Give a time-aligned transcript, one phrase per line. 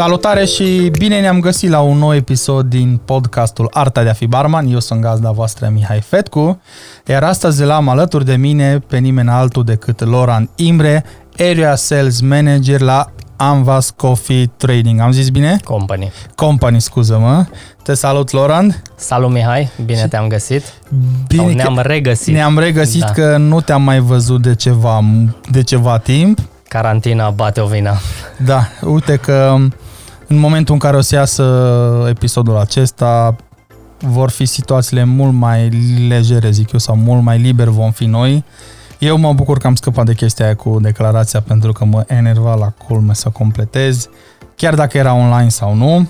[0.00, 4.26] Salutare și bine ne-am găsit la un nou episod din podcastul Arta de a fi
[4.26, 4.66] barman.
[4.66, 6.60] Eu sunt gazda voastră Mihai Fetcu,
[7.06, 11.04] iar astăzi l-am alături de mine pe nimeni altul decât Loran Imre,
[11.38, 13.06] Area Sales Manager la
[13.36, 15.00] Anvas Coffee Trading.
[15.00, 15.56] Am zis bine?
[15.64, 16.12] Company.
[16.34, 17.44] Company, scuză-mă.
[17.82, 18.82] Te salut, Loran.
[18.96, 19.70] Salut, Mihai.
[19.84, 20.62] Bine te-am găsit.
[21.28, 22.34] Bine Sau ne-am regăsit.
[22.34, 23.10] Ne-am regăsit da.
[23.10, 25.04] că nu te-am mai văzut de ceva,
[25.50, 26.38] de ceva timp.
[26.68, 27.96] Carantina bate o vina.
[28.44, 29.56] Da, uite că
[30.30, 33.36] în momentul în care o să iasă episodul acesta,
[33.98, 35.68] vor fi situațiile mult mai
[36.08, 38.44] legere, zic eu, sau mult mai liber vom fi noi.
[38.98, 42.54] Eu mă bucur că am scăpat de chestia aia cu declarația pentru că mă enerva
[42.54, 44.08] la culme să completez,
[44.56, 46.08] chiar dacă era online sau nu.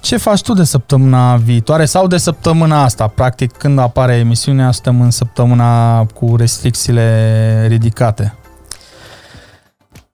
[0.00, 3.06] Ce faci tu de săptămâna viitoare sau de săptămâna asta?
[3.06, 8.37] Practic, când apare emisiunea, suntem în săptămâna cu restricțiile ridicate.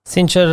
[0.08, 0.47] Sincer,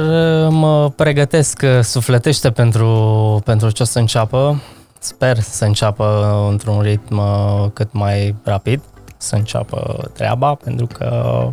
[0.50, 4.62] mă pregătesc sufletește pentru, pentru ce o să înceapă.
[5.00, 7.22] Sper să înceapă într-un ritm
[7.74, 8.82] cât mai rapid,
[9.18, 11.50] să înceapă treaba, pentru că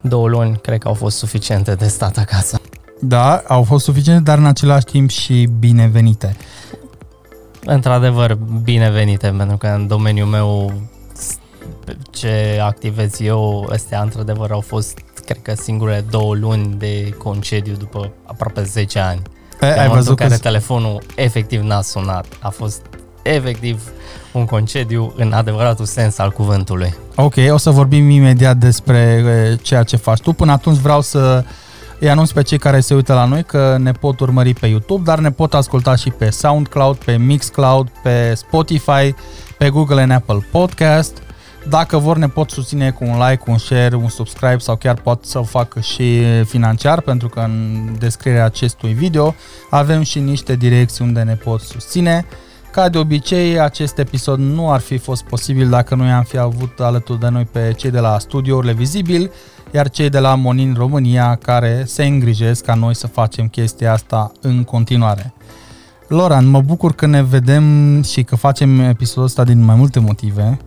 [0.00, 2.60] două luni cred că au fost suficiente de stat acasă.
[3.00, 6.36] Da, au fost suficiente, dar în același timp și binevenite.
[7.64, 10.72] Într-adevăr, binevenite, pentru că în domeniul meu
[12.10, 14.98] ce activez eu, astea într-adevăr au fost
[15.30, 19.22] cred că singurele două luni de concediu după aproape 10 ani.
[19.60, 20.38] E, ai văzut care că...
[20.38, 22.26] telefonul efectiv n-a sunat.
[22.40, 22.80] A fost
[23.22, 23.82] efectiv
[24.32, 26.94] un concediu în adevăratul sens al cuvântului.
[27.16, 29.24] Ok, o să vorbim imediat despre
[29.62, 30.32] ceea ce faci tu.
[30.32, 31.44] Până atunci vreau să
[31.98, 35.02] îi anunț pe cei care se uită la noi că ne pot urmări pe YouTube,
[35.04, 39.14] dar ne pot asculta și pe SoundCloud, pe Mixcloud, pe Spotify,
[39.58, 41.22] pe Google and Apple Podcast–
[41.68, 45.24] dacă vor, ne pot susține cu un like, un share, un subscribe sau chiar pot
[45.24, 49.34] să o facă și financiar, pentru că în descrierea acestui video
[49.70, 52.26] avem și niște direcții unde ne pot susține.
[52.70, 56.80] Ca de obicei, acest episod nu ar fi fost posibil dacă noi am fi avut
[56.80, 59.30] alături de noi pe cei de la studiourile Vizibil,
[59.70, 64.32] iar cei de la Monin România care se îngrijesc ca noi să facem chestia asta
[64.40, 65.34] în continuare.
[66.08, 70.58] Loran, mă bucur că ne vedem și că facem episodul ăsta din mai multe motive.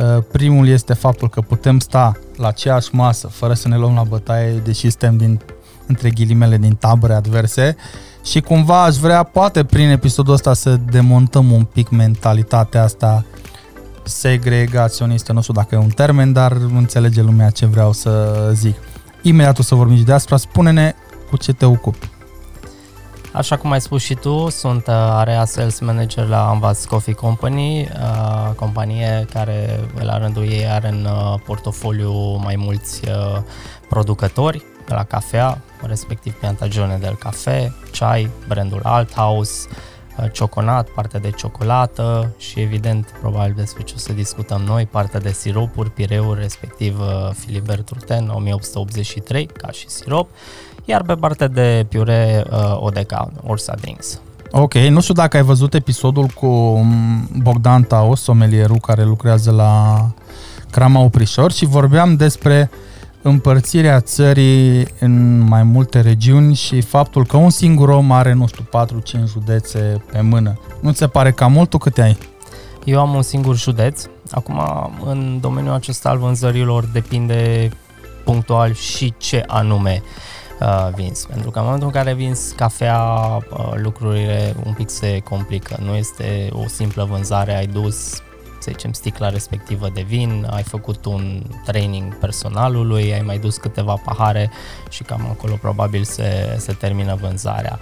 [0.00, 4.02] Uh, primul este faptul că putem sta la aceeași masă fără să ne luăm la
[4.02, 5.40] bătaie, deși suntem din,
[5.86, 7.76] între ghilimele din tabere adverse
[8.24, 13.24] și cumva aș vrea, poate prin episodul ăsta, să demontăm un pic mentalitatea asta
[14.04, 18.76] segregaționistă, nu știu dacă e un termen, dar înțelege lumea ce vreau să zic.
[19.22, 20.94] Imediat o să vorbim de asta, spune-ne
[21.30, 22.17] cu ce te ocupi.
[23.38, 27.80] Așa cum ai spus și tu, sunt uh, area sales manager la Anvas Coffee Company,
[27.80, 33.00] uh, companie care la rândul ei are în uh, portofoliu mai mulți
[33.88, 39.68] producători la cafea, respectiv Piantagione del Cafe, ceai, brandul Althouse,
[40.32, 45.32] cioconat, partea de ciocolată și evident, probabil despre ce o să discutăm noi, partea de
[45.32, 47.00] siropuri, pireuri, respectiv
[47.34, 50.28] Filibert Turten 1883 ca și sirop
[50.88, 54.20] iar pe partea de piure uh, ODK, Ursa Drinks.
[54.50, 60.04] Ok, nu știu dacă ai văzut episodul cu um, Bogdan Taos, somelierul care lucrează la
[60.70, 62.70] Crama Oprișor și vorbeam despre
[63.22, 68.68] împărțirea țării în mai multe regiuni și faptul că un singur om are, nu știu,
[69.24, 70.60] 4-5 județe pe mână.
[70.80, 71.70] Nu ți se pare cam mult?
[71.70, 72.18] Tu câte ai?
[72.84, 74.04] Eu am un singur județ.
[74.30, 74.60] Acum,
[75.04, 77.70] în domeniul acesta al vânzărilor depinde
[78.24, 80.27] punctual și ce anume uh,
[80.94, 81.24] vins.
[81.24, 83.00] Pentru că în momentul în care vinzi cafea,
[83.50, 85.76] uh, lucrurile un pic se complică.
[85.80, 88.22] Nu este o simplă vânzare, ai dus
[88.60, 94.00] să zicem, sticla respectivă de vin, ai făcut un training personalului, ai mai dus câteva
[94.04, 94.50] pahare
[94.90, 97.78] și cam acolo probabil se, se termină vânzarea.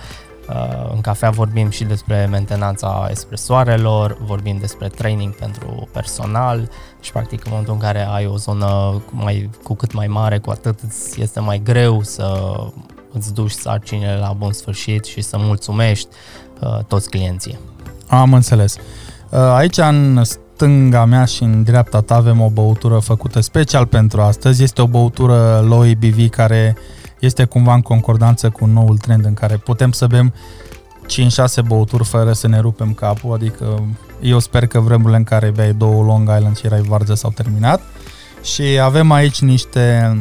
[0.48, 6.70] Uh, în cafea vorbim și despre mentenanța espresoarelor, vorbim despre training pentru personal
[7.00, 10.50] și practic în momentul în care ai o zonă mai, cu cât mai mare, cu
[10.50, 12.56] atât îți este mai greu să
[13.12, 16.08] îți duci sarcinile la bun sfârșit și să mulțumești
[16.60, 17.58] uh, toți clienții.
[18.06, 18.76] Am înțeles.
[19.30, 24.20] Uh, aici în stânga mea și în dreapta ta avem o băutură făcută special pentru
[24.20, 24.62] astăzi.
[24.62, 26.76] Este o băutură low ABV care
[27.26, 30.32] este cumva în concordanță cu noul trend în care putem să bem
[31.62, 33.84] 5-6 băuturi fără să ne rupem capul, adică
[34.20, 37.82] eu sper că vremurile în care beai două Long Island și erai varză s-au terminat.
[38.42, 40.16] Și avem aici niște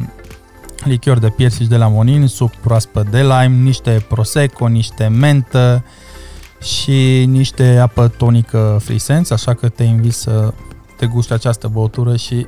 [0.84, 5.84] lichiori de piersici de la Monin, suc proaspăt de lime, niște prosecco, niște mentă
[6.62, 10.54] și niște apă tonică Free Sense, așa că te invit să
[10.98, 12.46] te gusti această băutură și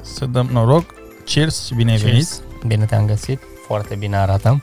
[0.00, 0.94] să dăm noroc.
[1.24, 2.28] Cheers și bine ai venit!
[2.66, 3.40] Bine te-am găsit!
[3.66, 4.62] Foarte bine arată!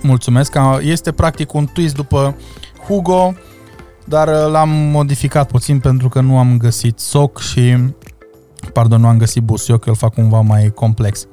[0.00, 0.50] Mulțumesc.
[0.50, 2.36] Că Este practic un twist după
[2.86, 3.34] Hugo,
[4.04, 7.76] dar uh, l-am modificat puțin pentru că nu am găsit soc și,
[8.72, 11.26] pardon, nu am găsit busuioc, îl fac cumva mai complex.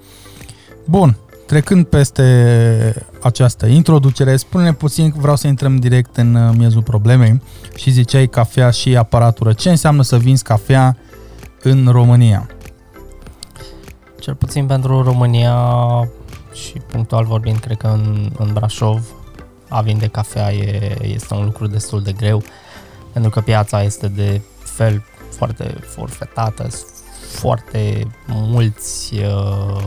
[0.86, 7.42] Bun, trecând peste această introducere, spune puțin, vreau să intrăm direct în uh, miezul problemei
[7.76, 9.54] și ziceai cafea și aparatură.
[9.54, 10.98] Ce înseamnă să vinzi cafea
[11.62, 12.48] în România?
[14.24, 15.58] Cel puțin pentru România
[16.54, 19.06] și punctual vorbind, cred că în, în Brașov,
[19.70, 22.44] a vinde cafea e, este un lucru destul de greu,
[23.14, 26.68] pentru că piața este de fel foarte forfetată,
[27.30, 29.84] foarte mulți uh,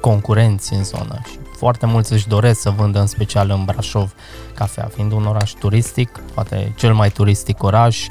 [0.00, 4.14] concurenți în zonă și foarte mulți își doresc să vândă în special în Brașov
[4.54, 8.06] cafea, fiind un oraș turistic, poate cel mai turistic oraș,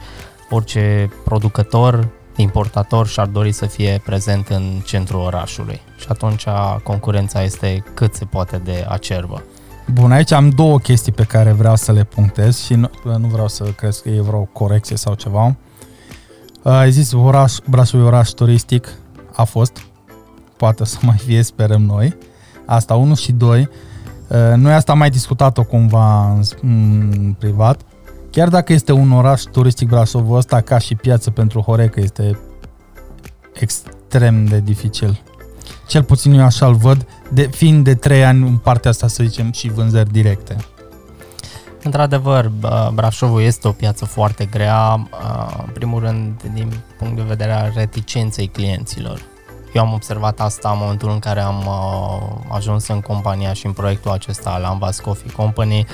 [0.49, 6.45] orice producător, importator și-ar dori să fie prezent în centrul orașului și atunci
[6.83, 9.43] concurența este cât se poate de acerbă.
[9.93, 13.47] Bun, aici am două chestii pe care vreau să le punctez și nu, nu vreau
[13.47, 15.55] să crezi că e vreo corecție sau ceva.
[16.63, 18.87] Ai zis oraș, Brașov e oraș turistic,
[19.35, 19.85] a fost,
[20.57, 22.17] poate să mai fie, sperăm noi.
[22.65, 23.69] Asta, unul și doi.
[24.55, 27.81] Noi asta am mai discutat-o cumva în, în privat.
[28.33, 32.39] Chiar dacă este un oraș turistic Brașovul ăsta, ca și piață pentru Horeca, este
[33.53, 35.21] extrem de dificil.
[35.87, 39.51] Cel puțin eu așa-l văd, de, fiind de trei ani în partea asta, să zicem,
[39.51, 40.55] și vânzări directe.
[41.83, 42.51] Într-adevăr,
[42.93, 44.93] Brașovul este o piață foarte grea,
[45.65, 49.21] în primul rând din punct de vedere al reticenței clienților.
[49.73, 51.69] Eu am observat asta în momentul în care am
[52.47, 55.85] ajuns în compania și în proiectul acesta la Ambas Coffee Company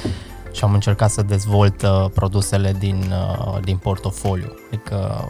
[0.51, 3.13] și am încercat să dezvolt produsele din,
[3.63, 4.53] din portofoliu.
[4.67, 5.29] Adică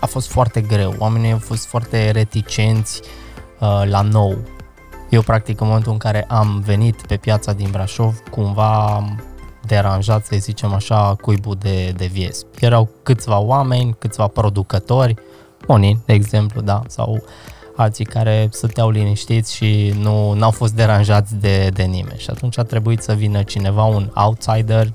[0.00, 3.00] a fost foarte greu, oamenii au fost foarte reticenți
[3.60, 4.38] uh, la nou.
[5.08, 9.22] Eu, practic, în momentul în care am venit pe piața din Brașov, cumva am
[9.66, 12.44] deranjat, să zicem așa, cuibul de, de vies.
[12.60, 15.14] Erau câțiva oameni, câțiva producători,
[15.66, 17.22] unii, de exemplu, da, sau
[17.80, 22.18] alții care stăteau liniștiți și nu au fost deranjați de, de nimeni.
[22.18, 24.92] Și atunci a trebuit să vină cineva, un outsider,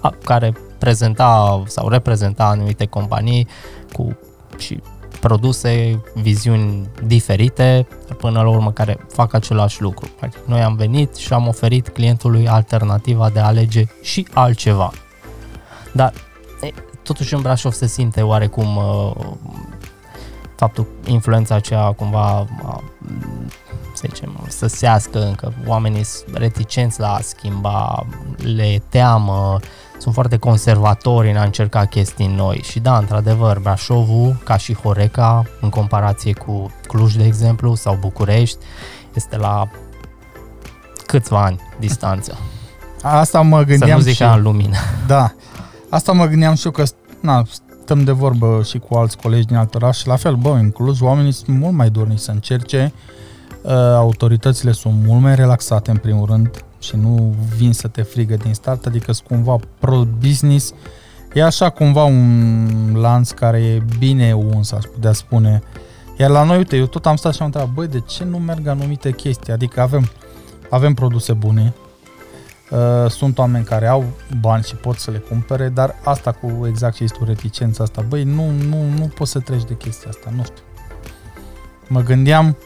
[0.00, 3.48] a, care prezenta sau reprezenta anumite companii
[3.92, 4.18] cu
[4.58, 4.80] și
[5.20, 7.86] produse, viziuni diferite,
[8.18, 10.08] până la urmă care fac același lucru.
[10.18, 14.90] Practic, noi am venit și am oferit clientului alternativa de a alege și altceva.
[15.92, 16.12] Dar
[16.60, 16.68] e,
[17.02, 19.12] totuși în Brașov se simte oarecum uh,
[20.60, 22.78] faptul, influența aceea cumva uh,
[23.94, 29.58] să zicem, să sească încă, oamenii sunt reticenți la a schimba, le teamă,
[29.98, 35.44] sunt foarte conservatori în a încerca chestii noi și da, într-adevăr, Brașovul, ca și Horeca,
[35.60, 38.58] în comparație cu Cluj, de exemplu, sau București,
[39.14, 39.68] este la
[41.06, 42.38] câțiva ani distanță.
[43.02, 44.22] Asta mă gândeam Să nu zic și...
[44.22, 44.76] în lumină.
[45.06, 45.32] Da.
[45.88, 46.82] Asta mă gândeam și eu că
[47.20, 47.42] na,
[47.82, 50.70] stăm de vorbă și cu alți colegi din alt oraș și la fel, bă, în
[50.70, 52.92] Cluj oamenii sunt mult mai dornici să încerce,
[53.62, 58.36] uh, autoritățile sunt mult mai relaxate în primul rând, și nu vin să te frigă
[58.36, 60.72] din start, adică sunt cumva pro-business.
[61.32, 65.62] E așa cumva un lanț care e bine uns, aș putea spune.
[66.18, 68.38] Iar la noi, uite, eu tot am stat și am întrebat, băi, de ce nu
[68.38, 69.52] merg anumite chestii?
[69.52, 70.10] Adică avem,
[70.70, 71.79] avem produse bune, uh,
[73.08, 74.04] sunt oameni care au
[74.40, 78.04] bani și pot să le cumpere, dar asta cu exact ce este o reticență asta,
[78.08, 80.62] băi, nu, nu, nu poți să treci de chestia asta, nu știu.
[81.88, 82.56] Mă gândeam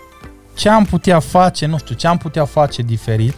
[0.54, 3.34] ce am putea face, nu știu, ce am putea face diferit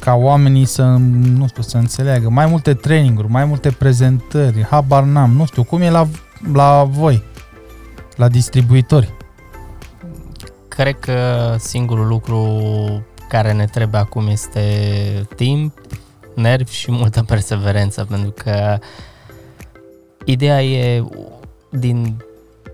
[0.00, 2.30] ca oamenii să, nu știu, să înțeleagă.
[2.30, 6.08] Mai multe traininguri, mai multe prezentări, habar n-am, nu știu, cum e la,
[6.52, 7.22] la voi,
[8.16, 9.14] la distribuitori?
[10.68, 12.62] Cred că singurul lucru
[13.34, 14.60] care ne trebuie acum este
[15.36, 15.80] timp,
[16.34, 18.78] nervi și multă perseverență, pentru că
[20.24, 21.04] ideea e
[21.70, 22.16] din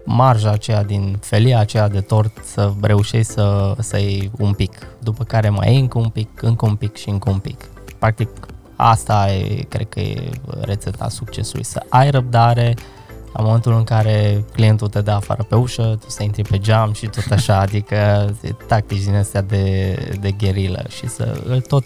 [0.04, 5.24] marja aceea, din felia aceea de tort să reușești să, să iei un pic, după
[5.24, 7.68] care mai iei încă un pic, încă un pic și încă un pic.
[7.98, 8.28] Practic,
[8.76, 12.74] asta e, cred că e rețeta succesului, să ai răbdare,
[13.32, 16.92] la momentul în care clientul te dă afară pe ușă, tu să intri pe geam
[16.92, 18.30] și tot așa, adică
[18.66, 21.84] tactici din astea de, de gherilă și să îl tot,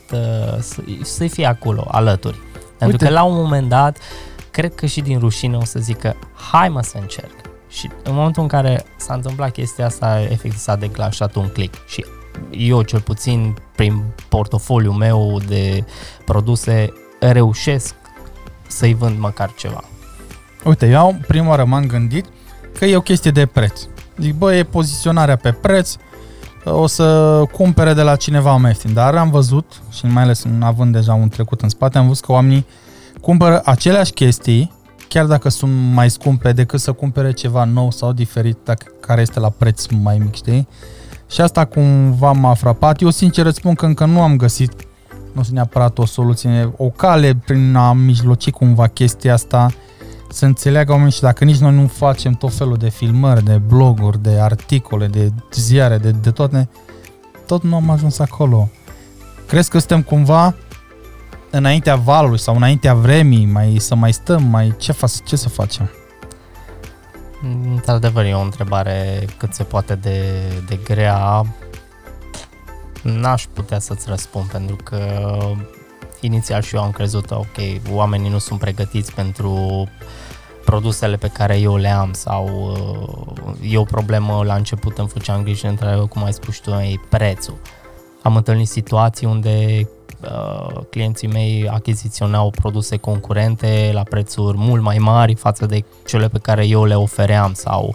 [0.59, 2.39] să, să-i fie acolo, alături.
[2.79, 3.05] Pentru Uite.
[3.05, 3.99] că la un moment dat,
[4.51, 6.17] cred că și din rușine o să zică,
[6.53, 7.35] hai mă să încerc.
[7.69, 12.05] Și în momentul în care s-a întâmplat chestia asta, efectiv s-a declanșat un click și
[12.51, 15.85] eu cel puțin prin portofoliul meu de
[16.25, 17.95] produse reușesc
[18.67, 19.85] să-i vând măcar ceva.
[20.65, 22.25] Uite, eu prima oară m-am gândit
[22.79, 23.81] că e o chestie de preț.
[24.19, 25.97] Zic, bă, e poziționarea pe preț,
[26.65, 28.93] o să cumpere de la cineva mai ieftin.
[28.93, 32.33] Dar am văzut, și mai ales având deja un trecut în spate, am văzut că
[32.33, 32.67] oamenii
[33.21, 34.73] cumpără aceleași chestii,
[35.09, 39.41] chiar dacă sunt mai scumpe, decât să cumpere ceva nou sau diferit, dacă, care este
[39.41, 40.69] la preț mai mic, știi?
[41.31, 43.01] Și asta cumva m-a frapat.
[43.01, 44.73] Eu sincer îți spun că încă nu am găsit,
[45.33, 49.69] nu sunt neapărat o soluție, o cale prin a mijloci cumva chestia asta,
[50.35, 54.23] să înțeleagă oamenii și dacă nici noi nu facem tot felul de filmări, de bloguri,
[54.23, 56.69] de articole, de ziare, de, de toate,
[57.47, 58.69] tot nu am ajuns acolo.
[59.47, 60.55] Crezi că suntem cumva
[61.51, 65.91] înaintea valului sau înaintea vremii, mai, să mai stăm, mai ce, fa- ce să facem?
[67.71, 70.23] Într-adevăr, e o întrebare cât se poate de,
[70.69, 71.47] de grea.
[73.03, 74.99] N-aș putea să-ți răspund pentru că
[76.21, 77.57] inițial și eu am crezut, ok,
[77.93, 79.89] oamenii nu sunt pregătiți pentru
[80.65, 82.77] produsele pe care eu le am sau
[83.51, 87.01] uh, e o problemă la început îmi făceam griji între cum ai spus tu, e
[87.09, 87.57] prețul.
[88.23, 89.89] Am întâlnit situații unde
[90.23, 96.39] uh, clienții mei achiziționau produse concurente la prețuri mult mai mari față de cele pe
[96.39, 97.95] care eu le ofeream sau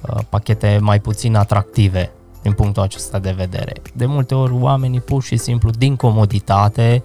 [0.00, 2.10] uh, pachete mai puțin atractive
[2.42, 3.72] din punctul acesta de vedere.
[3.94, 7.04] De multe ori oamenii pur și simplu din comoditate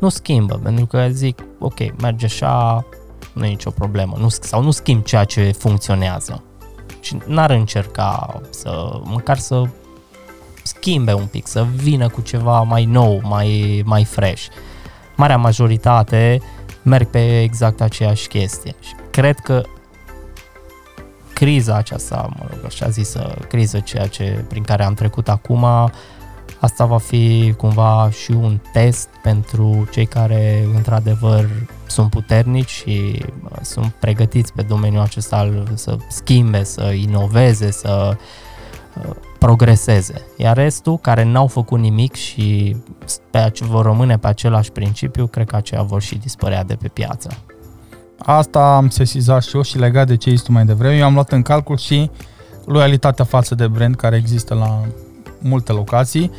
[0.00, 2.84] nu schimbă, pentru că zic, ok, merge așa,
[3.32, 6.42] nu e nicio problemă, nu, sau nu schimb ceea ce funcționează.
[7.00, 9.62] Și n-ar încerca să, măcar să
[10.62, 14.46] schimbe un pic, să vină cu ceva mai nou, mai, mai fresh.
[15.16, 16.40] Marea majoritate
[16.82, 19.62] merg pe exact aceeași chestie și cred că
[21.32, 25.66] criza aceasta, mă rog, așa zisă, criză ceea ce, prin care am trecut acum,
[26.60, 31.48] asta va fi cumva și un test pentru cei care într-adevăr
[31.86, 33.24] sunt puternici și
[33.60, 38.16] sunt pregătiți pe domeniul acesta să schimbe, să inoveze, să
[39.02, 40.22] uh, progreseze.
[40.36, 42.76] Iar restul, care n-au făcut nimic și
[43.30, 47.30] pe, vor rămâne pe același principiu, cred că aceia vor și dispărea de pe piață.
[48.18, 50.96] Asta am sesizat și eu și legat de ce tu mai devreme.
[50.96, 52.10] Eu am luat în calcul și
[52.64, 54.80] loialitatea față de brand care există la
[55.38, 56.30] multe locații,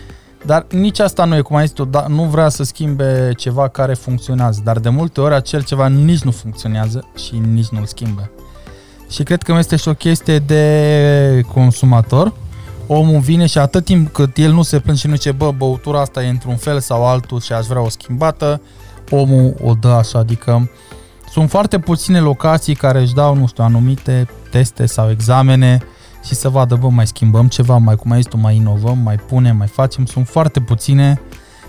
[0.46, 3.68] dar nici asta nu e, cum ai zis tu, da, nu vrea să schimbe ceva
[3.68, 8.32] care funcționează, dar de multe ori acel ceva nici nu funcționează și nici nu-l schimbă.
[9.10, 12.34] Și cred că este și o chestie de consumator,
[12.88, 16.02] omul vine și atât timp cât el nu se plânge și nu zice, bă, băutura
[16.02, 18.62] asta e într-un fel sau altul și aș vrea o schimbată,
[19.10, 20.70] omul o dă așa, adică
[21.32, 25.82] sunt foarte puține locații care își dau, nu știu, anumite teste sau examene
[26.24, 29.16] și să vadă, bă, mai schimbăm ceva, mai cum ai zis tu, mai inovăm, mai
[29.16, 31.22] punem, mai facem, sunt foarte puține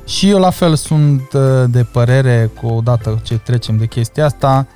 [0.06, 4.66] și eu la fel sunt uh, de părere că odată ce trecem de chestia asta,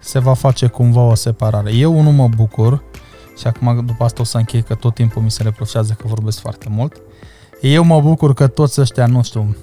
[0.00, 1.72] se va face cumva o separare.
[1.72, 2.82] Eu nu mă bucur,
[3.38, 6.40] și acum după asta o să închei că tot timpul mi se reproșează că vorbesc
[6.40, 6.96] foarte mult.
[7.60, 9.56] Eu mă bucur că toți ăștia, nu știu,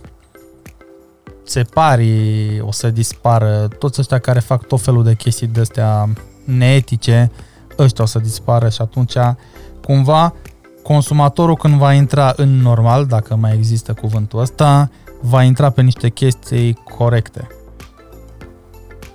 [1.46, 6.10] separii o să dispară, toți ăștia care fac tot felul de chestii de astea
[6.44, 7.32] neetice,
[7.78, 9.16] ăștia o să dispară și atunci
[9.84, 10.34] cumva
[10.84, 14.90] consumatorul când va intra în normal, dacă mai există cuvântul ăsta,
[15.22, 17.48] va intra pe niște chestii corecte.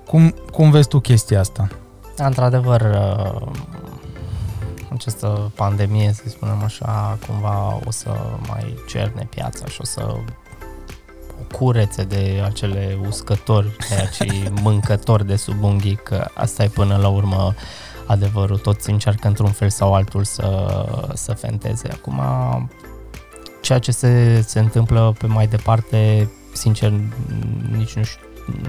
[0.07, 1.69] Cum, cum vezi tu chestia asta?
[2.17, 2.83] Într-adevăr,
[4.93, 8.11] această pandemie, să spunem așa, cumva o să
[8.49, 15.37] mai cerne piața și o să o curețe de acele uscători, de acei mâncători de
[15.37, 17.55] sub unghii, că asta e până la urmă
[18.07, 18.59] adevărul.
[18.59, 20.69] Toți încearcă într-un fel sau altul să,
[21.15, 21.89] să fenteze.
[21.93, 22.21] Acum,
[23.61, 26.93] ceea ce se, se întâmplă pe mai departe, sincer,
[27.77, 28.21] nici nu știu,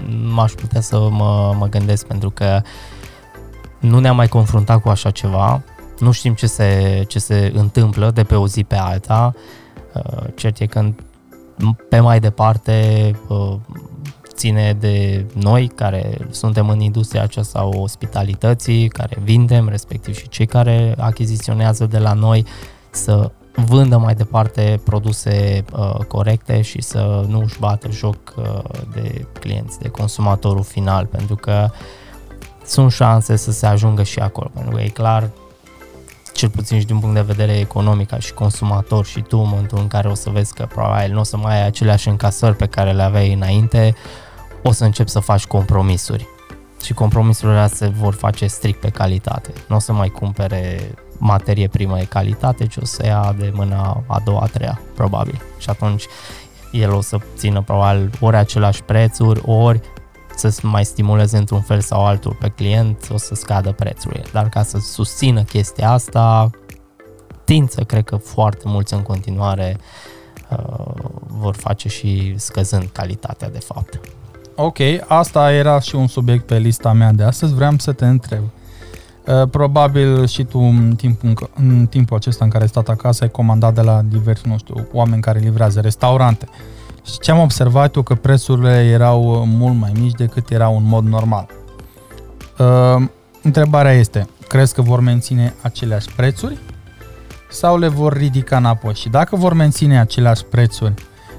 [0.08, 2.62] nu aș putea să mă, mă gândesc pentru că
[3.78, 5.62] nu ne-am mai confruntat cu așa ceva
[5.98, 9.34] nu știm ce se, ce se întâmplă de pe o zi pe alta.
[9.94, 10.92] Uh, cert e că
[11.88, 13.54] pe mai departe uh,
[14.38, 20.46] ține de noi care suntem în industria aceasta a ospitalității, care vindem, respectiv și cei
[20.46, 22.44] care achiziționează de la noi,
[22.90, 28.58] să vândă mai departe produse uh, corecte și să nu își bată joc uh,
[28.92, 31.70] de clienți, de consumatorul final, pentru că
[32.64, 35.30] sunt șanse să se ajungă și acolo, pentru că e clar
[36.32, 39.88] cel puțin și din punct de vedere economic și consumator și tu în momentul în
[39.88, 42.92] care o să vezi că probabil nu o să mai ai aceleași încasări pe care
[42.92, 43.94] le aveai înainte,
[44.62, 46.26] o să începi să faci compromisuri.
[46.82, 49.52] Și compromisurile astea se vor face strict pe calitate.
[49.68, 54.04] Nu o să mai cumpere materie primă de calitate, ci o să ia de mâna
[54.06, 55.42] a doua, a treia, probabil.
[55.58, 56.04] Și atunci
[56.72, 59.80] el o să țină probabil ori același prețuri, ori
[60.36, 64.22] să mai stimuleze într-un fel sau altul pe client, o să scadă prețurile.
[64.32, 66.50] Dar ca să susțină chestia asta,
[67.44, 69.78] tendință, cred că foarte mulți în continuare
[70.50, 70.94] uh,
[71.26, 74.00] vor face și scăzând calitatea de fapt.
[74.60, 77.54] Ok, asta era și un subiect pe lista mea de astăzi.
[77.54, 78.42] Vreau să te întreb.
[79.26, 83.30] Uh, probabil și tu în timpul, în timpul acesta în care ai stat acasă ai
[83.30, 86.48] comandat de la diversi, nu știu, oameni care livrează restaurante.
[87.04, 91.04] Și ce am observat eu că prețurile erau mult mai mici decât erau în mod
[91.04, 91.46] normal.
[92.58, 93.08] Uh,
[93.42, 96.58] întrebarea este, crezi că vor menține aceleași prețuri
[97.50, 98.94] sau le vor ridica înapoi?
[98.94, 100.94] Și dacă vor menține aceleași prețuri,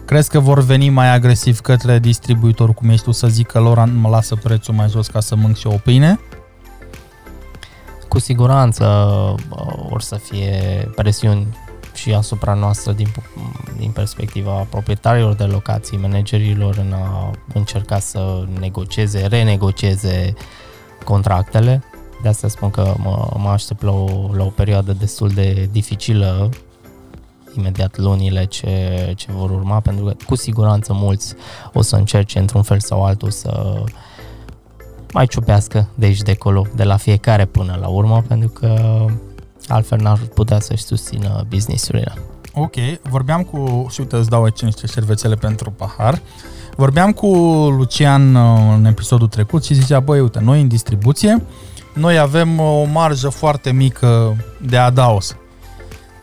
[0.10, 4.10] crezi că vor veni mai agresiv către distribuitor, cum ești tu, să zică lor mă
[4.10, 6.20] lasă prețul mai jos ca să mânc și o pâine?
[8.08, 8.86] Cu siguranță
[9.50, 11.48] uh, or să fie presiuni
[11.94, 13.08] și asupra noastră din,
[13.78, 20.34] din perspectiva proprietarilor de locații, managerilor în a încerca să negocieze, renegocieze
[21.04, 21.84] contractele.
[22.22, 26.50] De asta spun că mă, mă aștept la o, la o perioadă destul de dificilă
[27.58, 31.36] imediat lunile ce, ce vor urma, pentru că cu siguranță mulți
[31.74, 33.84] o să încerce într-un fel sau altul să
[35.14, 39.06] mai ciupească de aici de acolo, de la fiecare până la urmă, pentru că
[39.68, 42.14] altfel n-ar putea să-și susțină businessurile.
[42.54, 42.74] Ok,
[43.10, 46.22] vorbeam cu, și uite îți dau aici niște șervețele pentru pahar,
[46.76, 47.28] vorbeam cu
[47.78, 51.44] Lucian uh, în episodul trecut și zicea, băi, uite, noi în distribuție,
[51.94, 55.36] noi avem o marjă foarte mică de adaos.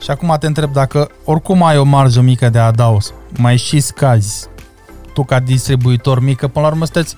[0.01, 4.49] Și acum te întreb dacă oricum ai o marjă mică de adaos, mai și scazi
[5.13, 7.17] tu ca distribuitor mică, până la urmă sunteți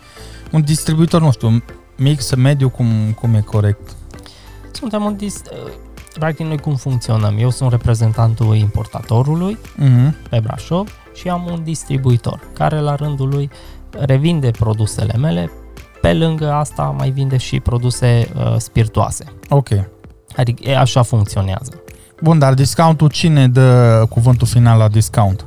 [0.53, 1.63] un distribuitor, nu știu,
[1.97, 2.87] mic, mediu, cum,
[3.21, 3.97] cum e corect?
[4.73, 5.43] Suntem un dis-
[6.19, 7.37] practic noi cum funcționăm?
[7.39, 10.29] Eu sunt reprezentantul importatorului uh-huh.
[10.31, 13.51] pe Brașov și am un distribuitor care la rândul lui
[13.91, 15.51] revinde produsele mele,
[16.01, 19.25] pe lângă asta mai vinde și produse uh, spiritoase.
[19.49, 19.69] Ok.
[20.37, 21.83] Adică e, așa funcționează.
[22.23, 25.45] Bun, dar discountul cine dă cuvântul final la discount?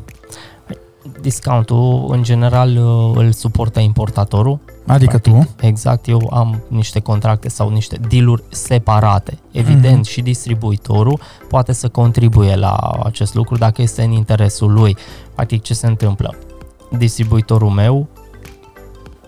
[1.21, 4.59] Discountul, în general, uh, îl suportă importatorul.
[4.87, 5.65] Adică Practic, tu?
[5.65, 9.39] Exact, eu am niște contracte sau niște dealuri separate.
[9.51, 10.11] Evident, mm-hmm.
[10.11, 14.97] și distribuitorul poate să contribuie la acest lucru dacă este în interesul lui.
[15.35, 16.35] Practic, ce se întâmplă?
[16.97, 18.07] Distribuitorul meu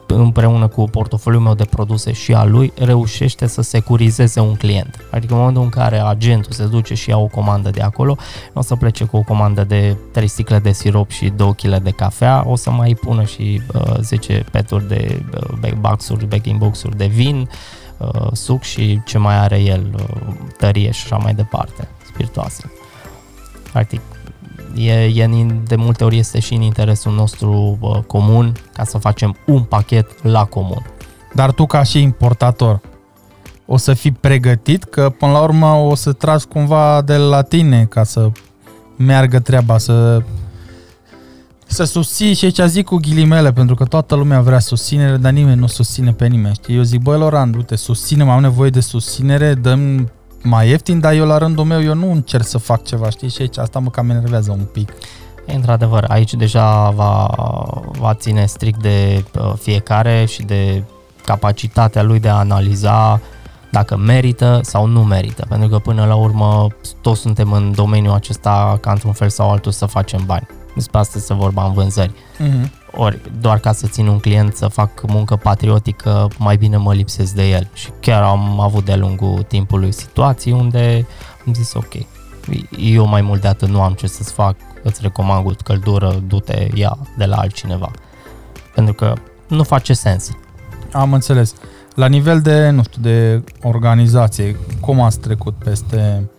[0.07, 4.99] împreună cu portofoliul meu de produse și al lui, reușește să securizeze un client.
[5.11, 8.15] Adică în momentul în care agentul se duce și ia o comandă de acolo,
[8.53, 11.77] nu o să plece cu o comandă de 3 sticle de sirop și 2 kg
[11.77, 15.23] de cafea, o să mai pună și uh, 10 peturi de
[15.63, 17.49] uh, box-uri, backing box-uri de vin,
[17.97, 22.71] uh, suc și ce mai are el, uh, tărie și așa mai departe, spiritoase.
[23.71, 24.01] Practic,
[24.75, 29.36] e, e de multe ori este și în interesul nostru uh, comun ca să facem
[29.45, 30.86] un pachet la comun.
[31.33, 32.81] Dar tu ca și importator,
[33.65, 37.86] o să fii pregătit că până la urmă o să tragi cumva de la tine
[37.86, 38.31] ca să
[38.97, 40.21] meargă treaba, să
[41.73, 45.59] să susții și aici zic cu ghilimele, pentru că toată lumea vrea susținere, dar nimeni
[45.59, 46.53] nu susține pe nimeni.
[46.53, 46.75] Știi?
[46.75, 50.12] Eu zic, băi, Loran, uite, susține, am nevoie de susținere, dăm
[50.43, 53.29] mai ieftin, dar eu la rândul meu eu nu încerc să fac ceva, știi?
[53.29, 54.93] Și aici asta mă cam enervează un pic.
[55.45, 57.29] Într-adevăr, aici deja va,
[57.99, 60.84] va ține strict de uh, fiecare și de
[61.25, 63.21] capacitatea lui de a analiza
[63.71, 66.67] dacă merită sau nu merită, pentru că până la urmă
[67.01, 70.47] toți suntem în domeniul acesta ca într-un fel sau altul să facem bani.
[70.75, 72.12] Despre asta se vorba în vânzări.
[72.12, 72.69] Uh-huh.
[72.95, 77.33] Ori doar ca să țin un client să fac muncă patriotică, mai bine mă lipsesc
[77.33, 77.69] de el.
[77.73, 81.07] Și chiar am avut de-a lungul timpului situații unde
[81.45, 81.93] am zis ok,
[82.77, 86.97] eu mai mult de atât nu am ce să-ți fac, îți recomand căldură, du-te, ia
[87.17, 87.91] de la altcineva.
[88.75, 89.13] Pentru că
[89.47, 90.29] nu face sens.
[90.91, 91.53] Am înțeles.
[91.95, 96.29] La nivel de, nu știu, de organizație, cum ați trecut peste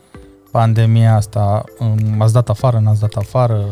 [0.55, 1.65] pandemia asta?
[2.19, 3.65] Ați dat afară, n-ați dat afară?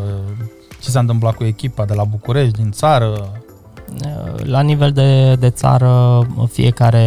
[0.80, 3.30] Ce s-a întâmplat cu echipa de la București, din țară?
[4.36, 7.06] La nivel de, de țară, fiecare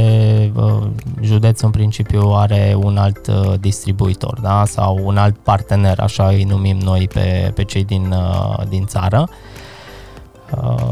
[0.56, 0.88] uh,
[1.22, 4.64] județ în principiu are un alt uh, distribuitor da?
[4.66, 9.30] sau un alt partener, așa îi numim noi pe, pe cei din, uh, din țară.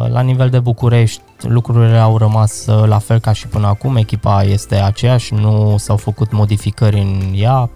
[0.07, 4.75] La nivel de București, lucrurile au rămas la fel ca și până acum, echipa este
[4.75, 7.69] aceeași, nu s-au făcut modificări în ea,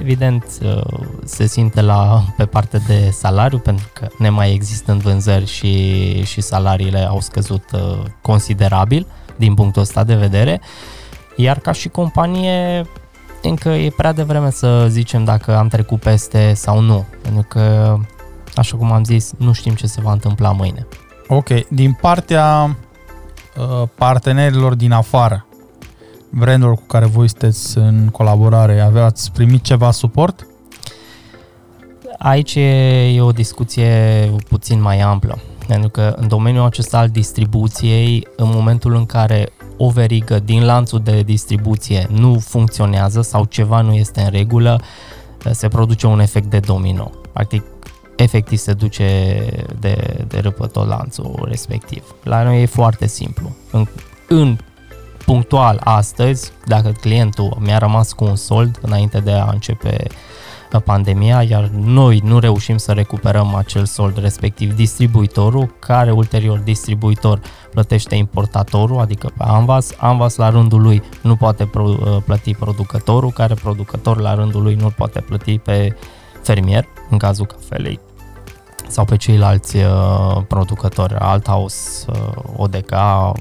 [0.00, 0.82] evident uh,
[1.24, 6.24] se simte la, pe partea de salariu pentru că ne mai există în vânzări și,
[6.24, 10.60] și salariile au scăzut uh, considerabil din punctul ăsta de vedere.
[11.36, 12.86] Iar ca și companie
[13.42, 17.96] încă e prea devreme să zicem dacă am trecut peste sau nu, pentru că,
[18.54, 20.86] așa cum am zis, nu știm ce se va întâmpla mâine.
[21.28, 22.76] Ok, din partea
[23.56, 25.46] uh, partenerilor din afară,
[26.30, 30.44] brandurilor cu care voi sunteți în colaborare, aveați primit ceva suport?
[32.22, 33.90] aici e, e o discuție
[34.48, 35.38] puțin mai amplă.
[35.66, 41.00] Pentru că în domeniul acesta al distribuției, în momentul în care o verigă din lanțul
[41.00, 44.80] de distribuție nu funcționează sau ceva nu este în regulă,
[45.50, 47.10] se produce un efect de domino.
[47.32, 47.64] Practic,
[48.16, 49.36] efectiv se duce
[49.78, 52.14] de, de râpă tot lanțul respectiv.
[52.22, 53.50] La noi e foarte simplu.
[53.70, 53.86] În,
[54.28, 54.56] în
[55.30, 60.06] punctual astăzi, dacă clientul mi-a rămas cu un sold înainte de a începe
[60.84, 67.40] pandemia, iar noi nu reușim să recuperăm acel sold respectiv distribuitorul, care ulterior distribuitor
[67.70, 71.84] plătește importatorul, adică pe Anvas, Anvas la rândul lui nu poate pro,
[72.24, 75.96] plăti producătorul, care producător la rândul lui nu poate plăti pe
[76.42, 78.00] fermier, în cazul cafelei
[78.90, 82.92] sau pe ceilalți uh, producători, Althaus, uh, ODK,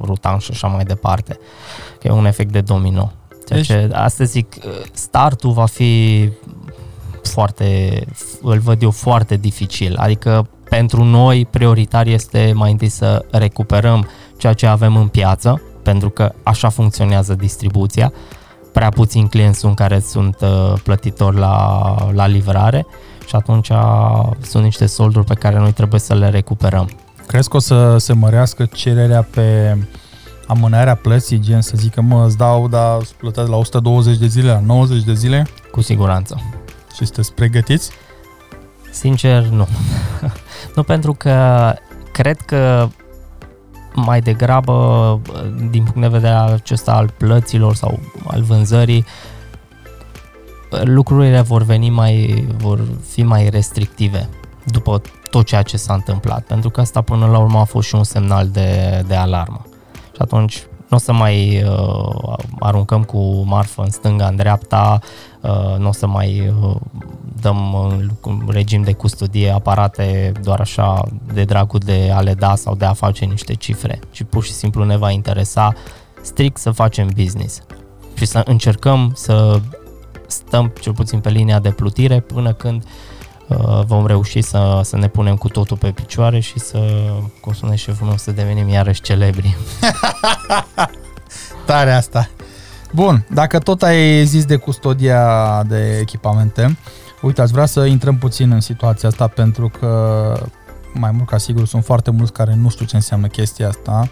[0.02, 1.40] Rutan și așa mai departe.
[2.00, 3.12] Că e un efect de domino.
[3.48, 3.68] Ceea deci...
[3.68, 6.30] ce, asta zic, uh, startul va fi
[7.24, 8.00] foarte,
[8.42, 9.96] îl văd eu foarte dificil.
[9.98, 14.08] Adică pentru noi prioritar este mai întâi să recuperăm
[14.38, 18.14] ceea ce avem în piață, pentru că așa funcționează distribuția.
[18.74, 22.86] Prea puțini clienți sunt care sunt uh, plătitori la, la livrare
[23.30, 23.72] și atunci
[24.42, 26.90] sunt niște solduri pe care noi trebuie să le recuperăm.
[27.28, 29.78] Crezi că o să se mărească cererea pe
[30.48, 34.60] amânarea plății, gen să zică, mă, îți dau, dar plătesc la 120 de zile, la
[34.60, 35.48] 90 de zile?
[35.72, 36.42] Cu siguranță.
[36.96, 37.92] Și sunteți pregătiți?
[38.92, 39.68] Sincer, nu.
[40.76, 41.74] nu pentru că
[42.12, 42.88] cred că
[43.94, 45.20] mai degrabă,
[45.70, 49.06] din punct de vedere acesta al plăților sau al vânzării,
[50.84, 54.30] lucrurile vor veni mai, vor fi mai restrictive
[54.66, 57.96] după tot ceea ce s-a întâmplat, pentru că asta până la urmă a fost și
[57.96, 59.66] un semnal de, de alarmă.
[59.94, 65.00] Și atunci nu o să mai uh, aruncăm cu marfă în stânga, în dreapta,
[65.42, 66.76] uh, nu o să mai uh,
[67.42, 67.76] dăm
[68.22, 71.04] în regim de custodie aparate doar așa
[71.34, 74.52] de dragul de a le da sau de a face niște cifre, ci pur și
[74.52, 75.74] simplu ne va interesa
[76.22, 77.62] strict să facem business
[78.14, 79.60] și să încercăm să
[80.30, 82.84] stăm cel puțin pe linia de plutire până când
[83.48, 86.80] uh, vom reuși să, să ne punem cu totul pe picioare și să,
[87.42, 89.58] cum spune șeful meu, să devenim iarăși celebri.
[91.66, 92.30] Tare asta!
[92.94, 96.78] Bun, dacă tot ai zis de custodia de echipamente,
[97.22, 100.34] uite, aș vrea să intrăm puțin în situația asta pentru că
[100.94, 104.10] mai mult ca sigur sunt foarte mulți care nu știu ce înseamnă chestia asta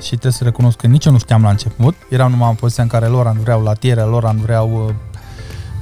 [0.00, 1.94] și trebuie să recunosc că nici eu nu știam la început.
[2.08, 4.94] Eram numai în poziția în care lor vreau latiere, lor vreau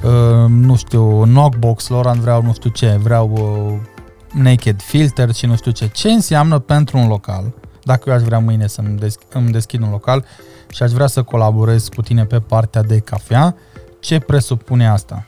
[0.03, 0.13] uh,
[0.43, 5.55] Uh, nu știu, knockbox, Laurent vreau nu știu ce, vreau uh, naked filter și nu
[5.55, 5.87] știu ce.
[5.87, 9.81] Ce înseamnă pentru un local, dacă eu aș vrea mâine să îmi, desch- îmi deschid
[9.81, 10.25] un local
[10.69, 13.55] și aș vrea să colaborez cu tine pe partea de cafea,
[13.99, 15.25] ce presupune asta?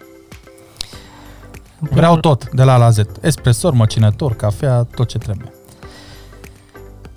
[1.80, 3.00] Vreau tot, de la A la Z.
[3.22, 5.54] Espresor, măcinător, cafea, tot ce trebuie.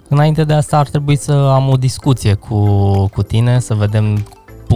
[0.08, 2.58] Înainte de asta ar trebui să am o discuție cu,
[3.06, 4.26] cu tine, să vedem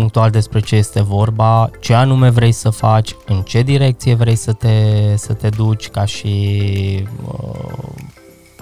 [0.02, 4.52] punctual despre ce este vorba, ce anume vrei să faci, în ce direcție vrei să
[4.52, 4.76] te,
[5.16, 7.88] să te duci ca și uh,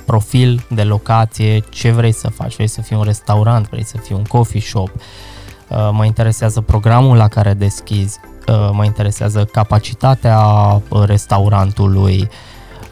[0.07, 4.15] profil de locație, ce vrei să faci, vrei să fii un restaurant, vrei să fii
[4.15, 10.41] un coffee shop, uh, mă interesează programul la care deschizi, uh, mă interesează capacitatea
[11.07, 12.29] restaurantului,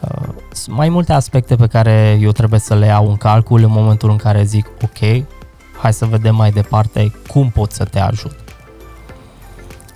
[0.00, 0.28] uh,
[0.66, 4.16] mai multe aspecte pe care eu trebuie să le iau în calcul în momentul în
[4.16, 5.24] care zic ok,
[5.78, 8.48] hai să vedem mai departe cum pot să te ajut.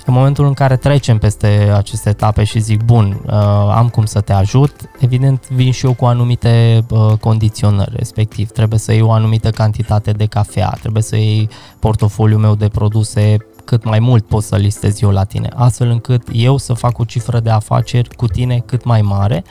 [0.07, 3.33] În momentul în care trecem peste aceste etape și zic, bun, uh,
[3.75, 8.79] am cum să te ajut, evident vin și eu cu anumite uh, condiționări, respectiv trebuie
[8.79, 13.85] să iei o anumită cantitate de cafea, trebuie să iei portofoliul meu de produse cât
[13.85, 17.41] mai mult pot să listez eu la tine, astfel încât eu să fac o cifră
[17.41, 19.45] de afaceri cu tine cât mai mare,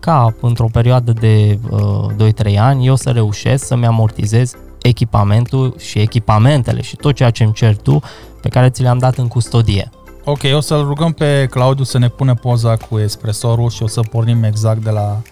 [0.00, 6.82] ca într-o perioadă de uh, 2-3 ani eu să reușesc să-mi amortizez echipamentul și echipamentele
[6.82, 8.02] și tot ceea ce îmi cer tu
[8.40, 9.90] pe care ți le-am dat în custodie.
[10.24, 14.00] Ok, o să-l rugăm pe Claudiu să ne pune poza cu espresorul și o să
[14.00, 15.31] pornim exact de la Uh,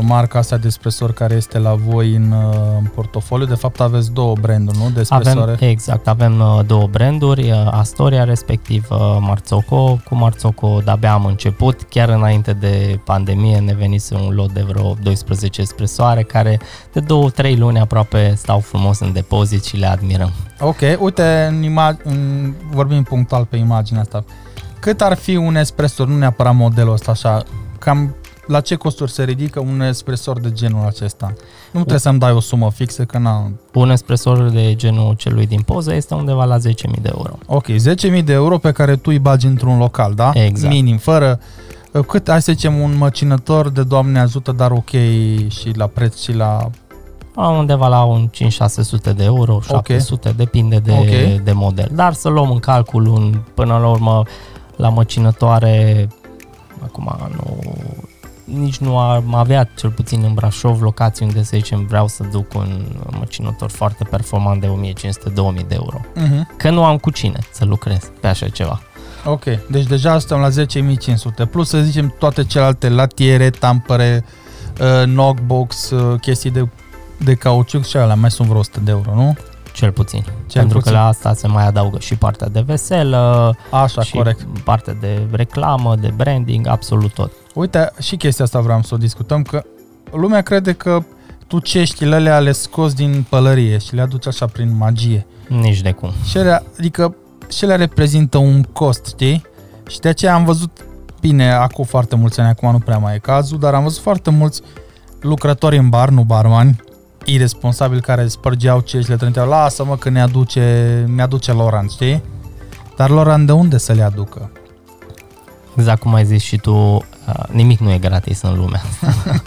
[0.00, 3.46] marca asta de espresor care este la voi în, uh, în portofoliu.
[3.46, 4.90] De fapt aveți două branduri, nu?
[4.90, 5.52] De espresoare?
[5.52, 8.86] Avem, exact, avem uh, două branduri, Astoria respectiv
[9.20, 10.00] Marzocco.
[10.04, 14.96] Cu Marzocco de-abia am început, chiar înainte de pandemie ne venise un lot de vreo
[15.02, 16.60] 12 espresoare care
[16.92, 17.00] de
[17.52, 20.32] 2-3 luni aproape stau frumos în depozit și le admirăm.
[20.60, 24.24] Ok, uite, în ima- în, vorbim punctual pe imaginea asta.
[24.80, 27.42] Cât ar fi un espresor, nu neapărat modelul ăsta așa,
[27.78, 28.14] cam
[28.46, 31.26] la ce costuri se ridică un espresor de genul acesta?
[31.64, 33.60] Nu trebuie să-mi dai o sumă fixă, că n-am...
[33.74, 36.62] Un espresor de genul celui din poză este undeva la 10.000
[37.02, 37.38] de euro.
[37.46, 37.66] Ok,
[38.18, 40.30] 10.000 de euro pe care tu îi bagi într-un local, da?
[40.34, 40.72] Exact.
[40.72, 41.40] Minim, fără
[41.92, 44.90] Uh, Cât, hai să zicem, un măcinător de Doamne ajută, dar ok
[45.48, 46.70] și la preț și la...
[47.34, 51.42] A, undeva la un 5-600 de euro, 700, depinde de, Ok.
[51.44, 51.90] de model.
[51.94, 54.22] Dar să luăm în calcul un, până la urmă
[54.76, 56.08] la măcinătoare,
[56.82, 57.56] acum nu,
[58.52, 62.54] nici nu am avea, cel puțin în Brașov, locații unde să zicem vreau să duc
[62.54, 62.82] un
[63.18, 66.00] măcinător foarte performant de 1500-2000 de euro.
[66.00, 66.56] Uh-huh.
[66.56, 68.80] Că nu am cu cine să lucrez pe așa ceva.
[69.24, 70.48] Ok, deci deja suntem la
[71.44, 74.24] 10.500, plus să zicem toate celelalte latiere, tampere,
[74.80, 76.68] uh, knockbox, uh, chestii de,
[77.18, 79.36] de cauciuc și alea mai sunt vreo 100 de euro, nu?
[79.72, 80.20] Cel puțin.
[80.22, 80.92] Cel Pentru puțin.
[80.92, 84.46] că la asta se mai adaugă și partea de veselă, Așa, și corect.
[84.64, 87.32] partea de reclamă, de branding, absolut tot.
[87.54, 89.62] Uite, și chestia asta vreau să o discutăm, că
[90.12, 91.02] lumea crede că
[91.46, 95.26] tu ceștile alea le scoți din pălărie și le aduci așa prin magie.
[95.48, 96.12] Nici de cum.
[96.24, 97.14] Și ele, adică
[97.50, 99.42] și ele reprezintă un cost, știi?
[99.88, 100.86] Și de aceea am văzut,
[101.20, 104.30] bine, acum foarte mulți ani, acum nu prea mai e cazul, dar am văzut foarte
[104.30, 104.62] mulți
[105.20, 106.80] lucrători în bar, nu barmani,
[107.24, 112.22] irresponsabili care spărgeau cești, le trânteau, lasă-mă că ne aduce, ne aduce Loran, știi?
[112.96, 114.50] Dar Loran de unde să le aducă?
[115.76, 119.42] Exact cum ai zis și tu, uh, nimic nu e gratis în lumea asta.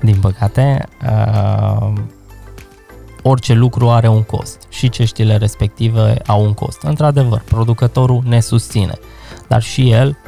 [0.00, 1.92] Din păcate, uh,
[3.22, 6.82] orice lucru are un cost și ceștile respective au un cost.
[6.82, 8.94] Într-adevăr, producătorul ne susține,
[9.48, 10.18] dar și el,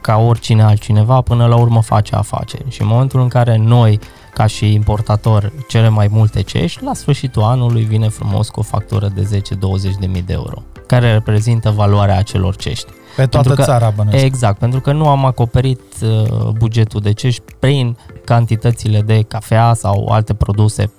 [0.00, 2.64] ca oricine altcineva, până la urmă face afaceri.
[2.68, 3.98] Și în momentul în care noi,
[4.34, 9.08] ca și importator, cerem mai multe cești, la sfârșitul anului vine frumos cu o factură
[9.14, 12.90] de 10-20 de mii de euro, care reprezintă valoarea acelor cești.
[13.18, 14.24] Pe toată Pentru că- țara bănesc.
[14.24, 20.08] Exact, pentru că nu am acoperit uh, bugetul de cești prin cantitățile de cafea sau
[20.08, 20.90] alte produse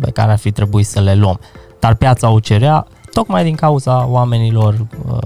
[0.00, 1.40] pe care ar fi trebuit să le luăm.
[1.78, 5.18] Dar piața o cerea tocmai din cauza oamenilor uh,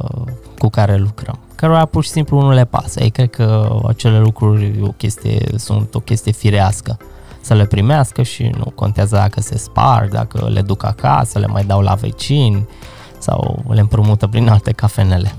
[0.58, 3.02] cu care lucrăm, cărora pur și simplu nu le pasă.
[3.02, 6.96] Ei cred că acele lucruri o chestie, sunt o chestie firească
[7.40, 11.64] să le primească și nu contează dacă se sparg, dacă le duc acasă, le mai
[11.64, 12.68] dau la vecini
[13.18, 15.34] sau le împrumută prin alte cafenele.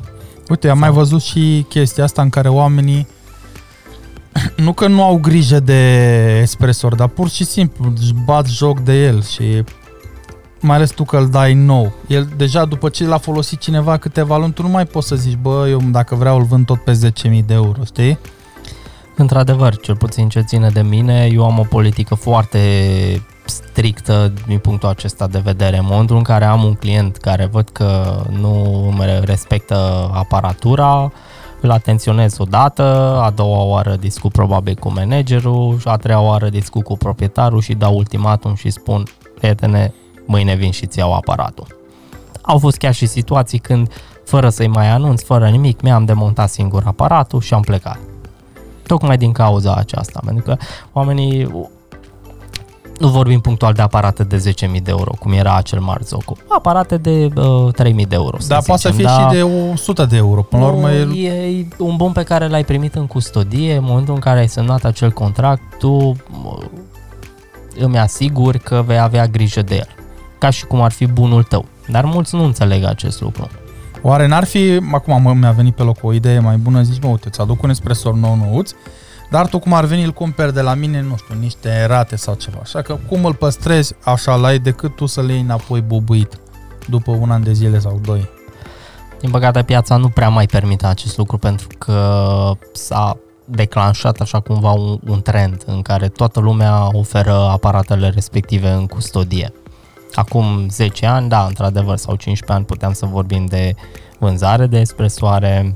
[0.49, 3.07] Uite, am mai văzut și chestia asta în care oamenii
[4.65, 9.03] nu că nu au grijă de espresor, dar pur și simplu își bat joc de
[9.03, 9.63] el și
[10.61, 11.93] mai ales tu că îl dai nou.
[12.07, 15.37] El deja după ce l-a folosit cineva câteva luni, tu nu mai poți să zici,
[15.41, 18.19] bă, eu dacă vreau îl vând tot pe 10.000 de euro, știi?
[19.15, 22.59] Într-adevăr, cel puțin ce ține de mine, eu am o politică foarte
[23.49, 25.77] strictă din punctul acesta de vedere.
[25.77, 31.11] În momentul în care am un client care văd că nu îmi respectă aparatura,
[31.61, 32.83] îl atenționez o dată,
[33.23, 37.73] a doua oară discut probabil cu managerul, și a treia oară discut cu proprietarul și
[37.73, 39.03] dau ultimatum și spun,
[39.39, 39.93] prietene,
[40.25, 41.67] mâine vin și-ți iau aparatul.
[42.41, 43.91] Au fost chiar și situații când,
[44.25, 47.99] fără să-i mai anunț, fără nimic, mi-am demontat singur aparatul și am plecat
[48.89, 50.57] tocmai din cauza aceasta, pentru că
[50.93, 51.69] oamenii
[52.99, 56.37] nu vorbim punctual de aparate de 10.000 de euro, cum era acel Marzocco.
[56.47, 59.29] Aparate de uh, 3.000 de euro, să Dar poate să zicem, fie da.
[59.29, 60.41] și de 100 de euro.
[60.41, 61.17] Până la urmă, el...
[61.17, 64.47] e, e un bun pe care l-ai primit în custodie, în momentul în care ai
[64.47, 66.57] semnat acel contract, tu mă,
[67.79, 69.87] îmi asiguri că vei avea grijă de el,
[70.37, 71.65] ca și cum ar fi bunul tău.
[71.87, 73.47] Dar mulți nu înțeleg acest lucru.
[74.01, 77.09] Oare n-ar fi, acum mă, mi-a venit pe loc o idee mai bună, zici, mă,
[77.09, 78.71] uite, îți aduc un espresor nou nouț,
[79.29, 82.35] dar tu cum ar veni îl cumperi de la mine, nu știu, niște rate sau
[82.35, 82.57] ceva.
[82.61, 86.39] Așa că cum îl păstrezi așa la ei decât tu să le iei înapoi bubuit
[86.87, 88.29] după un an de zile sau doi.
[89.19, 94.71] Din păcate, piața nu prea mai permite acest lucru pentru că s-a declanșat așa cumva
[94.71, 99.53] un, un trend în care toată lumea oferă aparatele respective în custodie.
[100.13, 103.75] Acum 10 ani, da, într-adevăr, sau 15 ani puteam să vorbim de
[104.19, 105.75] vânzare de espresoare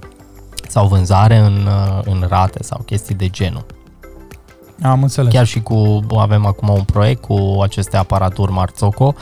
[0.70, 1.70] sau vânzare în,
[2.06, 3.66] în rate sau chestii de genul.
[4.82, 5.34] Am înțeles.
[5.34, 9.16] Chiar și cu, avem acum un proiect cu aceste aparaturi Marzocco.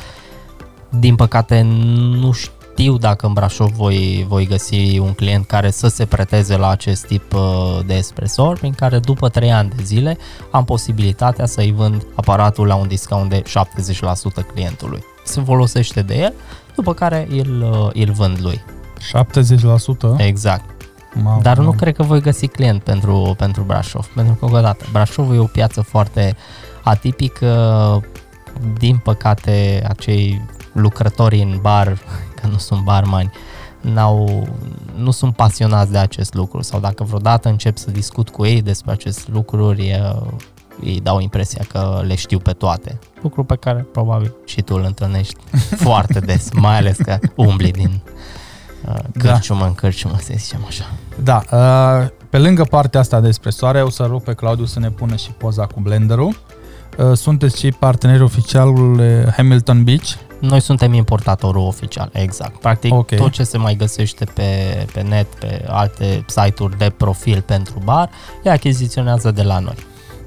[0.89, 6.05] Din păcate nu știu dacă în Brașov voi, voi găsi un client care să se
[6.05, 10.17] preteze la acest tip uh, de espresor, prin care după 3 ani de zile
[10.51, 15.03] am posibilitatea să-i vând aparatul la un discount de 70% clientului.
[15.23, 16.33] Se folosește de el,
[16.75, 18.63] după care îl, uh, îl vând lui.
[20.17, 20.17] 70%?
[20.17, 20.80] Exact.
[21.15, 21.75] Mamă, Dar nu mamă.
[21.75, 25.37] cred că voi găsi client pentru, pentru Brașov, pentru că, încă o dată, Brașov e
[25.37, 26.35] o piață foarte
[26.83, 28.01] atipică,
[28.77, 30.41] din păcate, acei
[30.73, 31.97] lucrători în bar,
[32.41, 33.31] că nu sunt barmani,
[33.81, 34.47] n-au,
[34.95, 38.91] nu sunt pasionați de acest lucru sau dacă vreodată încep să discut cu ei despre
[38.91, 40.15] aceste lucruri, e-
[40.81, 42.99] îi dau impresia că le știu pe toate.
[43.21, 45.35] Lucru pe care probabil și tu îl întâlnești
[45.85, 48.01] foarte des, mai ales că umbli din
[48.87, 50.89] uh, cârciumă în cârciumă, să zicem așa.
[51.23, 54.89] Da, uh, Pe lângă partea asta de espresoare, o să rog pe Claudiu să ne
[54.89, 56.35] pună și poza cu blenderul.
[56.97, 60.07] Uh, sunteți și parteneri oficialul uh, Hamilton Beach.
[60.39, 62.59] Noi suntem importatorul oficial, exact.
[62.59, 62.99] Practic, Ok.
[62.99, 63.17] okay.
[63.17, 64.43] tot ce se mai găsește pe,
[64.93, 68.09] pe net, pe alte site-uri de profil pentru bar,
[68.43, 69.75] le achiziționează de la noi.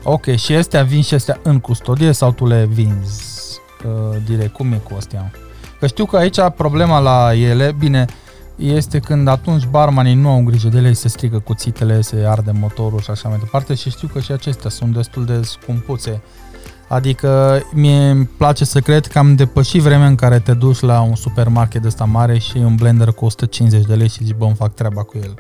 [0.03, 4.53] Ok, și astea vin și astea în custodie sau tu le vinzi uh, direct?
[4.53, 5.31] Cum e cu astea?
[5.81, 8.07] Că știu că aici problema la ele, bine,
[8.57, 13.01] este când atunci barmanii nu au grijă de ele, se strică cuțitele, se arde motorul
[13.01, 16.23] și așa mai departe și știu că și acestea sunt destul de scumpuțe.
[16.89, 21.01] Adică mie îmi place să cred că am depășit vremea în care te duci la
[21.01, 24.55] un supermarket ăsta mare și un blender cu 150 de lei și zici, bă, îmi
[24.55, 25.35] fac treaba cu el.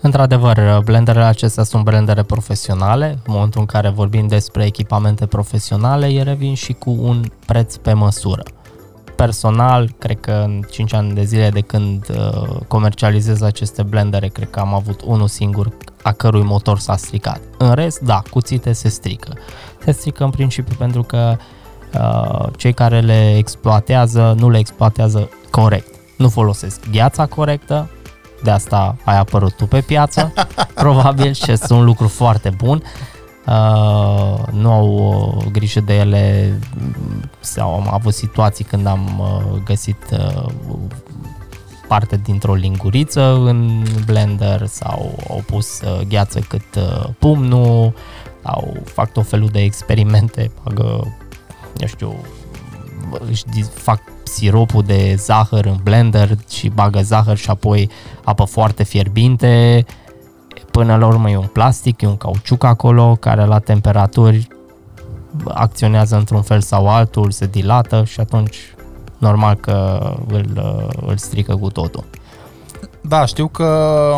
[0.00, 3.06] Într-adevăr, blenderele acestea sunt blendere profesionale.
[3.06, 7.92] În momentul în care vorbim despre echipamente profesionale, ele vin și cu un preț pe
[7.92, 8.42] măsură.
[9.18, 14.50] Personal, cred că în 5 ani de zile de când uh, comercializez aceste blendere, cred
[14.50, 17.40] că am avut unul singur a cărui motor s-a stricat.
[17.58, 19.32] În rest, da, cuțite se strică.
[19.84, 21.36] Se strică în principiu pentru că
[21.94, 25.94] uh, cei care le exploatează nu le exploatează corect.
[26.16, 27.90] Nu folosesc gheața corectă,
[28.42, 30.32] de asta ai apărut tu pe piață,
[30.74, 32.82] probabil, și este un lucru foarte bun.
[33.48, 34.88] Uh, nu au
[35.36, 36.58] uh, grijă de ele
[37.40, 40.46] sau am avut situații când am uh, găsit uh,
[41.86, 47.94] parte dintr-o linguriță în blender sau au pus uh, gheață cât uh, pumnul
[48.42, 51.16] sau fac tot felul de experimente, bagă,
[51.76, 52.14] eu știu,
[53.30, 57.90] își di- fac siropul de zahăr în blender și bagă zahăr și apoi
[58.24, 59.84] apă foarte fierbinte.
[60.78, 64.48] Până la urmă e un plastic, e un cauciuc acolo care la temperaturi
[65.44, 68.56] acționează într-un fel sau altul, se dilată și atunci
[69.18, 70.62] normal că îl,
[71.06, 72.04] îl strică cu totul.
[73.00, 74.10] Da, știu că,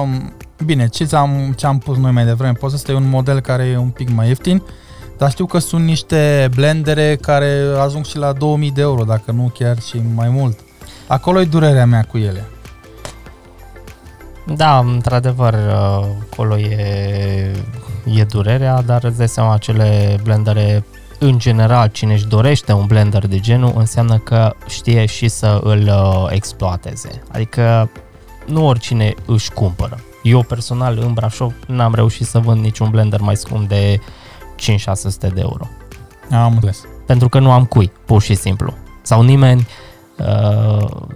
[0.64, 3.64] bine, ce am, ce am pus noi mai devreme, poți să e un model care
[3.64, 4.62] e un pic mai ieftin,
[5.18, 9.52] dar știu că sunt niște blendere care ajung și la 2000 de euro, dacă nu
[9.54, 10.58] chiar și mai mult.
[11.06, 12.48] Acolo e durerea mea cu ele.
[14.46, 17.52] Da, într-adevăr, uh, acolo e,
[18.04, 20.84] e durerea, dar îți dai seama, acele blendere,
[21.18, 25.80] în general, cine își dorește un blender de genul, înseamnă că știe și să îl
[25.82, 27.22] uh, exploateze.
[27.32, 27.90] Adică
[28.46, 30.00] nu oricine își cumpără.
[30.22, 34.00] Eu personal, în Brașov, n-am reușit să vând niciun blender mai scump de 5-600
[35.18, 35.68] de euro.
[36.30, 36.84] Am înțeles.
[37.06, 38.74] Pentru că nu am cui, pur și simplu.
[39.02, 39.66] Sau nimeni uh,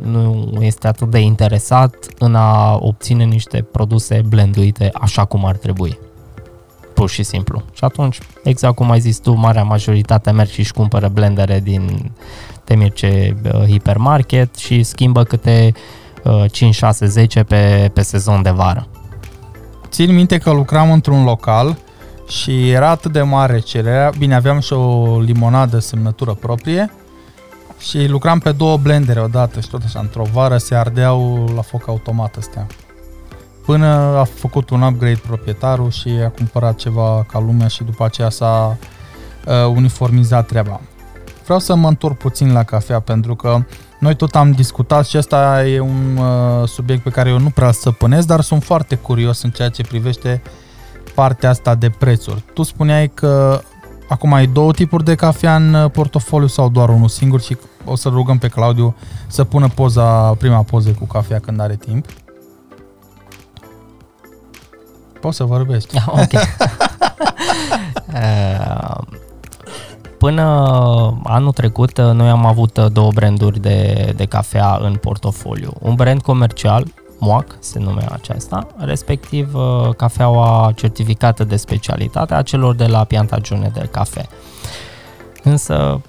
[0.02, 5.98] nu este atât de interesat în a obține niște produse blenduite așa cum ar trebui.
[6.94, 7.62] Pur și simplu.
[7.72, 12.12] Și atunci, exact cum ai zis tu, marea majoritate merg și își cumpără blendere din
[12.64, 15.72] temirce uh, hipermarket și schimbă câte
[16.24, 18.86] uh, 5, 6, 10 pe, pe sezon de vară.
[19.88, 21.78] Țin minte că lucram într-un local
[22.28, 26.90] și era atât de mare cererea, bine, aveam și o limonadă semnătură proprie
[27.78, 31.88] și lucram pe două blendere odată și tot așa, într-o vară se ardeau la foc
[31.88, 32.66] automat astea.
[33.64, 38.30] Până a făcut un upgrade proprietarul și a cumpărat ceva ca lumea și după aceea
[38.30, 38.76] s-a
[39.46, 40.80] uh, uniformizat treaba.
[41.44, 43.64] Vreau să mă întorc puțin la cafea pentru că
[43.98, 47.66] noi tot am discutat și ăsta e un uh, subiect pe care eu nu prea
[47.66, 50.42] îl stăpânesc, dar sunt foarte curios în ceea ce privește
[51.14, 52.44] partea asta de prețuri.
[52.54, 53.60] Tu spuneai că
[54.08, 57.96] acum ai două tipuri de cafea în uh, portofoliu sau doar unul singur și o
[57.96, 62.06] să rugăm pe Claudiu să pună poza, prima poză cu cafea când are timp.
[65.20, 65.96] Poți să vorbești.
[66.22, 66.32] ok.
[68.14, 68.98] Uh,
[70.24, 70.42] Până
[71.24, 75.72] anul trecut, uh, noi am avut uh, două branduri de, de cafea în portofoliu.
[75.80, 76.84] Un brand comercial,
[77.18, 83.70] MOAC se numea aceasta, respectiv uh, cafeaua certificată de specialitate a celor de la Piantagione
[83.74, 84.28] de Cafe.
[85.42, 86.00] Însă,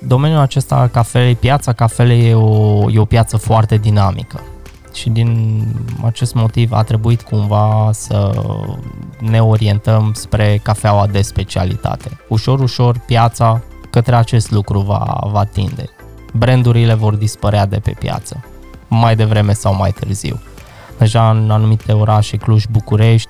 [0.00, 4.40] domeniul acesta al cafelei, piața cafelei e o, e o piață foarte dinamică
[4.94, 5.62] și din
[6.04, 8.42] acest motiv a trebuit cumva să
[9.20, 12.20] ne orientăm spre cafeaua de specialitate.
[12.28, 15.84] Ușor, ușor piața către acest lucru va, va tinde.
[16.32, 18.44] Brandurile vor dispărea de pe piață,
[18.94, 20.40] mai devreme sau mai târziu.
[20.98, 23.28] Deja în anumite orașe, Cluj, București,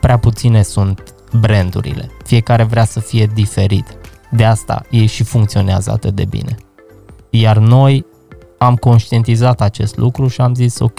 [0.00, 2.10] prea puține sunt brandurile.
[2.24, 3.96] Fiecare vrea să fie diferit.
[4.30, 6.56] De asta ei și funcționează atât de bine.
[7.30, 8.06] Iar noi
[8.58, 10.98] am conștientizat acest lucru și am zis ok,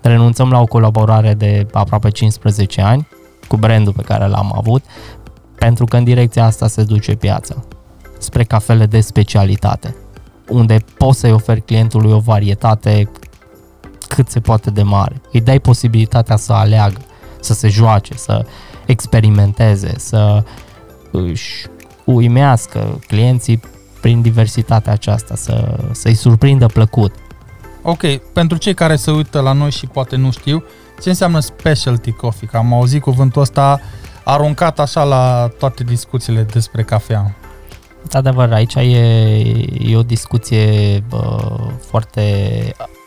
[0.00, 3.08] renunțăm la o colaborare de aproape 15 ani
[3.48, 4.84] cu brandul pe care l-am avut,
[5.54, 7.64] pentru că în direcția asta se duce piața,
[8.18, 9.96] spre cafele de specialitate,
[10.48, 13.10] unde poți să-i oferi clientului o varietate
[14.14, 15.20] cât se poate de mare.
[15.32, 17.00] Îi dai posibilitatea să aleagă,
[17.40, 18.46] să se joace, să
[18.86, 20.44] experimenteze, să
[21.10, 21.66] își
[22.04, 23.60] uimească clienții
[24.00, 27.14] prin diversitatea aceasta, să, să-i surprindă plăcut.
[27.82, 28.02] Ok,
[28.32, 30.64] pentru cei care se uită la noi și poate nu știu,
[31.02, 32.48] ce înseamnă specialty coffee?
[32.48, 33.80] Că am auzit cuvântul ăsta
[34.24, 37.36] aruncat așa la toate discuțiile despre cafea.
[38.12, 38.80] Adevăr, aici e,
[39.78, 41.56] e o discuție bă,
[41.86, 42.22] foarte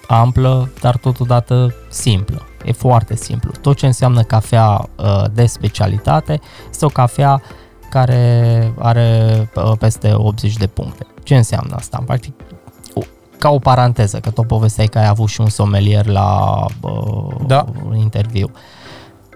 [0.08, 2.42] amplă, dar totodată simplă.
[2.66, 3.52] E foarte simplu.
[3.62, 6.40] Tot ce înseamnă cafea uh, de specialitate
[6.70, 7.42] este o cafea
[7.90, 11.06] care are uh, peste 80 de puncte.
[11.24, 12.04] Ce înseamnă asta?
[12.06, 12.34] Practic,
[13.38, 17.66] ca o paranteză, că tot povesteai că ai avut și un somelier la uh, da.
[17.88, 18.52] un interviu.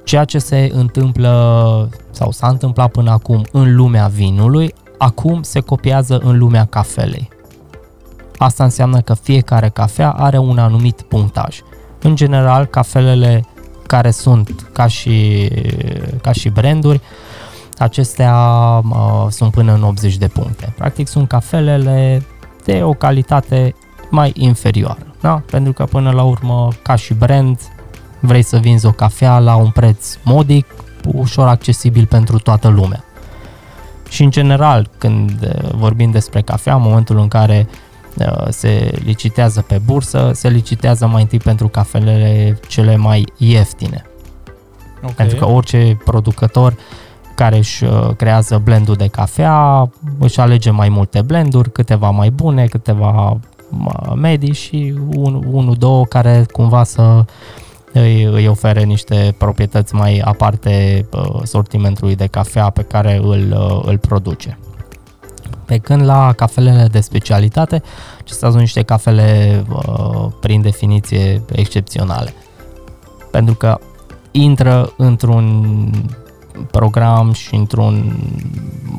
[0.03, 6.17] Ceea ce se întâmplă sau s-a întâmplat până acum în lumea vinului, acum se copiază
[6.17, 7.29] în lumea cafelei.
[8.39, 11.61] Asta înseamnă că fiecare cafea are un anumit punctaj.
[12.01, 13.45] În general, cafelele
[13.87, 15.47] care sunt ca și,
[16.21, 17.01] ca și branduri,
[17.77, 18.35] acestea
[18.89, 20.73] uh, sunt până în 80 de puncte.
[20.77, 22.25] Practic sunt cafelele
[22.63, 23.75] de o calitate
[24.09, 25.13] mai inferioară.
[25.21, 25.41] Da?
[25.51, 27.59] Pentru că până la urmă, ca și brand,
[28.19, 30.65] vrei să vinzi o cafea la un preț modic,
[31.13, 33.03] ușor accesibil pentru toată lumea.
[34.09, 37.87] Și în general, când uh, vorbim despre cafea, în momentul în care uh,
[38.49, 44.03] se licitează pe bursă, se licitează mai întâi pentru cafelele cele mai ieftine.
[45.01, 45.13] Okay.
[45.15, 46.75] Pentru că orice producător
[47.35, 49.89] care își uh, creează blendul de cafea,
[50.19, 53.39] își alege mai multe blenduri, câteva mai bune, câteva
[54.15, 54.93] medii și
[55.51, 57.25] unul, două care cumva să
[57.93, 63.81] îi, îi ofere niște proprietăți mai aparte uh, sortimentului de cafea pe care îl, uh,
[63.85, 64.57] îl produce.
[65.69, 67.81] Pe când la cafelele de specialitate,
[68.21, 72.33] acestea sunt niște cafele uh, prin definiție excepționale.
[73.31, 73.79] Pentru că
[74.31, 75.65] intră într-un
[76.71, 78.19] program și într-un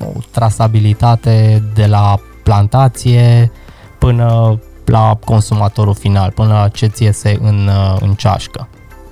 [0.00, 3.52] o trasabilitate de la plantație
[3.98, 8.68] până la consumatorul final, până la ce ți iese în, uh, în ceașcă.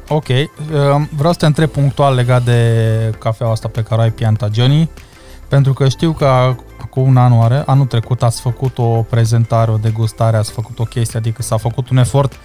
[0.09, 0.47] Ok, uh,
[1.17, 2.71] vreau să te întreb punctual legat de
[3.19, 4.91] cafeaua asta pe care ai Pianta Johnny,
[5.49, 6.55] pentru că știu că
[6.99, 10.85] acum un an oare, anul trecut ați făcut o prezentare, o degustare, ați făcut o
[10.85, 12.39] chestie, adică s-a făcut un efort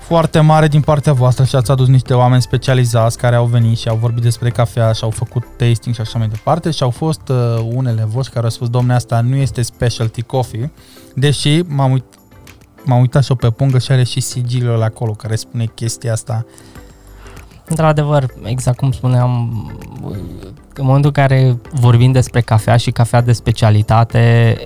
[0.00, 3.88] foarte mare din partea voastră și ați adus niște oameni specializați care au venit și
[3.88, 7.28] au vorbit despre cafea și au făcut tasting și așa mai departe și au fost
[7.28, 10.72] uh, unele voci care au spus, domne, asta nu este specialty coffee,
[11.14, 12.18] deși m-am, uit-
[12.84, 16.46] m-am uitat și eu pe pungă și are și sigilul acolo care spune chestia asta.
[17.68, 19.30] Într-adevăr, exact cum spuneam,
[20.74, 24.56] în momentul în care vorbim despre cafea și cafea de specialitate,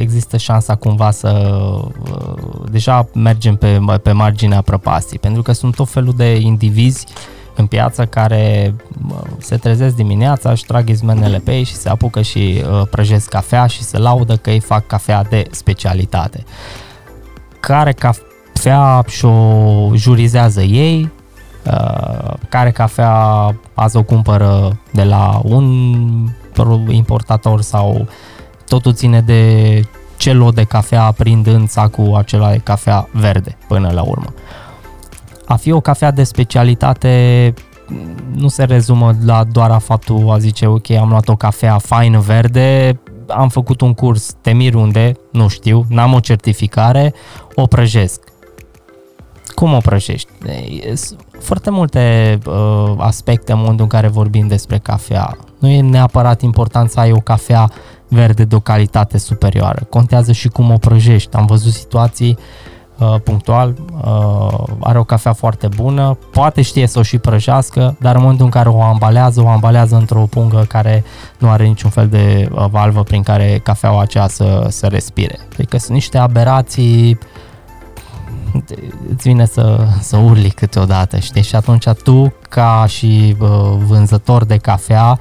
[0.00, 1.60] există șansa cumva să
[2.70, 7.06] deja mergem pe, pe marginea prăpastii, pentru că sunt tot felul de indivizi
[7.56, 8.74] în piață care
[9.38, 13.82] se trezesc dimineața, își trag izmenele pe ei și se apucă și prăjesc cafea și
[13.82, 16.44] se laudă că ei fac cafea de specialitate.
[17.60, 21.15] Care cafea și-o jurizează ei, Uh,
[22.48, 25.64] care cafea azi o cumpără de la un
[26.88, 28.08] importator sau
[28.66, 29.82] totul ține de
[30.16, 34.34] ce lot de cafea aprind în sacul acela de cafea verde până la urmă.
[35.46, 37.54] A fi o cafea de specialitate
[38.34, 42.18] nu se rezumă la doar a faptul a zice ok, am luat o cafea faină
[42.18, 47.14] verde, am făcut un curs temir unde, nu știu, n-am o certificare,
[47.54, 48.20] o prăjesc
[49.56, 50.28] cum o prăjești?
[51.36, 55.36] Sunt foarte multe uh, aspecte în modul în care vorbim despre cafea.
[55.58, 57.70] Nu e neapărat important să ai o cafea
[58.08, 59.86] verde de o calitate superioară.
[59.90, 61.36] Contează și cum o prăjești.
[61.36, 62.38] Am văzut situații
[62.98, 63.74] uh, punctual,
[64.04, 68.44] uh, are o cafea foarte bună, poate știe să o și prăjească, dar în momentul
[68.44, 71.04] în care o ambalează, o ambalează într-o pungă care
[71.38, 75.38] nu are niciun fel de uh, valvă prin care cafeaua aceea să, să respire.
[75.52, 77.44] Adică sunt niște aberații uh,
[79.10, 81.42] îți vine să, să urli câteodată, știi?
[81.42, 83.48] Și atunci tu, ca și uh,
[83.78, 85.18] vânzător de cafea,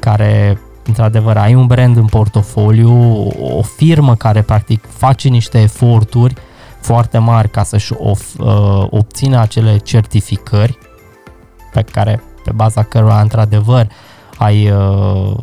[0.00, 6.34] care într-adevăr ai un brand în portofoliu, o firmă care practic face niște eforturi
[6.80, 10.78] foarte mari ca să-și of, uh, obțină acele certificări
[11.72, 13.88] pe care, pe baza cărora într-adevăr
[14.38, 15.36] ai uh,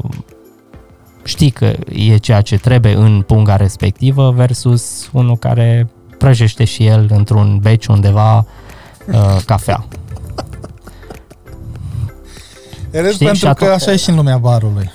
[1.23, 5.89] știi că e ceea ce trebuie în punga respectivă versus unul care
[6.25, 9.85] prăjește și el într-un beci undeva uh, cafea.
[12.91, 13.25] Râd Știi?
[13.25, 14.91] pentru că așa e și în lumea barului.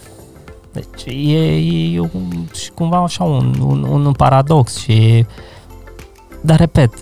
[0.72, 5.26] Deci e, e un, și cumva așa un, un, un paradox și
[6.40, 6.92] dar repet,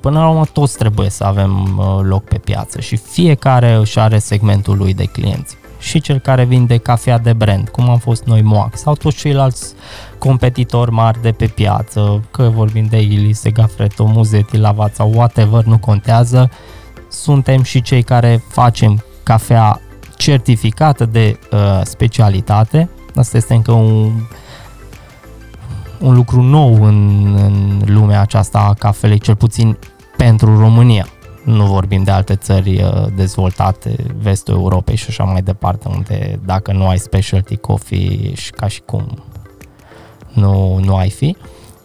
[0.00, 4.18] până la urmă toți trebuie să avem uh, loc pe piață și fiecare își are
[4.18, 5.56] segmentul lui de clienți.
[5.80, 9.74] Și cel care vinde cafea de brand, cum am fost noi Moac, sau toți ceilalți
[10.18, 15.78] competitori mari de pe piață, că vorbim de Ilise, Gafreto, Muzeti, Lavat sau whatever, nu
[15.78, 16.50] contează,
[17.08, 19.80] suntem și cei care facem cafea
[20.16, 22.88] certificată de uh, specialitate.
[23.14, 24.12] Asta este încă un,
[25.98, 29.78] un lucru nou în, în lumea aceasta a cafelei, cel puțin
[30.16, 31.06] pentru România.
[31.44, 36.72] Nu vorbim de alte țări uh, dezvoltate, vestul Europei și așa mai departe, unde dacă
[36.72, 39.22] nu ai specialty coffee și ca și cum
[40.32, 41.36] nu, nu ai fi.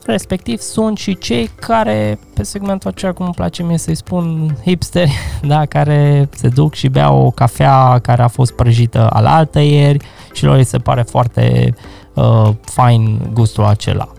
[0.06, 5.12] Respectiv sunt și cei care, pe segmentul acela, cum îmi place mie să-i spun hipsteri,
[5.48, 10.06] da, care se duc și beau o cafea care a fost prăjită al altă ieri
[10.34, 11.74] și lor îi se pare foarte
[12.14, 14.15] uh, fain gustul acela.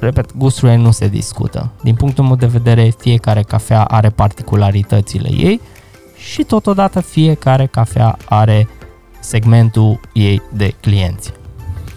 [0.00, 1.70] Repet, gusturile nu se discută.
[1.82, 5.60] Din punctul meu de vedere, fiecare cafea are particularitățile ei
[6.16, 8.68] și totodată fiecare cafea are
[9.20, 11.32] segmentul ei de clienți.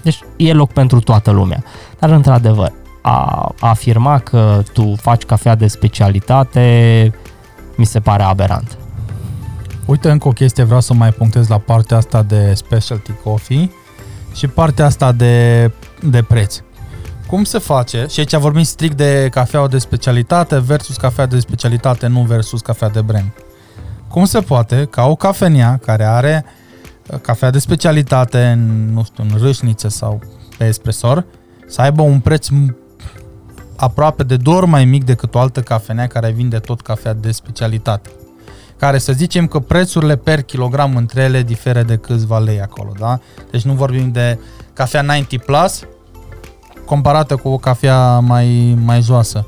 [0.04, 1.64] Deci e loc pentru toată lumea.
[2.00, 2.72] Dar într-adevăr,
[3.02, 3.12] a,
[3.60, 7.14] a afirma că tu faci cafea de specialitate
[7.76, 8.78] mi se pare aberant.
[9.86, 13.72] Uite încă o chestie, vreau să mai punctez la partea asta de specialty coffee
[14.36, 15.72] și partea asta de,
[16.02, 16.62] de preț.
[17.32, 22.08] Cum se face, și aici vorbim strict de cafea de specialitate versus cafea de specialitate,
[22.08, 23.32] nu versus cafea de brand.
[24.08, 26.46] Cum se poate ca o cafenea care are
[27.08, 30.22] uh, cafea de specialitate în, nu știu, în râșniță sau
[30.58, 31.26] pe espresor,
[31.68, 32.48] să aibă un preț
[33.76, 37.32] aproape de două ori mai mic decât o altă cafenea care vinde tot cafea de
[37.32, 38.10] specialitate.
[38.78, 43.20] Care să zicem că prețurile per kilogram între ele diferă de câțiva lei acolo, da?
[43.52, 44.40] Deci nu vorbim de
[44.74, 45.84] cafea 90 plus
[46.92, 49.44] comparată cu o cafea mai, mai joasă.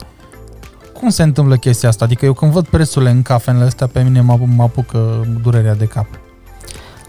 [0.93, 2.05] Cum se întâmplă chestia asta?
[2.05, 5.85] Adică eu când văd prețurile în cafenele astea, pe mine mă, mă apucă durerea de
[5.85, 6.05] cap.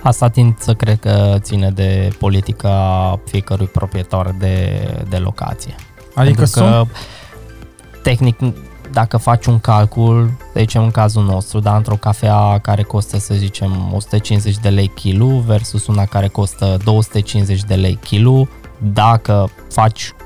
[0.02, 5.74] Asta tind să cred că ține de politica fiecărui proprietar de, de locație.
[6.14, 6.88] Adică Pentru că, sunt...
[8.02, 8.38] tehnic,
[8.92, 13.34] dacă faci un calcul, de zicem în cazul nostru, da, într-o cafea care costă, să
[13.34, 18.46] zicem, 150 de lei kilo versus una care costă 250 de lei kilo,
[18.92, 20.23] dacă faci uh,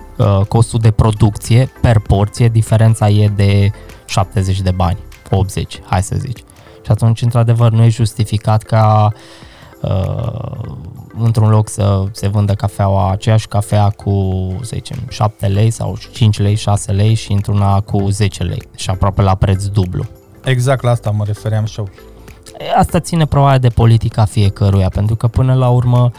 [0.48, 3.70] costul de producție per porție, diferența e de
[4.06, 4.98] 70 de bani,
[5.30, 6.44] 80, hai să zici.
[6.84, 9.18] Și atunci, într-adevăr, nu e justificat ca uh,
[9.80, 10.60] uh,
[11.18, 16.38] într-un loc să se vândă cafeaua, aceeași cafea cu, să zicem, 7 lei sau 5
[16.38, 20.04] lei, 6 lei și într-una cu 10 lei și aproape la preț dublu.
[20.44, 21.88] Exact la asta mă refeream și eu.
[22.76, 26.10] Asta ține probabil de politica fiecăruia, pentru că până la urmă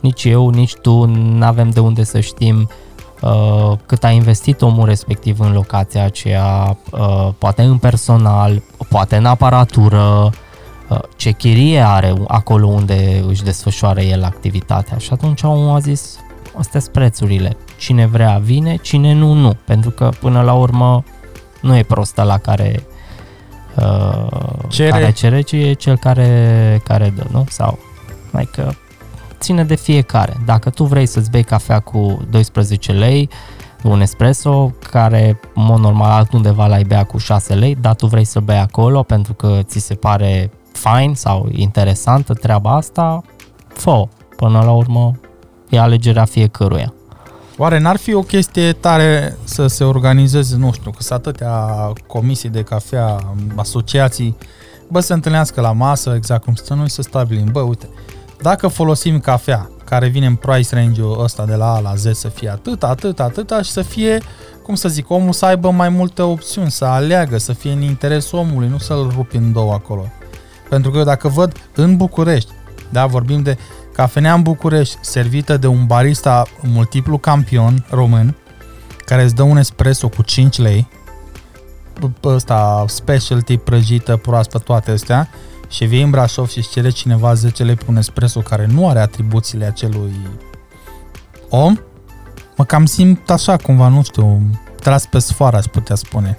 [0.00, 2.68] nici eu, nici tu nu avem de unde să știm uh,
[3.86, 10.32] cât a investit omul respectiv în locația aceea, uh, poate în personal, poate în aparatură,
[10.88, 16.16] Uh, ce chirie are acolo unde își desfășoară el activitatea și atunci omul a zis
[16.58, 21.04] astea sunt prețurile, cine vrea vine, cine nu, nu, pentru că până la urmă
[21.60, 22.86] nu e prostă la care
[23.76, 24.26] uh,
[24.68, 24.90] cere.
[24.90, 27.44] care cere, ci e cel care, care dă, nu?
[27.48, 27.78] Sau
[28.30, 28.70] mai că
[29.44, 30.36] ține de fiecare.
[30.44, 33.28] Dacă tu vrei să-ți bei cafea cu 12 lei,
[33.82, 38.24] un espresso care, în mod normal, altundeva l-ai bea cu 6 lei, dar tu vrei
[38.24, 43.22] să bei acolo pentru că ți se pare fain sau interesantă treaba asta,
[43.68, 45.12] fă Până la urmă,
[45.68, 46.94] e alegerea fiecăruia.
[47.56, 52.48] Oare n-ar fi o chestie tare să se organizeze, nu știu, că sunt atâtea comisii
[52.48, 54.36] de cafea, asociații,
[54.88, 57.88] bă, să se întâlnească la masă, exact cum să noi să stabilim, bă, uite,
[58.44, 62.28] dacă folosim cafea care vine în price range-ul ăsta de la A la Z să
[62.28, 64.20] fie atât, atât, atât și să fie,
[64.62, 68.38] cum să zic, omul să aibă mai multe opțiuni, să aleagă, să fie în interesul
[68.38, 70.06] omului, nu să-l rupi în două acolo.
[70.68, 72.50] Pentru că eu dacă văd în București,
[72.90, 73.58] da, vorbim de
[73.92, 78.36] cafenea în București servită de un barista multiplu campion român,
[79.04, 80.88] care îți dă un espresso cu 5 lei,
[82.24, 85.28] ăsta specialty, prăjită, proaspăt, toate astea,
[85.74, 88.88] și vii în Brașov și îți cere cineva 10 lei pe un espresso care nu
[88.88, 90.14] are atribuțiile acelui
[91.48, 91.76] om,
[92.56, 94.40] mă cam simt așa cumva, nu știu,
[94.80, 96.38] tras pe sfoară, aș putea spune.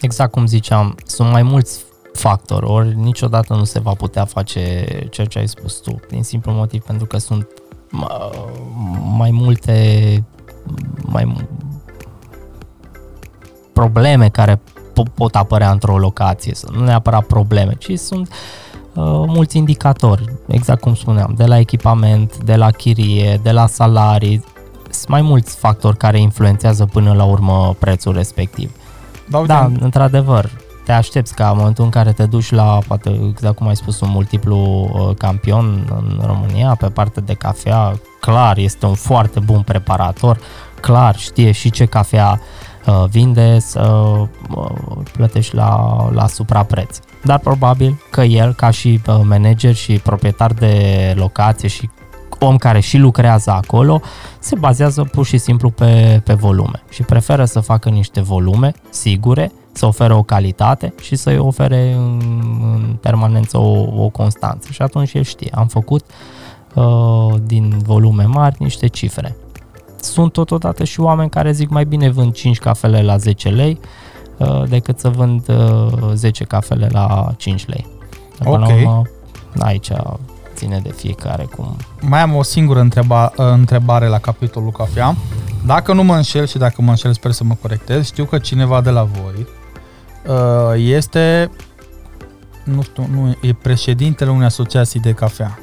[0.00, 5.26] Exact cum ziceam, sunt mai mulți factor, ori niciodată nu se va putea face ceea
[5.26, 7.48] ce ai spus tu, din simplu motiv pentru că sunt
[9.16, 10.24] mai multe
[11.02, 11.46] mai
[13.72, 14.60] probleme care
[15.14, 21.34] pot apărea într-o locație, nu neapărat probleme, ci sunt uh, mulți indicatori, exact cum spuneam,
[21.36, 24.44] de la echipament, de la chirie, de la salarii,
[24.90, 28.70] sunt mai mulți factori care influențează până la urmă prețul respectiv.
[29.28, 30.50] Da, uite, Da, într-adevăr,
[30.84, 34.00] te aștepți ca în momentul în care te duci la, poate, exact cum ai spus,
[34.00, 39.62] un multiplu uh, campion în România, pe partea de cafea, clar, este un foarte bun
[39.62, 40.38] preparator,
[40.80, 42.63] clar, știe și ce cafea uh,
[43.10, 44.12] vinde, să
[44.56, 44.70] uh,
[45.12, 46.98] plătești la, la suprapreț.
[47.24, 51.90] Dar probabil că el, ca și uh, manager și proprietar de locație și
[52.38, 54.00] om care și lucrează acolo,
[54.38, 59.52] se bazează pur și simplu pe, pe volume și preferă să facă niște volume sigure,
[59.72, 62.20] să ofere o calitate și să-i ofere în,
[62.60, 64.68] în permanență o, o constanță.
[64.70, 66.04] Și atunci el știe, am făcut
[66.74, 69.36] uh, din volume mari niște cifre.
[70.04, 73.80] Sunt totodată și oameni care zic mai bine vând 5 cafele la 10 lei
[74.36, 77.86] uh, decât să vând uh, 10 cafele la 5 lei.
[78.38, 78.72] Până la Ok.
[78.72, 79.02] urmă,
[79.58, 79.90] aici
[80.54, 85.16] ține de fiecare cum mai am o singură întreba, întrebare la capitolul cafea.
[85.66, 88.80] Dacă nu mă înșel și dacă mă înșel sper să mă corectez, știu că cineva
[88.80, 89.46] de la voi
[90.26, 91.50] uh, este
[92.64, 95.58] nu știu, nu, e președintele unei asociații de cafea.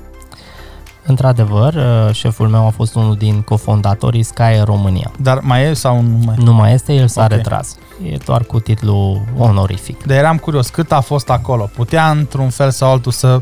[1.06, 5.12] Într-adevăr, uh, șeful meu a fost unul din cofondatorii Sky România.
[5.20, 6.44] Dar mai e sau nu mai e?
[6.44, 7.30] Nu mai este, el s-a Ok.
[7.30, 7.76] retras.
[8.12, 10.04] E doar cu titlu onorific.
[10.04, 11.70] Dar eram curios, cât a fost acolo?
[11.76, 13.42] Putea într-un fel sau altul să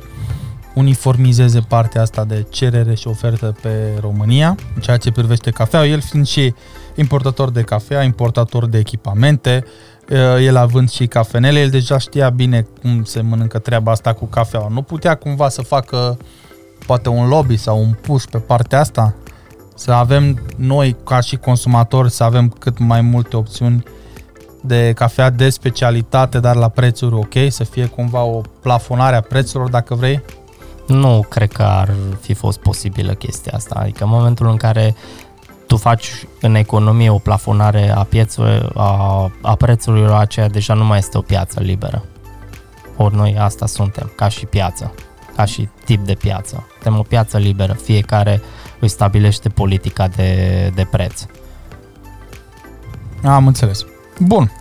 [0.74, 6.02] uniformizeze partea asta de cerere și ofertă pe România, în ceea ce privește cafea, el
[6.02, 6.54] fiind și
[6.96, 9.64] importator de cafea, importator de echipamente,
[10.10, 14.26] uh, el având și cafenele, el deja știa bine cum se mănâncă treaba asta cu
[14.26, 14.68] cafeaua.
[14.70, 16.18] Nu putea cumva să facă
[16.86, 19.14] poate un lobby sau un push pe partea asta?
[19.76, 23.84] Să avem noi, ca și consumatori, să avem cât mai multe opțiuni
[24.62, 29.70] de cafea de specialitate, dar la prețuri ok, să fie cumva o plafonare a prețurilor,
[29.70, 30.22] dacă vrei?
[30.88, 33.80] Nu cred că ar fi fost posibilă chestia asta.
[33.80, 34.96] Adică în momentul în care
[35.68, 40.98] tu faci în economie o plafonare a, piețului, a, a prețurilor, aceea deja nu mai
[40.98, 42.04] este o piață liberă.
[42.98, 44.94] Ori noi asta suntem, ca și piață,
[45.40, 46.68] ca și tip de piață.
[46.72, 48.42] Suntem o piață liberă, fiecare
[48.80, 51.26] își stabilește politica de, de preț.
[53.24, 53.86] Am înțeles.
[54.20, 54.52] Bun.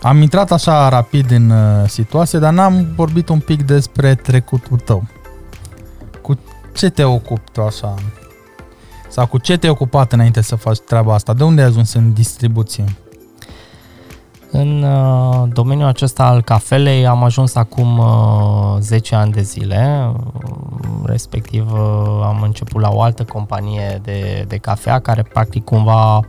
[0.00, 5.04] Am intrat așa rapid în uh, situație, dar n-am vorbit un pic despre trecutul tău.
[6.22, 6.38] Cu
[6.72, 7.94] ce te ocupi tu așa?
[9.08, 11.34] Sau cu ce te-ai ocupat înainte să faci treaba asta?
[11.34, 12.84] De unde ai ajuns în distribuție?
[14.54, 20.52] În uh, domeniul acesta al cafelei am ajuns acum uh, 10 ani de zile, uh,
[21.04, 26.20] respectiv uh, am început la o altă companie de, de cafea care practic cumva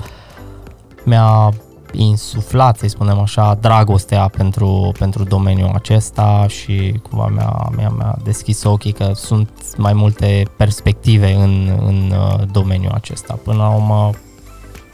[1.04, 1.50] mi-a
[1.92, 8.64] insuflat, să spunem așa, dragostea pentru, pentru domeniul acesta și cumva mi-a, mi-a, mi-a deschis
[8.64, 13.40] ochii că sunt mai multe perspective în, în uh, domeniul acesta.
[13.44, 14.10] Până la urmă,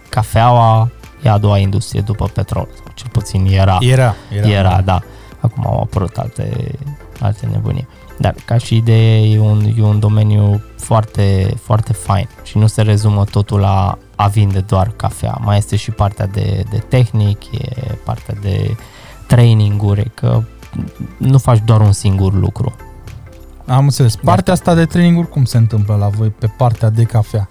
[0.09, 0.89] cafeaua
[1.23, 3.77] e a doua industrie după petrol, sau cel puțin era.
[3.79, 4.15] Era.
[4.29, 5.01] Era, Era, da.
[5.39, 6.71] Acum au apărut alte,
[7.19, 7.87] alte nebunii.
[8.17, 12.81] Dar ca și idee e un, e un domeniu foarte, foarte fain și nu se
[12.81, 15.37] rezumă totul la a vinde doar cafea.
[15.41, 18.75] Mai este și partea de, de tehnic, e partea de
[19.27, 20.43] traininguri, că
[21.17, 22.75] nu faci doar un singur lucru.
[23.65, 24.15] Am înțeles.
[24.15, 27.49] Partea asta de training cum se întâmplă la voi pe partea de cafea?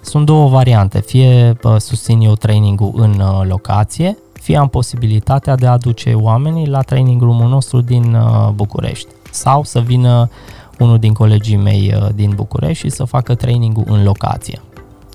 [0.00, 4.18] Sunt două variante, fie bă, susțin eu trainingul în uh, locație,
[4.48, 9.64] fie am posibilitatea de a aduce oamenii la training room-ul nostru din uh, București sau
[9.64, 10.30] să vină
[10.78, 14.60] unul din colegii mei uh, din București și să facă trainingul în locație,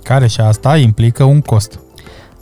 [0.03, 1.79] Care și asta implică un cost.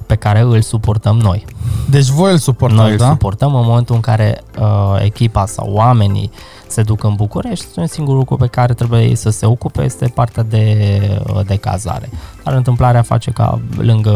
[0.05, 1.45] pe care îl suportăm noi.
[1.89, 3.07] Deci voi îl suportați, Noi îl da?
[3.09, 6.31] suportăm în momentul în care uh, echipa sau oamenii
[6.71, 10.11] se duc în București, un singur lucru pe care trebuie ei să se ocupe este
[10.13, 10.97] partea de,
[11.33, 12.09] uh, de cazare.
[12.43, 14.11] Dar întâmplarea face ca lângă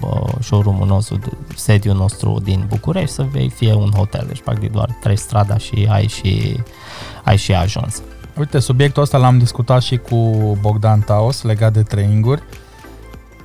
[0.00, 4.24] uh, showroom-ul nostru, de- sediul nostru din București, să vei fie un hotel.
[4.26, 6.60] Deci, practic, doar treci strada și ai și,
[7.24, 8.02] ai și ajuns.
[8.38, 10.16] Uite, subiectul ăsta l-am discutat și cu
[10.60, 12.42] Bogdan Taos legat de traininguri.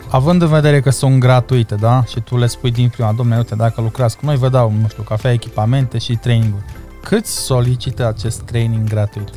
[0.10, 2.04] Având în vedere că sunt gratuite, da?
[2.04, 4.88] Și tu le spui din prima, domnule, uite, dacă lucrați cu noi, vă dau, nu
[4.88, 6.64] știu, cafea, echipamente și traininguri.
[7.04, 9.30] Cât solicită acest training gratuit?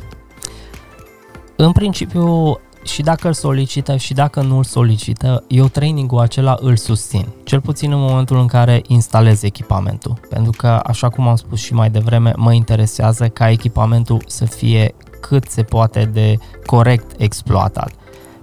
[1.55, 6.75] În principiu, și dacă îl solicită și dacă nu îl solicită, eu trainingul acela îl
[6.75, 7.27] susțin.
[7.43, 10.19] Cel puțin în momentul în care instalez echipamentul.
[10.29, 14.95] Pentru că, așa cum am spus și mai devreme, mă interesează ca echipamentul să fie
[15.21, 16.35] cât se poate de
[16.65, 17.91] corect exploatat.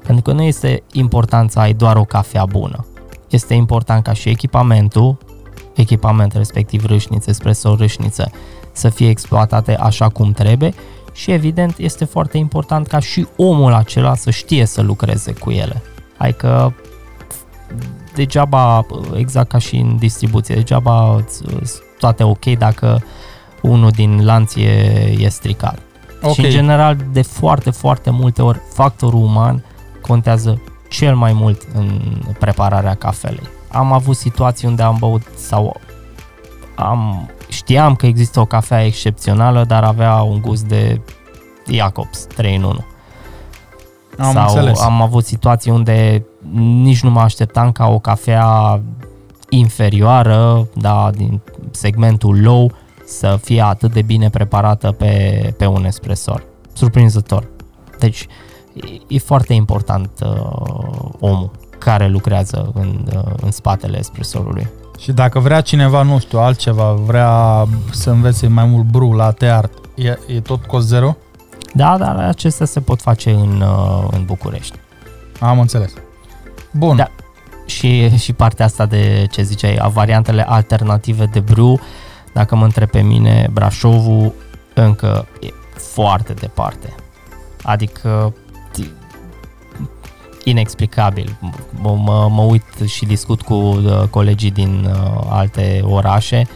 [0.03, 2.87] Pentru că nu este important să ai doar o cafea bună.
[3.29, 5.19] Este important ca și echipamentul,
[5.75, 8.31] echipament respectiv râșniță, espresso râșniță,
[8.81, 10.75] să fie exploatate așa cum trebuie
[11.13, 15.83] și evident este foarte important ca și omul acela să știe să lucreze cu ele.
[16.17, 16.75] Adică
[18.15, 23.03] degeaba, exact ca și în distribuție, degeaba îți- îți toate ok dacă
[23.63, 25.79] unul din lanț e, e stricat.
[26.23, 26.33] Ok.
[26.33, 29.65] Și în general, de foarte, foarte multe ori, factorul uman
[30.01, 32.01] contează cel mai mult în
[32.39, 33.49] prepararea cafelei.
[33.73, 35.81] Am avut situații unde am băut sau
[36.75, 41.01] am, știam că există o cafea excepțională, dar avea un gust de
[41.73, 42.85] Jacobs 3 în 1.
[44.19, 44.81] Am sau înțeles.
[44.81, 46.27] am avut situații unde
[46.83, 48.81] nici nu mă așteptam ca o cafea
[49.49, 51.41] inferioară, da, din
[51.71, 52.73] segmentul low,
[53.07, 56.45] să fie atât de bine preparată pe, pe un espresor.
[56.73, 57.49] Surprinzător.
[57.99, 58.27] Deci
[58.73, 64.69] e, e foarte important uh, omul care lucrează în, uh, în spatele espresorului.
[65.01, 69.73] Și dacă vrea cineva, nu știu, altceva, vrea să învețe mai mult bru, latte art,
[69.95, 71.17] e, e tot cost zero?
[71.75, 74.79] Da, dar acestea se pot face în, uh, în București.
[75.41, 75.93] Am înțeles.
[76.71, 76.97] Bun.
[76.97, 77.11] Da.
[77.67, 81.81] Și, și partea asta de ce ziceai, a variantele alternative de brew,
[82.33, 84.33] dacă mă întreb pe mine, Brașovul
[84.75, 86.95] încă e foarte departe.
[87.63, 88.50] Adică ti-
[90.51, 91.39] inexplicabil.
[91.71, 96.47] Mă, mă, mă uit și discut cu uh, colegii din uh, alte orașe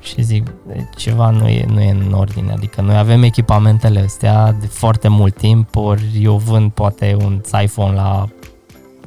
[0.00, 2.52] și zic, "E, ceva nu e, nu e în ordine.
[2.52, 7.94] Adică noi avem echipamentele astea de foarte mult timp, ori eu vând poate un iPhone
[7.94, 8.28] la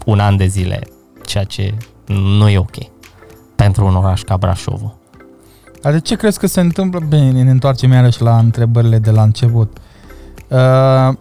[0.05, 0.79] un an de zile,
[1.25, 1.73] ceea ce
[2.05, 2.75] nu e ok
[3.55, 4.97] pentru un oraș ca Brașovul.
[5.81, 6.99] Dar de ce crezi că se întâmplă?
[6.99, 9.77] Bine, ne întoarcem iarăși la întrebările de la început.
[10.47, 11.13] Uh,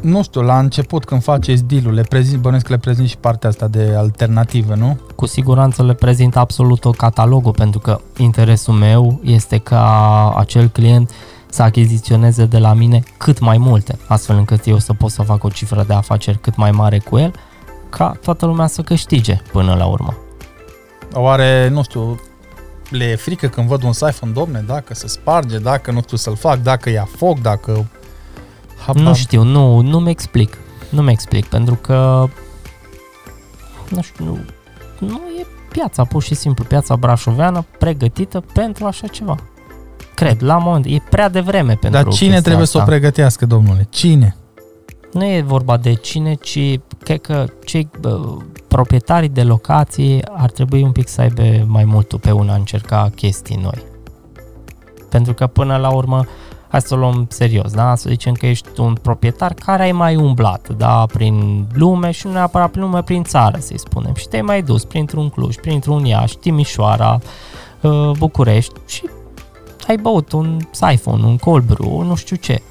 [0.00, 3.48] nu știu, la început când faceți deal le prezint, bănuiesc că le prezint și partea
[3.48, 4.98] asta de alternativă, nu?
[5.14, 11.10] Cu siguranță le prezint absolut o catalogul pentru că interesul meu este ca acel client
[11.50, 15.44] să achiziționeze de la mine cât mai multe, astfel încât eu să pot să fac
[15.44, 17.32] o cifră de afaceri cât mai mare cu el,
[17.88, 20.16] ca toată lumea să câștige până la urmă.
[21.12, 22.20] Oare, nu știu,
[22.90, 26.36] le e frică când văd un siphon, domne, dacă se sparge, dacă nu știu să-l
[26.36, 27.86] fac, dacă ia foc, dacă...
[28.86, 29.02] Habar.
[29.02, 30.58] Nu știu, nu, nu-mi explic.
[30.90, 32.28] Nu-mi explic, pentru că
[33.90, 34.38] nu știu, nu,
[34.98, 39.36] nu e piața, pur și simplu, piața brașoveană pregătită pentru așa ceva.
[40.14, 42.78] Cred, la moment, e prea devreme pentru Dar cine chestia trebuie asta.
[42.78, 43.86] să o pregătească, domnule?
[43.90, 44.36] Cine?
[45.12, 48.36] Nu e vorba de cine, ci cred că cei bă,
[48.68, 53.58] proprietarii de locații ar trebui un pic să aibă mai mult pe una încerca chestii
[53.62, 53.84] noi.
[55.08, 56.24] Pentru că până la urmă,
[56.68, 57.94] hai să o luăm serios, da?
[57.94, 61.06] Să zicem că ești un proprietar care ai mai umblat, da?
[61.12, 64.14] Prin lume și nu neapărat prin lume, prin țară, să-i spunem.
[64.14, 67.18] Și te-ai mai dus printr-un Cluj, printr-un Iași, Timișoara,
[67.80, 69.08] uh, București și
[69.86, 72.62] ai băut un siphon, un cold brew, nu știu ce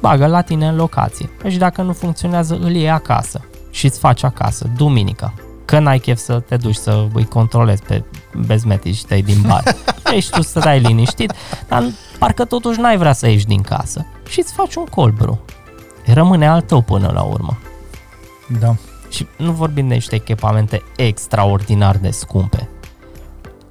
[0.00, 1.30] bagă la tine în locație.
[1.48, 3.40] Și dacă nu funcționează, îl iei acasă
[3.70, 5.34] și îți faci acasă, duminica.
[5.70, 8.04] Că n-ai chef să te duci să îi controlezi pe
[8.46, 9.62] bezmetici tăi din bar.
[10.16, 11.32] Ești tu să dai liniștit,
[11.68, 11.84] dar
[12.18, 15.38] parcă totuși n-ai vrea să ieși din casă și îți faci un cold brew.
[16.06, 17.58] Rămâne al tău până la urmă.
[18.60, 18.74] Da.
[19.10, 22.68] Și nu vorbim de niște echipamente extraordinar de scumpe.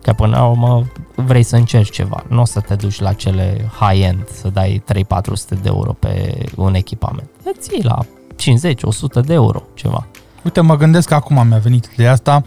[0.02, 0.86] Că până la urmă
[1.16, 2.24] vrei să încerci ceva.
[2.28, 4.96] Nu o să te duci la cele high-end să dai 3-400
[5.50, 7.30] de euro pe un echipament.
[7.44, 8.00] Îți iei la
[9.22, 10.08] 50-100 de euro ceva.
[10.44, 12.44] Uite, mă gândesc că acum mi-a venit ideea asta.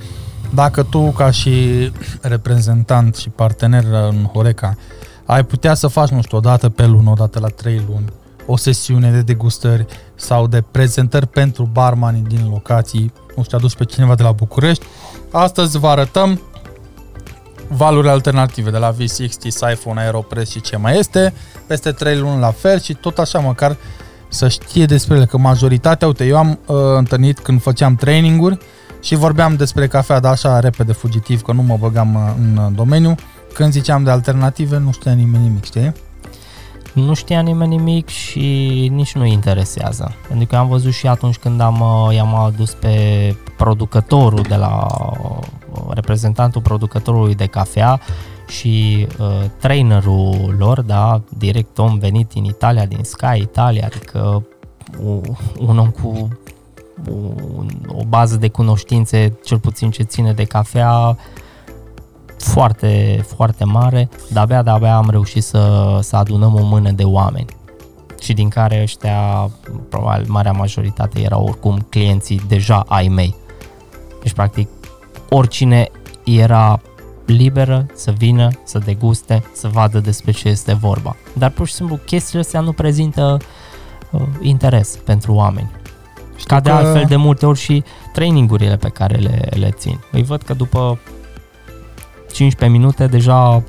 [0.55, 1.90] Dacă tu, ca și
[2.20, 4.76] reprezentant și partener în Horeca,
[5.24, 8.05] ai putea să faci, nu știu, o dată pe lună, o dată la trei luni,
[8.47, 13.84] o sesiune de degustări sau de prezentări pentru barmanii din locații, nu știu, adus pe
[13.84, 14.86] cineva de la București.
[15.30, 16.40] Astăzi vă arătăm
[17.68, 21.34] valuri alternative de la V60, Siphon, Aeropress și ce mai este,
[21.66, 23.76] peste 3 luni la fel și tot așa măcar
[24.33, 28.59] să știe despre ele, că majoritatea, uite, eu am uh, întâlnit când făceam traininguri
[29.01, 32.72] și vorbeam despre cafea, dar așa repede fugitiv, că nu mă băgam uh, în uh,
[32.74, 33.14] domeniu,
[33.53, 35.93] când ziceam de alternative, nu știa nimeni nimic, știi?
[36.93, 38.39] Nu știa nimeni nimic și
[38.93, 40.14] nici nu interesează.
[40.28, 42.97] Pentru că am văzut și atunci când am, uh, i-am adus pe
[43.57, 44.87] producătorul de la
[45.22, 45.39] uh,
[45.89, 48.01] reprezentantul producătorului de cafea
[48.53, 54.46] și uh, trainerul lor, da, direct om venit din Italia, din Sky Italia, adică
[55.05, 55.20] un,
[55.59, 56.28] un om cu
[57.11, 61.16] un, o bază de cunoștințe, cel puțin ce ține de cafea,
[62.38, 67.05] foarte, foarte mare, dar abia, de abia am reușit să, să adunăm o mână de
[67.05, 67.57] oameni
[68.20, 69.50] și din care ăștia,
[69.88, 73.34] probabil marea majoritate erau oricum clienții deja ai mei.
[74.22, 74.68] Deci, practic,
[75.28, 75.88] oricine
[76.24, 76.80] era
[77.33, 81.16] liberă să vină, să deguste, să vadă despre ce este vorba.
[81.33, 83.37] Dar pur și simplu chestiile astea nu prezintă
[84.11, 85.70] uh, interes pentru oameni.
[86.37, 86.74] Știu Ca de că...
[86.74, 90.01] altfel de multe ori și trainingurile pe care le, le țin.
[90.12, 90.99] Îi văd că după
[92.33, 93.62] 15 minute deja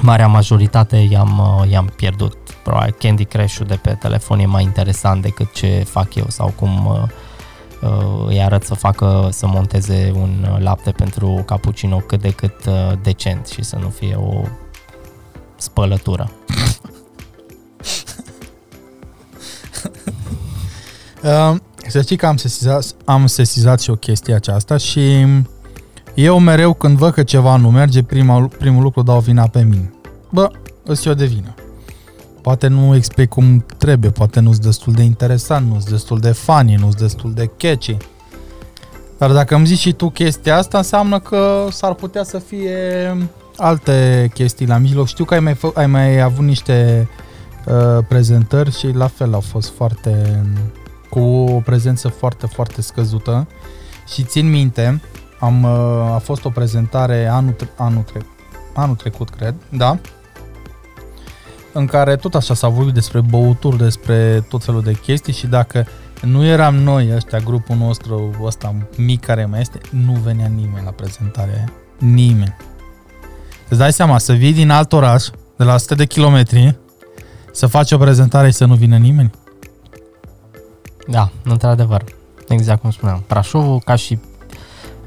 [0.00, 2.36] marea majoritate i-am, i-am pierdut.
[2.64, 6.86] Probabil Candy Crush-ul de pe telefon e mai interesant decât ce fac eu sau cum
[6.86, 7.08] uh, uh,
[8.26, 13.46] îi arăt să facă, să monteze un lapte pentru cappuccino cât de cât uh, decent
[13.46, 14.42] și să nu fie o
[15.56, 16.30] spălătură.
[21.22, 21.56] uh,
[21.88, 25.26] să știi că am sesizat, am sesizat și o chestie aceasta și
[26.14, 29.92] eu mereu când văd că ceva nu merge, prima, primul lucru dau vina pe mine.
[30.30, 30.50] Bă,
[30.84, 31.54] îți eu de vină.
[32.44, 36.94] Poate nu explic cum trebuie, poate nu-s destul de interesant, nu-s destul de funny, nu-s
[36.94, 37.96] destul de catchy.
[39.18, 42.76] Dar dacă îmi zici și tu chestia asta, înseamnă că s-ar putea să fie
[43.56, 45.06] alte chestii la mijloc.
[45.06, 47.08] Știu că ai mai, fă, ai mai avut niște
[47.66, 50.42] uh, prezentări și la fel au fost foarte
[51.10, 53.46] cu o prezență foarte, foarte scăzută
[54.14, 55.00] și țin minte,
[55.40, 58.26] am, uh, a fost o prezentare anul, anul, tre-
[58.74, 59.98] anul trecut, cred, da,
[61.74, 65.86] în care tot așa s-a vorbit despre băuturi, despre tot felul de chestii și dacă
[66.22, 70.90] nu eram noi ăștia, grupul nostru ăsta mic care mai este, nu venea nimeni la
[70.90, 71.72] prezentarea aia.
[71.98, 72.56] Nimeni.
[73.68, 76.76] Îți dai seama, să vii din alt oraș, de la 100 de kilometri,
[77.52, 79.30] să faci o prezentare și să nu vină nimeni?
[81.08, 82.04] Da, într-adevăr.
[82.48, 83.24] Exact cum spuneam.
[83.28, 84.18] Brașovul, ca și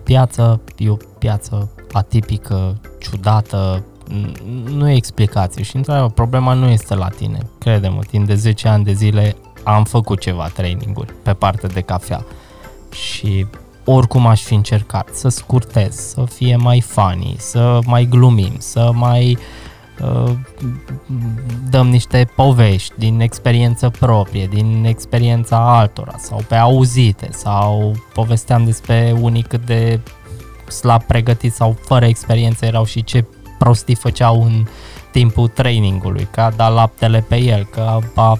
[0.03, 3.83] piață, e o piață atipică, ciudată,
[4.65, 7.39] nu e explicație și într problema nu este la tine.
[7.59, 12.25] Crede-mă, timp de 10 ani de zile am făcut ceva traininguri pe partea de cafea
[12.91, 13.45] și
[13.85, 19.37] oricum aș fi încercat să scurtez, să fie mai funny, să mai glumim, să mai
[20.01, 20.31] uh,
[21.69, 29.15] dăm niște povești din experiență proprie, din experiența altora sau pe auzite sau povesteam despre
[29.19, 29.99] unii cât de
[30.67, 33.25] slab pregătiți sau fără experiență erau și ce
[33.57, 34.65] prostii făceau în
[35.11, 38.39] timpul trainingului, că a dat laptele pe el, că a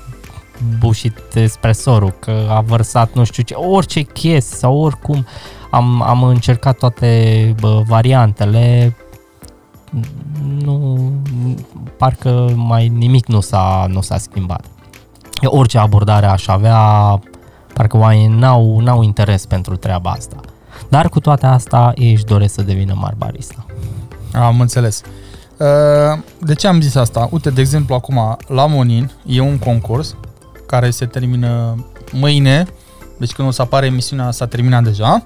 [0.80, 5.26] bușit espresorul, că a vărsat nu știu ce, orice chestie sau oricum
[5.72, 8.96] am, am încercat toate bă, variantele,
[10.60, 11.12] nu,
[11.98, 14.66] parcă mai nimic nu s-a, nu s-a schimbat.
[15.44, 16.80] Orice abordare aș avea,
[17.74, 20.36] parcă oamenii n-au, n-au interes pentru treaba asta.
[20.90, 23.66] Dar cu toate asta ei își doresc să devină mari barista.
[24.40, 25.02] Am înțeles.
[25.58, 27.28] Uh, de ce am zis asta?
[27.32, 30.16] Uite, de exemplu, acum la Monin e un concurs
[30.66, 32.68] care se termină mâine,
[33.18, 35.26] deci când o să apare emisiunea s-a terminat deja,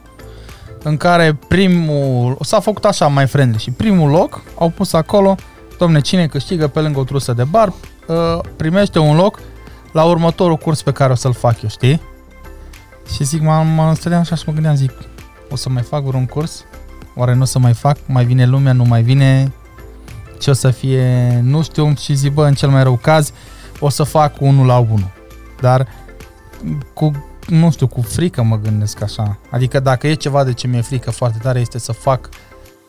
[0.83, 5.35] în care primul, s-a făcut așa mai friendly și primul loc au pus acolo,
[5.77, 9.39] domne, cine câștigă pe lângă o trusă de bar, uh, primește un loc
[9.91, 12.01] la următorul curs pe care o să-l fac eu, știi?
[13.13, 14.91] Și zic, mă, mă stăteam așa și mă gândeam, zic,
[15.49, 16.63] o să mai fac vreun curs?
[17.15, 17.97] Oare nu o să mai fac?
[18.05, 19.51] Mai vine lumea, nu mai vine?
[20.39, 21.39] Ce o să fie?
[21.43, 23.31] Nu știu și zic, bă, în cel mai rău caz,
[23.79, 25.11] o să fac unul la unul.
[25.61, 25.87] Dar
[26.93, 29.37] cu, nu știu, cu frică mă gândesc așa.
[29.49, 32.29] Adică dacă e ceva de ce mi-e frică foarte tare este să fac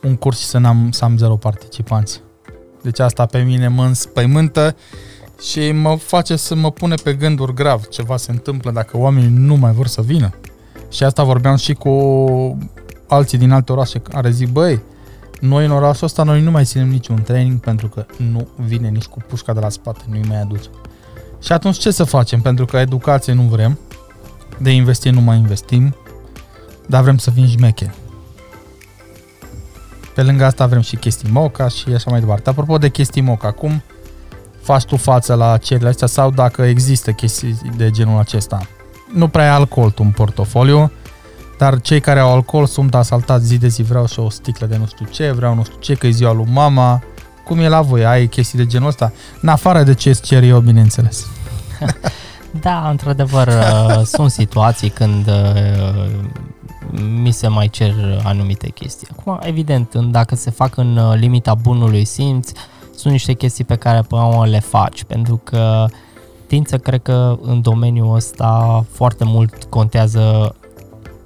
[0.02, 2.20] un curs și să, n-am, să am zero participanți.
[2.82, 4.76] Deci asta pe mine mă înspăimântă
[5.40, 7.86] și mă face să mă pune pe gânduri grav.
[7.86, 10.30] Ceva se întâmplă dacă oamenii nu mai vor să vină.
[10.90, 11.90] Și asta vorbeam și cu
[13.12, 14.82] alții din alte orașe care zic, băi,
[15.40, 19.04] noi în orașul ăsta noi nu mai ținem niciun training pentru că nu vine nici
[19.04, 20.68] cu pușca de la spate, nu-i mai aduce.
[21.42, 22.40] Și atunci ce să facem?
[22.40, 23.78] Pentru că educație nu vrem,
[24.58, 25.96] de investi nu mai investim,
[26.86, 27.94] dar vrem să fim șmeche.
[30.14, 32.48] Pe lângă asta vrem și chestii moca și așa mai departe.
[32.50, 33.82] Apropo de chestii moca, cum
[34.60, 38.66] faci tu față la cererile astea sau dacă există chestii de genul acesta?
[39.14, 40.90] Nu prea ai alcool tu în portofoliu,
[41.62, 44.76] dar cei care au alcool sunt asaltați zi de zi, vreau și o sticlă de
[44.76, 47.02] nu știu ce, vreau nu știu ce, că e ziua lui mama.
[47.44, 48.04] Cum e la voi?
[48.04, 49.12] Ai chestii de genul ăsta?
[49.40, 51.26] În afară de ce îți cer eu, bineînțeles.
[52.66, 56.06] da, într-adevăr, uh, sunt situații când uh,
[57.20, 57.94] mi se mai cer
[58.24, 59.08] anumite chestii.
[59.18, 62.50] Acum, evident, dacă se fac în uh, limita bunului simț,
[62.94, 65.86] sunt niște chestii pe care până le faci, pentru că
[66.46, 70.54] tind să cred că în domeniul ăsta foarte mult contează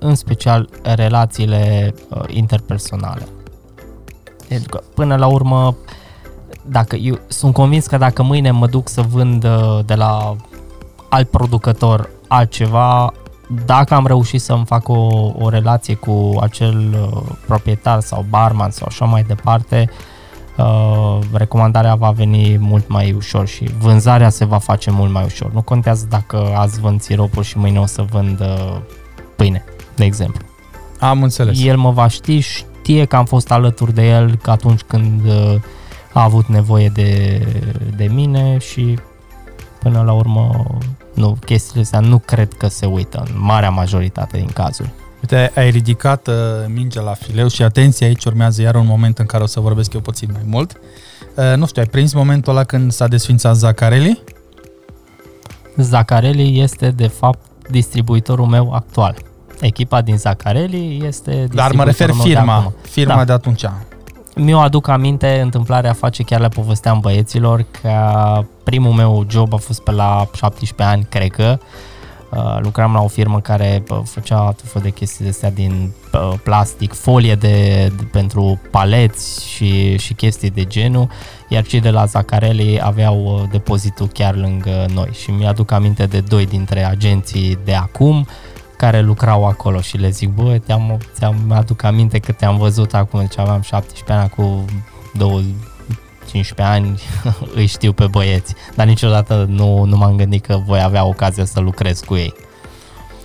[0.06, 3.28] în special relațiile uh, interpersonale.
[4.48, 5.76] Pentru că până la urmă,
[6.62, 10.36] dacă eu sunt convins că dacă mâine mă duc să vând uh, de la
[11.08, 13.12] alt producător altceva,
[13.64, 18.86] dacă am reușit să-mi fac o, o relație cu acel uh, proprietar sau barman sau
[18.90, 19.90] așa mai departe,
[20.56, 25.52] uh, recomandarea va veni mult mai ușor și vânzarea se va face mult mai ușor.
[25.52, 28.76] Nu contează dacă azi vând siropul și mâine o să vând uh,
[29.36, 29.64] pâine,
[29.96, 30.44] de exemplu.
[30.98, 31.62] Am înțeles.
[31.62, 35.54] El mă va ști, știe că am fost alături de el că atunci când uh,
[36.12, 37.40] a avut nevoie de,
[37.96, 38.98] de mine și
[39.78, 40.66] până la urmă
[41.14, 44.90] nu, chestiile astea nu cred că se uită în marea majoritate din cazuri.
[45.20, 46.34] Uite, ai ridicat uh,
[46.66, 49.92] mingea la fileu și atenție, aici urmează iar un moment în care o să vorbesc
[49.92, 50.80] eu puțin mai mult.
[51.34, 54.22] Uh, nu știu, ai prins momentul ăla când s-a desfințat Zaccarelli?
[55.76, 59.16] Zaccarelli este de fapt distribuitorul meu actual.
[59.60, 62.74] Echipa din Zaccarelli este Dar mă refer distribuitorul meu de firma, acum.
[62.90, 63.24] firma Da.
[63.24, 63.64] de atunci.
[64.34, 67.92] Mi-o aduc aminte, întâmplarea face chiar le povesteam băieților că
[68.62, 71.58] primul meu job a fost pe la 17 ani, cred că.
[72.30, 75.92] Uh, lucram la o firmă care uh, făcea tot felul de chestii de astea din
[76.12, 81.08] uh, plastic, folie de, de, pentru paleți și, și chestii de genul,
[81.48, 86.20] iar cei de la Zaccarelli aveau uh, depozitul chiar lângă noi și mi-aduc aminte de
[86.20, 88.26] doi dintre agenții de acum
[88.76, 93.20] care lucrau acolo și le zic, bă, te-am, ți-am aduc aminte că te-am văzut acum,
[93.20, 94.64] deci aveam 17 ani, acum
[95.14, 95.44] 20,
[96.30, 97.00] 15 ani,
[97.58, 101.60] îi știu pe băieți, dar niciodată nu, nu m-am gândit că voi avea ocazia să
[101.60, 102.34] lucrez cu ei.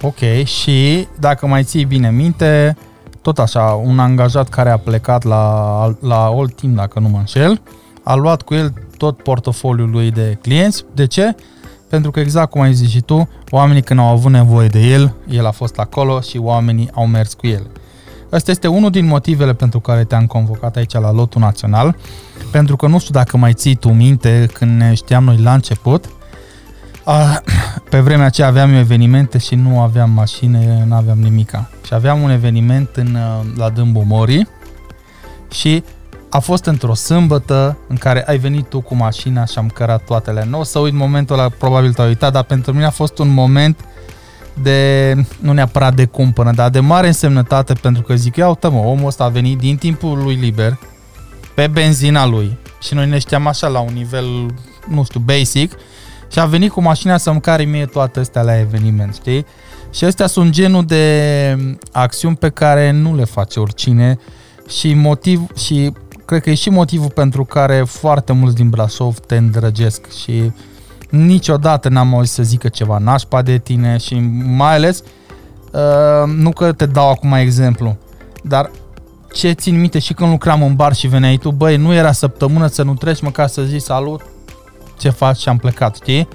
[0.02, 2.78] Ok, și dacă mai ții bine minte,
[3.22, 7.62] tot așa, un angajat care a plecat la, la Old Team, dacă nu mă înșel,
[8.04, 10.86] a luat cu el tot portofoliul lui de clienți.
[10.94, 11.36] De ce?
[11.92, 15.14] Pentru că exact cum ai zis și tu, oamenii când au avut nevoie de el,
[15.30, 17.68] el a fost acolo și oamenii au mers cu el.
[18.32, 21.96] Ăsta este unul din motivele pentru care te-am convocat aici la lotul național,
[22.52, 26.10] pentru că nu știu dacă mai ții tu minte când ne știam noi la început,
[27.04, 27.42] a,
[27.90, 31.70] pe vremea aceea aveam eu evenimente și nu aveam mașină, nu aveam nimica.
[31.86, 34.48] Și aveam un eveniment în, uh, la Dâmbu Mori
[35.52, 35.84] și
[36.34, 40.46] a fost într-o sâmbătă în care ai venit tu cu mașina și am cărat toatele.
[40.50, 43.34] Nu o să uit momentul ăla, probabil te-ai uitat, dar pentru mine a fost un
[43.34, 43.86] moment
[44.62, 48.80] de, nu neapărat de cumpănă, dar de mare însemnătate pentru că zic, ia uite mă,
[48.80, 50.78] omul ăsta a venit din timpul lui liber,
[51.56, 54.26] pe benzina lui și noi ne știam așa la un nivel,
[54.88, 55.74] nu știu, basic
[56.32, 59.46] și a venit cu mașina să-mi care mie toate astea la eveniment, știi?
[59.94, 64.18] Și astea sunt genul de acțiuni pe care nu le face oricine
[64.68, 65.94] și motiv și
[66.32, 70.52] cred că e și motivul pentru care foarte mulți din Brașov te îndrăgesc și
[71.10, 75.04] niciodată n-am auzit să zică ceva nașpa de tine și mai ales
[75.72, 77.98] uh, nu că te dau acum exemplu,
[78.44, 78.72] dar
[79.34, 82.68] ce țin minte și când lucram în bar și veneai tu, băi, nu era săptămână
[82.68, 84.22] să nu treci măcar să zici salut,
[84.98, 86.28] ce faci și am plecat, știi?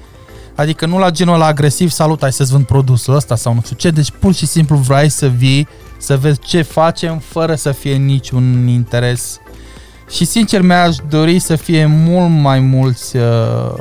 [0.54, 3.76] Adică nu la genul ăla agresiv, salut, hai să-ți vând produsul ăsta sau nu știu
[3.76, 5.68] ce, deci pur și simplu vrei să vii,
[5.98, 9.40] să vezi ce facem fără să fie niciun interes.
[10.08, 13.74] Și sincer mi-aș dori să fie mult mai mulți uh,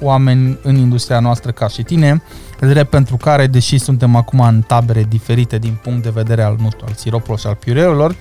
[0.00, 2.22] oameni în industria noastră ca și tine,
[2.60, 6.70] drept pentru care, deși suntem acum în tabere diferite din punct de vedere al, nu
[6.70, 8.16] știu, al siropului și al piureurilor,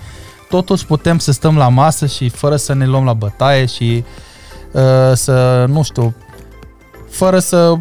[0.49, 4.03] totuși putem să stăm la masă și fără să ne luăm la bătaie și
[4.71, 4.81] uh,
[5.13, 6.15] să, nu știu,
[7.09, 7.73] fără să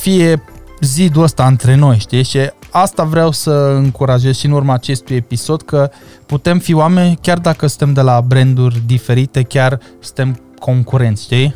[0.00, 0.42] fie
[0.80, 2.22] zidul ăsta între noi, știi?
[2.22, 2.38] Și
[2.76, 5.90] asta vreau să încurajez și în urma acestui episod, că
[6.26, 11.54] putem fi oameni, chiar dacă suntem de la branduri diferite, chiar suntem concurenți, știi?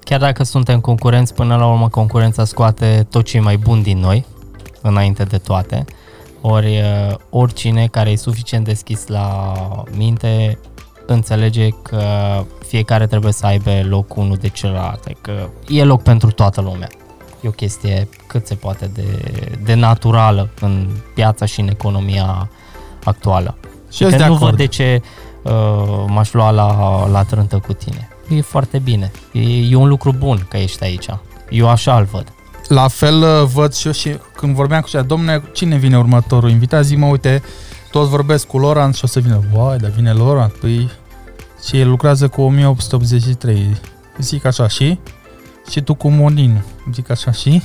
[0.00, 3.98] Chiar dacă suntem concurenți, până la urmă concurența scoate tot ce e mai bun din
[3.98, 4.26] noi,
[4.82, 5.84] înainte de toate.
[6.40, 9.52] Ori uh, oricine care e suficient deschis la
[9.96, 10.58] minte
[11.06, 12.02] înțelege că
[12.66, 16.88] fiecare trebuie să aibă loc unul de celălalt, că e loc pentru toată lumea.
[17.40, 19.04] E o chestie cât se poate de,
[19.64, 22.50] de naturală în piața și în economia
[23.04, 23.56] actuală.
[23.90, 24.50] Și eu că sunt de nu acord.
[24.50, 25.02] văd de ce
[25.42, 28.08] uh, m-aș lua la, la trântă cu tine.
[28.28, 29.10] E foarte bine.
[29.32, 31.08] E, e un lucru bun că ești aici.
[31.50, 32.32] Eu așa îl văd.
[32.68, 36.50] La fel uh, văd și eu și când vorbeam cu cea, domne, cine vine următorul
[36.50, 36.84] invitat?
[36.84, 37.42] Zic, mă, uite,
[37.90, 39.42] toți vorbesc cu Laurent și o să vină.
[39.54, 40.90] Vai, dar vine Laurent, păi...
[41.66, 43.76] Și el lucrează cu 1883.
[44.18, 44.98] Zic așa, și?
[45.70, 46.62] Și tu cu Monin.
[46.92, 47.62] Zic așa, și?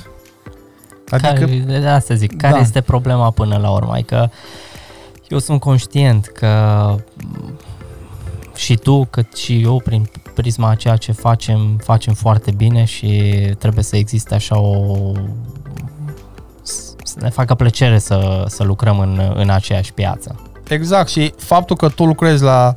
[1.10, 2.60] Adică, Care, de asta zic, care Da.
[2.60, 3.92] este problema până la urmă?
[3.94, 4.32] Adică
[5.28, 6.48] eu sunt conștient că
[7.24, 7.60] m,
[8.56, 13.32] și tu, cât și eu, prin prisma a ceea ce facem, facem foarte bine și
[13.58, 14.96] trebuie să existe așa o...
[17.04, 20.40] să ne facă plăcere să, să lucrăm în, în aceeași piață.
[20.68, 22.74] Exact, și faptul că tu lucrezi la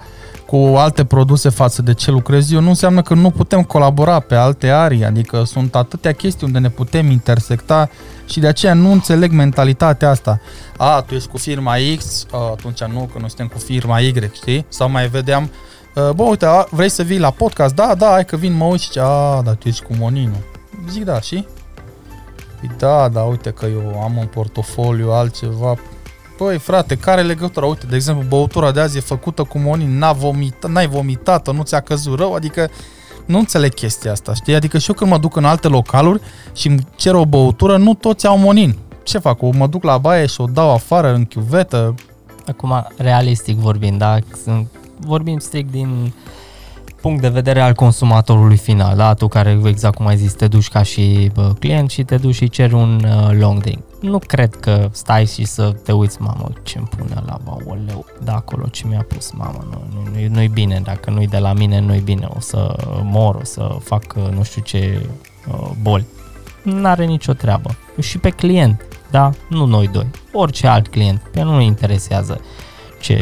[0.46, 4.34] cu alte produse față de ce lucrez eu, nu înseamnă că nu putem colabora pe
[4.34, 7.88] alte arii, adică sunt atâtea chestii unde ne putem intersecta
[8.26, 10.40] și de aceea nu înțeleg mentalitatea asta.
[10.76, 14.12] A, tu ești cu firma X, a, atunci nu, că noi suntem cu firma Y,
[14.32, 14.66] știi?
[14.68, 15.50] Sau mai vedeam,
[15.94, 17.74] bă, uite, a, vrei să vii la podcast?
[17.74, 20.36] Da, da, hai că vin, mă uit și a, da, tu ești cu Moninu.
[20.90, 21.46] Zic da, și?
[22.60, 25.76] Păi da, da, uite că eu am în portofoliu altceva.
[26.36, 27.66] Păi, frate, care legătură?
[27.66, 31.62] Uite, de exemplu, băutura de azi e făcută cu monin, n-a vomit, n-ai vomitat nu
[31.62, 32.70] ți-a căzut rău, adică
[33.26, 34.54] nu înțeleg chestia asta, știi?
[34.54, 36.20] Adică și eu când mă duc în alte localuri
[36.54, 38.76] și îmi cer o băutură, nu toți au monin.
[39.02, 39.42] Ce fac?
[39.42, 41.94] O mă duc la baie și o dau afară în chiuvetă?
[42.46, 44.18] Acum, realistic vorbind, da?
[44.98, 46.14] Vorbim strict din
[47.00, 49.14] punct de vedere al consumatorului final, da?
[49.14, 52.34] Tu care, exact cum ai zis, te duci ca și bă, client și te duci
[52.34, 53.78] și ceri un uh, long drink.
[54.00, 58.34] Nu cred că stai și să te uiți, mamă, ce îmi pune la baoleu, da
[58.34, 62.00] acolo ce mi-a pus, mamă, nu, nu, nu-i bine, dacă nu-i de la mine, nu-i
[62.00, 65.08] bine, o să mor, o să fac uh, nu știu ce
[65.48, 66.06] uh, boli.
[66.62, 67.76] N-are nicio treabă.
[68.00, 69.30] Și pe client, da?
[69.48, 72.40] Nu noi doi, orice alt client, pe nu interesează
[73.00, 73.14] ce,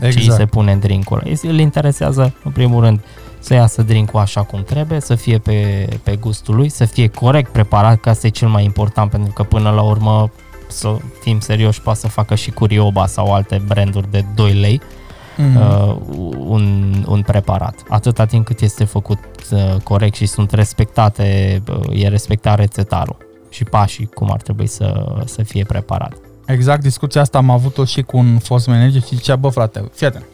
[0.00, 0.12] exact.
[0.12, 3.00] ce îi se pune în drinkul Îl interesează, în primul rând,
[3.44, 7.52] să iasă drinkul așa cum trebuie, să fie pe, pe gustul lui, să fie corect
[7.52, 10.30] preparat, că asta e cel mai important, pentru că până la urmă,
[10.68, 14.80] să fim serioși, poate să facă și Curioba sau alte branduri de 2 lei,
[15.36, 15.56] mm.
[15.56, 15.96] uh,
[16.38, 17.74] un, un preparat.
[17.88, 19.18] Atâta timp cât este făcut
[19.50, 23.16] uh, corect și sunt respectate, uh, e respectat rețetarul
[23.50, 26.12] și pașii cum ar trebui să, să fie preparat.
[26.46, 30.06] Exact discuția asta am avut-o și cu un fost manager și zicea, bă frate, fii
[30.06, 30.24] atent,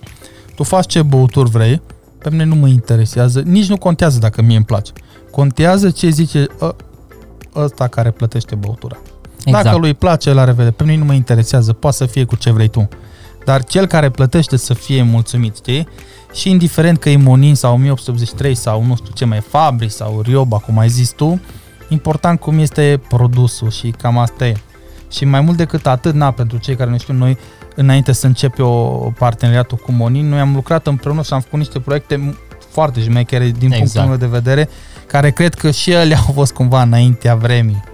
[0.55, 1.81] tu faci ce băuturi vrei,
[2.23, 4.93] pe mine nu mă interesează, nici nu contează dacă mie îmi place.
[5.31, 6.77] Contează ce zice ă,
[7.55, 8.99] ăsta care plătește băutura.
[9.45, 9.65] Exact.
[9.65, 10.71] Dacă lui place, la revedere.
[10.71, 12.89] Pe mine nu mă interesează, poate să fie cu ce vrei tu.
[13.45, 15.89] Dar cel care plătește să fie mulțumit, știi?
[16.33, 20.59] Și indiferent că e Monin sau 1883 sau nu știu ce mai Fabri sau Rioba,
[20.59, 21.41] cum ai zis tu,
[21.89, 24.57] important cum este produsul și cam asta e.
[25.11, 27.39] Și mai mult decât atât, na, pentru cei care nu știu, noi
[27.75, 31.81] înainte să începe o parteneriatul cu Monin, noi am lucrat împreună și am făcut niște
[31.81, 32.37] proiecte
[32.71, 33.79] foarte jmechere din exact.
[33.79, 34.69] punctul meu de vedere,
[35.07, 37.85] care cred că și ele au fost cumva înaintea vremii.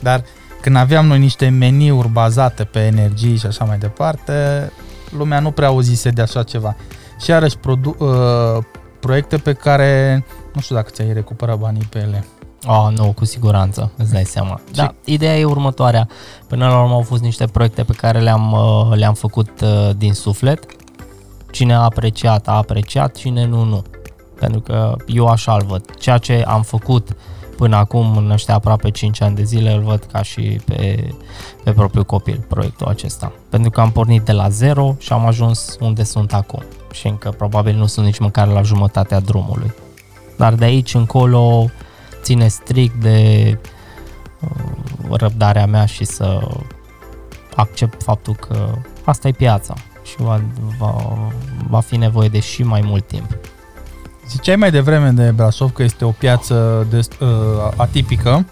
[0.00, 0.24] Dar
[0.60, 4.70] când aveam noi niște meniuri bazate pe energie și așa mai departe,
[5.16, 6.76] lumea nu prea auzise de așa ceva.
[7.20, 8.64] Și iarăși produ- uh,
[9.00, 12.24] proiecte pe care nu știu dacă ți-ai recuperat banii pe ele.
[12.66, 14.60] Oh, nu, cu siguranță, îți dai seama.
[14.72, 16.08] Da, ideea e următoarea.
[16.48, 20.12] Până la urmă au fost niște proiecte pe care le-am, uh, le-am făcut uh, din
[20.12, 20.66] suflet.
[21.50, 23.82] Cine a apreciat, a apreciat, cine nu, nu.
[24.38, 25.94] Pentru că eu așa îl văd.
[25.98, 27.16] Ceea ce am făcut
[27.56, 31.10] până acum, în ăștia aproape 5 ani de zile, îl văd ca și pe,
[31.64, 33.32] pe propriul copil, proiectul acesta.
[33.50, 36.62] Pentru că am pornit de la zero și am ajuns unde sunt acum.
[36.92, 39.74] Și încă probabil nu sunt nici măcar la jumătatea drumului.
[40.36, 41.70] Dar de aici încolo
[42.24, 43.58] ține strict de
[44.40, 46.40] uh, răbdarea mea și să
[47.54, 50.40] accept faptul că asta e piața și va,
[50.78, 51.18] va,
[51.68, 53.36] va fi nevoie de și mai mult timp.
[54.28, 57.28] Ziceai mai devreme de Brașov că este o piață de, uh,
[57.76, 58.46] atipică,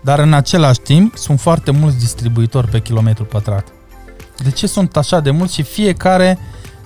[0.00, 3.66] dar în același timp sunt foarte mulți distribuitori pe kilometru pătrat.
[4.42, 6.38] De ce sunt așa de mulți și fiecare,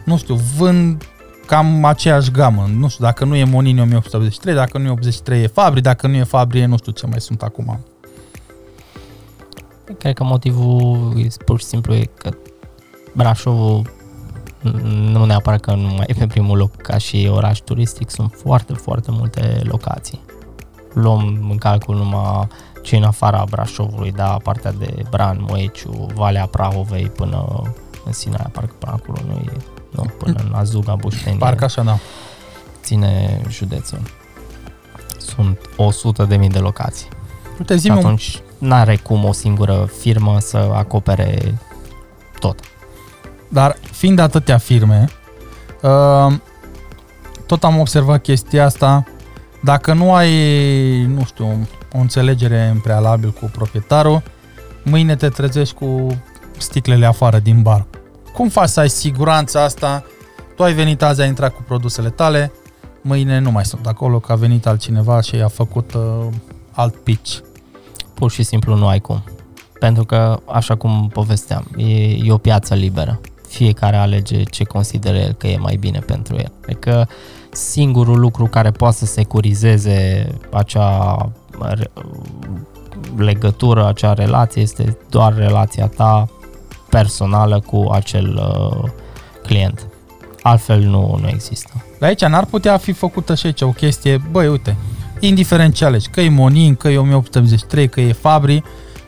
[0.05, 1.05] nu știu, vând
[1.47, 2.69] cam aceeași gamă.
[2.77, 6.15] Nu știu, dacă nu e Monini 1883, dacă nu e 83 e Fabri, dacă nu
[6.15, 7.81] e Fabri e nu știu ce mai sunt acum.
[9.99, 12.31] Cred că motivul e pur și simplu e că
[13.15, 13.93] Brașovul
[15.13, 18.73] nu neapărat că nu mai e pe primul loc ca și oraș turistic, sunt foarte,
[18.73, 20.21] foarte multe locații.
[20.93, 22.47] Luăm în calcul numai
[22.83, 27.63] ce în afara Brașovului, da, partea de Bran, Moeciu, Valea Prahovei până
[28.05, 29.57] în Sinaia, parcă până acolo nu e
[29.95, 31.39] nu, până în Azuga, Bușteni.
[31.39, 31.99] Parcă așa, da.
[32.83, 34.01] Ține județul.
[35.19, 37.09] Sunt 100 de mii de locații.
[37.59, 38.69] Uite, zi Atunci un...
[38.69, 41.59] n-are cum o singură firmă să acopere
[42.39, 42.61] tot.
[43.49, 45.09] Dar fiind atâtea firme,
[45.83, 46.33] uh,
[47.47, 49.05] tot am observat chestia asta,
[49.63, 50.33] dacă nu ai,
[51.03, 54.23] nu știu, o înțelegere în prealabil cu proprietarul,
[54.83, 56.07] mâine te trezești cu
[56.59, 57.87] sticlele afară din bar.
[58.35, 60.05] Cum faci să ai siguranța asta?
[60.57, 62.53] Tu ai venit azi, ai intrat cu produsele tale,
[63.01, 66.27] mâine nu mai sunt acolo, că a venit altcineva și a făcut uh,
[66.71, 67.39] alt pitch.
[68.15, 69.25] Pur și simplu nu ai cum.
[69.79, 73.21] Pentru că, așa cum povesteam, e, e o piață liberă.
[73.49, 76.53] Fiecare alege ce consideră el că e mai bine pentru el.
[76.65, 77.09] Adică
[77.51, 81.17] singurul lucru care poate să securizeze acea
[83.17, 86.29] legătură, acea relație este doar relația ta
[86.95, 88.91] personală cu acel uh,
[89.43, 89.87] client.
[90.43, 91.85] Altfel nu, nu există.
[91.99, 94.77] Dar aici n-ar putea fi făcută și aici o chestie, băi, uite,
[95.21, 98.63] indiferent ce alegi, că e Monin, că e 1883, că e Fabri,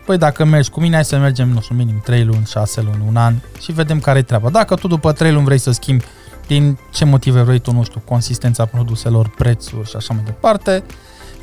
[0.06, 3.04] păi dacă mergi cu mine, hai să mergem, nu știu, minim 3 luni, 6 luni,
[3.08, 4.50] un an și vedem care e treaba.
[4.50, 6.04] Dacă tu după 3 luni vrei să schimbi
[6.46, 10.84] din ce motive vrei tu, nu știu, consistența produselor, prețuri și așa mai departe,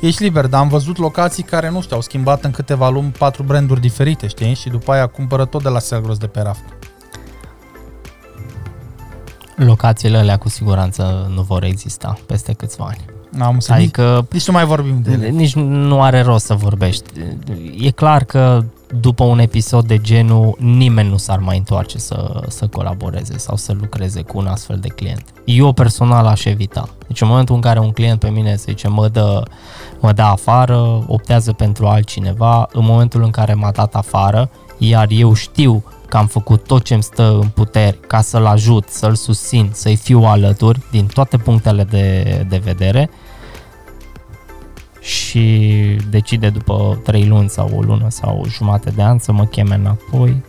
[0.06, 3.42] ești liber, dar am văzut locații care, nu știu, au schimbat în câteva luni patru
[3.42, 4.54] branduri diferite, știi?
[4.54, 6.64] Și după aia cumpără tot de la Selgros de pe raft.
[9.56, 13.04] Locațiile alea cu siguranță nu vor exista peste câțiva ani.
[13.38, 15.28] Am să adică nici, nici nu mai vorbim de ele.
[15.28, 17.10] Nici nu are rost să vorbești.
[17.78, 18.64] E clar că
[19.00, 23.72] după un episod de genul nimeni nu s-ar mai întoarce să, să colaboreze sau să
[23.72, 25.24] lucreze cu un astfel de client.
[25.44, 26.88] Eu personal aș evita.
[27.06, 29.42] Deci în momentul în care un client pe mine să zice mă dă,
[30.00, 35.34] mă dă afară, optează pentru altcineva, în momentul în care m-a dat afară, iar eu
[35.34, 39.70] știu că am făcut tot ce îmi stă în puteri ca să-l ajut, să-l susțin,
[39.72, 43.10] să-i fiu alături din toate punctele de, de vedere,
[45.04, 45.66] și
[46.10, 50.42] decide după 3 luni sau o lună sau jumate de an să mă cheme înapoi,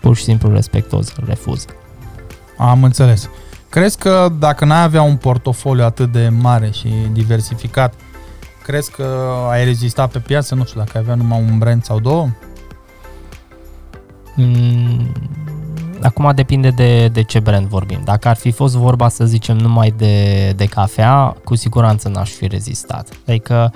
[0.00, 1.64] pur și simplu respectos îl refuz.
[2.56, 3.28] Am înțeles.
[3.68, 7.94] Crezi că dacă n-ai avea un portofoliu atât de mare și diversificat,
[8.62, 10.54] crezi că ai rezista pe piață?
[10.54, 12.28] Nu știu, dacă ai avea numai un brand sau două?
[14.36, 15.12] Mm,
[16.02, 18.00] acum depinde de, de ce brand vorbim.
[18.04, 22.46] Dacă ar fi fost vorba, să zicem, numai de, de cafea, cu siguranță n-aș fi
[22.46, 23.08] rezistat.
[23.26, 23.72] Adică,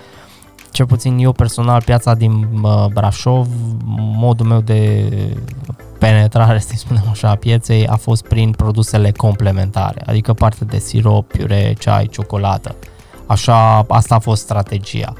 [0.71, 2.49] cel puțin eu personal, piața din
[2.93, 3.49] Brașov,
[3.97, 5.09] modul meu de
[5.99, 11.33] penetrare, să spunem așa, a pieței a fost prin produsele complementare, adică parte de sirop,
[11.33, 12.75] piure, ceai, ciocolată.
[13.27, 15.13] Așa, asta a fost strategia.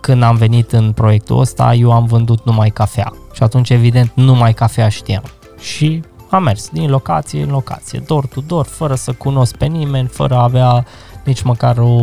[0.00, 4.54] Când am venit în proiectul ăsta, eu am vândut numai cafea și atunci, evident, numai
[4.54, 5.22] cafea știam
[5.58, 10.08] și am mers din locație în locație, door to door, fără să cunosc pe nimeni,
[10.08, 10.84] fără a avea
[11.24, 11.96] nici măcar o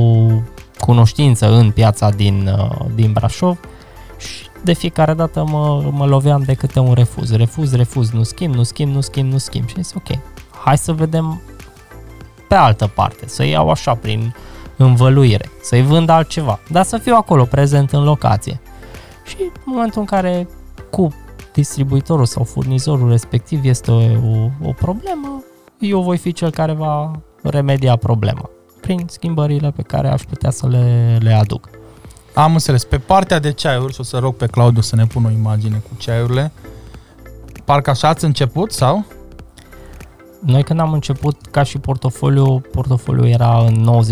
[0.80, 3.59] cunoștință în piața din, uh, din Brașov
[4.18, 7.31] și de fiecare dată mă, mă loveam de câte un refuz.
[7.31, 9.68] Refuz, refuz, nu schimb, nu schimb, nu schimb, nu schimb.
[9.68, 10.18] Și zis, ok,
[10.64, 11.41] hai să vedem
[12.47, 14.35] pe altă parte, să iau așa prin
[14.77, 18.59] învăluire, să-i vând altceva, dar să fiu acolo prezent în locație.
[19.26, 20.47] Și în momentul în care
[20.89, 21.14] cu
[21.57, 25.43] distribuitorul sau furnizorul respectiv este o, o, o problemă,
[25.79, 27.11] eu voi fi cel care va
[27.41, 28.49] remedia problema
[28.81, 31.69] prin schimbările pe care aș putea să le, le aduc.
[32.34, 32.84] Am înțeles.
[32.84, 35.77] Pe partea de ceaiuri, și o să rog pe Claudiu să ne pună o imagine
[35.77, 36.51] cu ceaiurile,
[37.65, 39.05] parcă așa ați început sau?
[40.39, 44.03] Noi când am început ca și portofoliu, portofoliu era în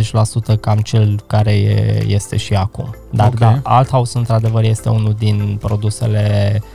[0.56, 2.96] 90% cam cel care e, este și acum.
[3.12, 3.54] Dar okay.
[3.54, 6.75] da, Althouse într-adevăr este unul din produsele uh,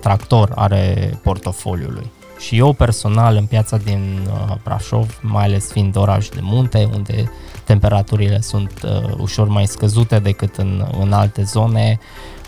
[0.00, 2.10] tractor are portofoliului.
[2.38, 7.30] Și eu personal în piața din uh, Brașov, mai ales fiind oraș de munte, unde
[7.64, 11.98] temperaturile sunt uh, ușor mai scăzute decât în, în alte zone,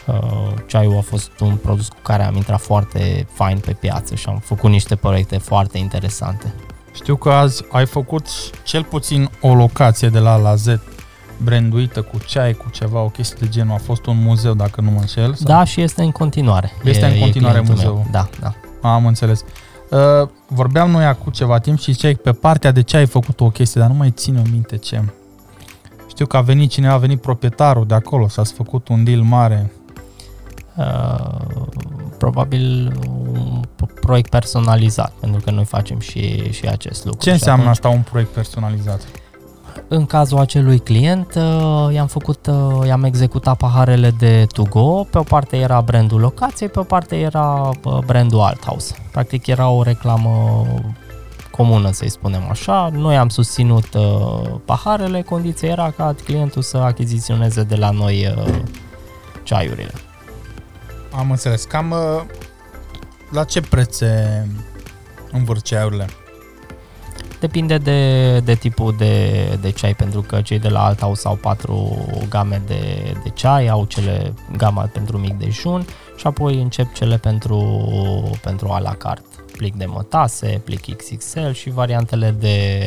[0.07, 4.29] uh, ceaiul a fost un produs cu care am intrat foarte fain pe piață și
[4.29, 6.55] am făcut niște proiecte foarte interesante.
[6.95, 8.27] Știu că azi ai făcut
[8.65, 10.67] cel puțin o locație de la A la Z
[11.43, 13.75] branduită cu ceai, cu ceva, o chestie de genul.
[13.75, 15.35] A fost un muzeu, dacă nu mă înșel?
[15.35, 15.47] Sau?
[15.47, 16.73] Da, și este în continuare.
[16.85, 17.95] Este e, în continuare muzeul.
[17.95, 18.07] Meu.
[18.11, 18.55] Da, da.
[18.89, 19.45] Am înțeles.
[19.91, 23.51] Uh, vorbeam noi acum ceva timp și ziceai pe partea de ce ai făcut o
[23.51, 25.03] chestie, dar nu mai ține o minte ce.
[26.09, 29.21] Știu că a venit cineva, a venit proprietarul de acolo și ați făcut un deal
[29.21, 29.73] mare.
[30.77, 31.41] Uh,
[32.19, 32.97] probabil
[33.33, 33.63] un
[34.01, 37.21] proiect personalizat, pentru că noi facem și, și acest lucru.
[37.21, 37.77] Ce înseamnă atunci...
[37.77, 39.01] asta un proiect personalizat?
[39.89, 45.19] În cazul acelui client, uh, i-am făcut, uh, i-am executat paharele de to go, pe
[45.19, 48.95] o parte era brandul locației, pe o parte era uh, brandul Althouse.
[49.13, 50.65] Practic era o reclamă
[51.51, 52.91] comună, să-i spunem așa.
[52.93, 53.87] Noi am susținut
[54.65, 58.35] paharele, condiția era ca clientul să achiziționeze de la noi
[59.43, 59.93] ceaiurile.
[61.13, 61.65] Am înțeles.
[61.65, 61.95] Cam
[63.31, 64.47] la ce preț se
[65.33, 66.07] învârt ceaiurile?
[67.41, 72.07] Depinde de, de tipul de, de ceai, pentru că cei de la Alta au patru
[72.29, 75.87] game de, de ceai, au cele gama pentru mic dejun
[76.17, 77.59] și apoi încep cele pentru,
[78.43, 79.27] pentru a la carte.
[79.53, 82.79] Plic de mătase, plic XXL și variantele de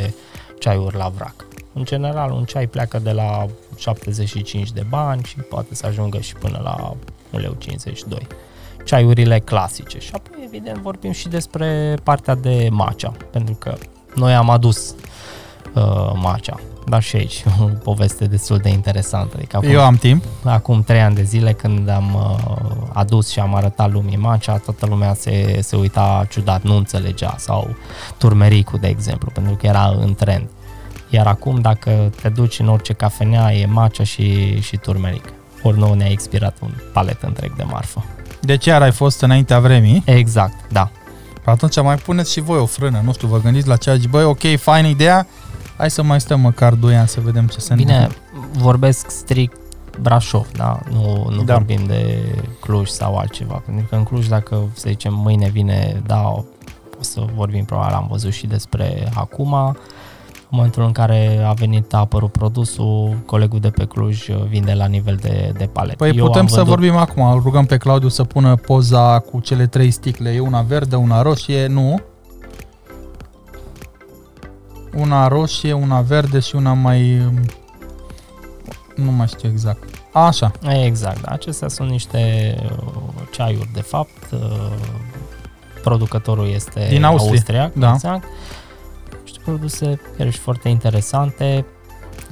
[0.60, 1.46] ceaiuri la vrac.
[1.74, 3.46] În general, un ceai pleacă de la
[3.76, 6.96] 75 de bani și poate să ajungă și până la
[7.34, 7.40] 1,52
[8.08, 8.28] lei
[8.88, 10.00] ceaiurile clasice.
[10.00, 13.76] Și apoi, evident, vorbim și despre partea de matcha, pentru că
[14.16, 14.96] noi am adus
[15.74, 16.60] uh, macea.
[16.90, 19.34] Dar și aici, o poveste destul de interesantă.
[19.38, 20.24] Adică acum, Eu am timp.
[20.44, 24.86] acum trei ani de zile când am uh, adus și am arătat lumii macea, toată
[24.86, 27.36] lumea se, se uita ciudat, nu înțelegea.
[27.38, 27.76] Sau
[28.18, 30.48] turmericul, de exemplu, pentru că era în trend.
[31.10, 35.24] Iar acum, dacă te duci în orice cafenea, e macea și, și turmeric.
[35.64, 38.06] Ori nouă ne-a expirat un palet întreg de marfă.
[38.42, 40.04] De ce ar ai fost înaintea vremii?
[40.06, 40.90] Exact, da.
[41.52, 43.02] Atunci mai puneți și voi o frână.
[43.04, 45.28] Nu știu, vă gândiți la ceea ce, băi, ok, faină ideea,
[45.78, 48.62] hai să mai stăm măcar 2 ani să vedem ce se Bine, întâmplă.
[48.62, 49.58] vorbesc strict
[50.02, 50.80] Brașov, da?
[50.92, 51.44] Nu, nu Da.
[51.44, 51.54] da.
[51.54, 52.18] vorbim de
[52.60, 53.62] Cluj sau altceva.
[53.66, 56.44] Pentru că în Cluj, dacă, să zicem, mâine vine, da, o
[57.00, 59.78] o să vorbim, probabil am văzut și despre acum.
[60.50, 64.86] În momentul în care a venit, a apărut produsul, colegul de pe Cluj vinde la
[64.86, 65.96] nivel de, de palet.
[65.98, 67.24] Păi Eu putem am să vândut- vorbim acum.
[67.32, 70.30] Îl rugăm pe Claudiu să pună poza cu cele trei sticle.
[70.32, 72.02] E una verde, una roșie, nu?
[74.96, 77.32] Una roșie, una verde și una mai...
[78.96, 79.84] Nu mai știu exact.
[80.12, 80.52] Așa.
[80.84, 81.32] Exact, da.
[81.32, 83.02] Acestea sunt niște uh,
[83.32, 84.32] ceaiuri, de fapt.
[84.34, 84.40] Uh,
[85.84, 87.92] producătorul este Din Austria, austriac, da.
[87.94, 88.24] exact.
[89.48, 91.66] Niște produse chiar și foarte interesante,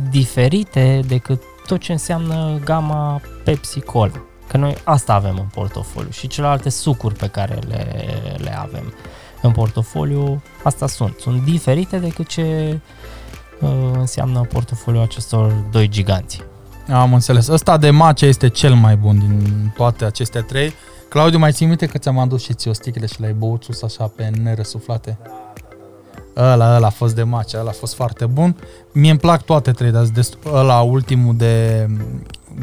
[0.09, 4.11] diferite decât tot ce înseamnă gama Pepsi Cola.
[4.47, 7.85] Că noi asta avem în portofoliu și celelalte sucuri pe care le,
[8.37, 8.93] le avem
[9.41, 11.17] în portofoliu, asta sunt.
[11.19, 12.79] Sunt diferite decât ce
[13.61, 16.43] uh, înseamnă portofoliul acestor doi giganți.
[16.89, 17.47] Am înțeles.
[17.47, 20.73] Ăsta de mace este cel mai bun din toate acestea trei.
[21.09, 23.81] Claudiu, mai ții minte că ți-am adus și ție o sticlă și l-ai băut sus
[23.81, 25.17] așa pe nerăsuflate?
[26.37, 28.55] Ăla, ăla a fost de mace, ăla a fost foarte bun.
[28.91, 31.87] Mie îmi plac toate trei, dar dest- ăla ultimul de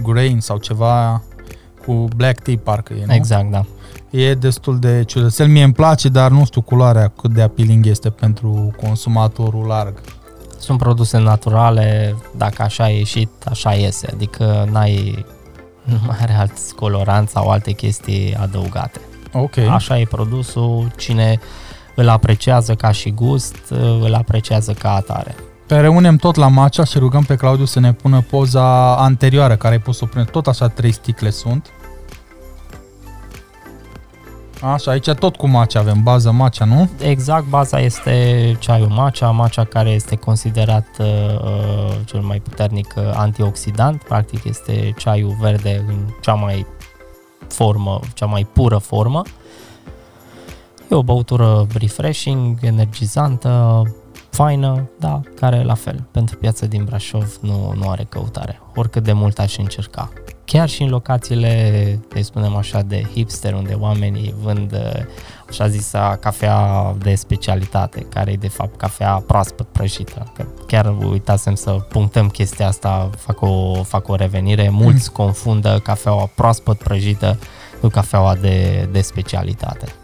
[0.03, 1.23] grain sau ceva
[1.87, 3.15] cu black tea parcă e, nu?
[3.15, 3.65] Exact, da.
[4.11, 5.49] E destul de ciudățel.
[5.49, 9.95] Mie îmi place, dar nu știu culoarea cât de appealing este pentru consumatorul larg.
[10.59, 15.25] Sunt produse naturale, dacă așa a ieșit, așa iese, adică n-ai,
[15.85, 19.01] nu mai are alți coloranți sau alte chestii adăugate.
[19.33, 19.57] Ok.
[19.57, 21.39] Așa e produsul, cine
[21.95, 23.57] îl apreciază ca și gust,
[24.01, 25.35] îl apreciază ca atare.
[25.67, 29.75] Pe reunem tot la macea și rugăm pe Claudiu să ne pună poza anterioară care
[29.75, 31.71] ai pus-o prin tot așa trei sticle sunt.
[34.61, 36.89] Așa, aici tot cu macea avem, bază macea, nu?
[37.01, 41.07] Exact, baza este ceaiul matcha, matcha care este considerat uh,
[41.45, 46.67] uh, cel mai puternic uh, antioxidant, practic este ceaiul verde în cea mai
[47.49, 49.23] formă, cea mai pură formă.
[50.93, 53.83] E o băutură refreshing, energizantă,
[54.31, 59.13] faină, da, care la fel, pentru piața din Brașov nu, nu are căutare, oricât de
[59.13, 60.13] mult aș încerca.
[60.45, 65.03] Chiar și în locațiile, să spunem așa, de hipster, unde oamenii vând uh,
[65.49, 70.33] așa zisa cafea de specialitate, care e de fapt cafea proaspăt prăjită.
[70.35, 74.69] Că chiar uitasem să punctăm chestia asta, fac o, fac o revenire.
[74.69, 75.25] Mulți mm.
[75.25, 77.39] confundă cafeaua proaspăt prăjită
[77.81, 79.95] cu cafeaua de, de specialitate.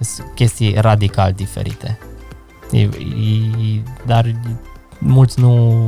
[0.00, 1.98] Sunt chestii radical diferite.
[2.70, 2.88] E, e,
[4.06, 4.34] dar
[4.98, 5.84] mulți nu,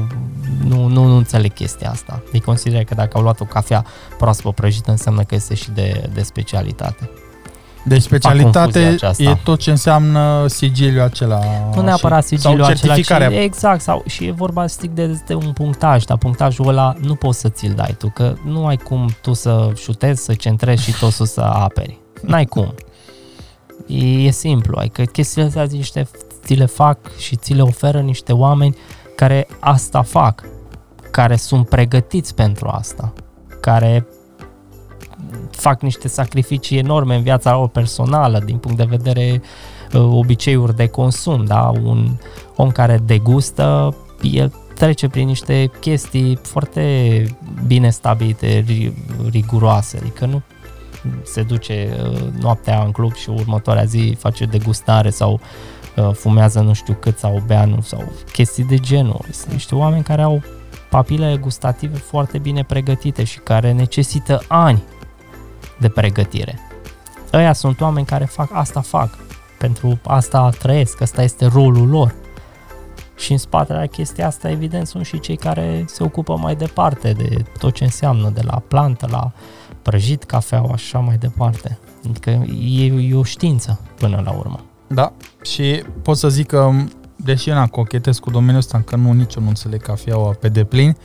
[0.64, 2.22] nu, nu, nu înțeleg chestia asta.
[2.32, 3.84] Ei consideră că dacă au luat o cafea
[4.18, 7.10] proaspăt prăjită înseamnă că este și de, de specialitate.
[7.84, 9.22] Deci specialitate confuzia aceasta.
[9.22, 11.40] e tot ce înseamnă sigiliul acela.
[11.74, 13.42] Nu neapărat și, sigiliul sau acela, ci, certificarea.
[13.42, 17.40] exact, sau, și e vorba strict de, de un punctaj, dar punctajul ăla nu poți
[17.40, 21.12] să ți-l dai tu, că nu ai cum tu să șutezi, să centrezi și tot
[21.12, 22.00] să aperi.
[22.22, 22.74] N-ai cum.
[23.86, 26.08] E, e simplu, ai că chestiile astea niște,
[26.44, 28.76] ți le fac și ți le oferă niște oameni
[29.16, 30.44] care asta fac,
[31.10, 33.12] care sunt pregătiți pentru asta,
[33.60, 34.06] care
[35.50, 39.42] fac niște sacrificii enorme în viața lor personală din punct de vedere
[39.92, 41.72] uh, obiceiuri de consum, da?
[41.82, 42.16] Un
[42.56, 47.24] om care degustă, el trece prin niște chestii foarte
[47.66, 48.92] bine stabilite, ri-
[49.30, 50.42] riguroase, adică nu
[51.22, 55.40] se duce uh, noaptea în club și următoarea zi face degustare sau
[55.96, 59.24] uh, fumează nu știu cât sau bea nu sau chestii de genul.
[59.30, 60.42] Sunt niște oameni care au
[60.90, 64.82] papile gustative foarte bine pregătite și care necesită ani
[65.78, 66.58] de pregătire.
[67.32, 69.18] Ăia sunt oameni care fac asta fac,
[69.58, 72.14] pentru asta trăiesc, asta este rolul lor.
[73.16, 77.44] Și în spatele chestia asta, evident, sunt și cei care se ocupă mai departe de
[77.58, 79.32] tot ce înseamnă, de la plantă, la
[79.82, 81.78] prăjit, cafea, așa mai departe.
[82.08, 84.60] Adică e, e o știință până la urmă.
[84.86, 86.70] Da, și pot să zic că,
[87.16, 90.48] deși eu n-am cochetez cu domeniul ăsta, încă nu, nici eu nu înțeleg cafeaua pe
[90.48, 90.96] deplin,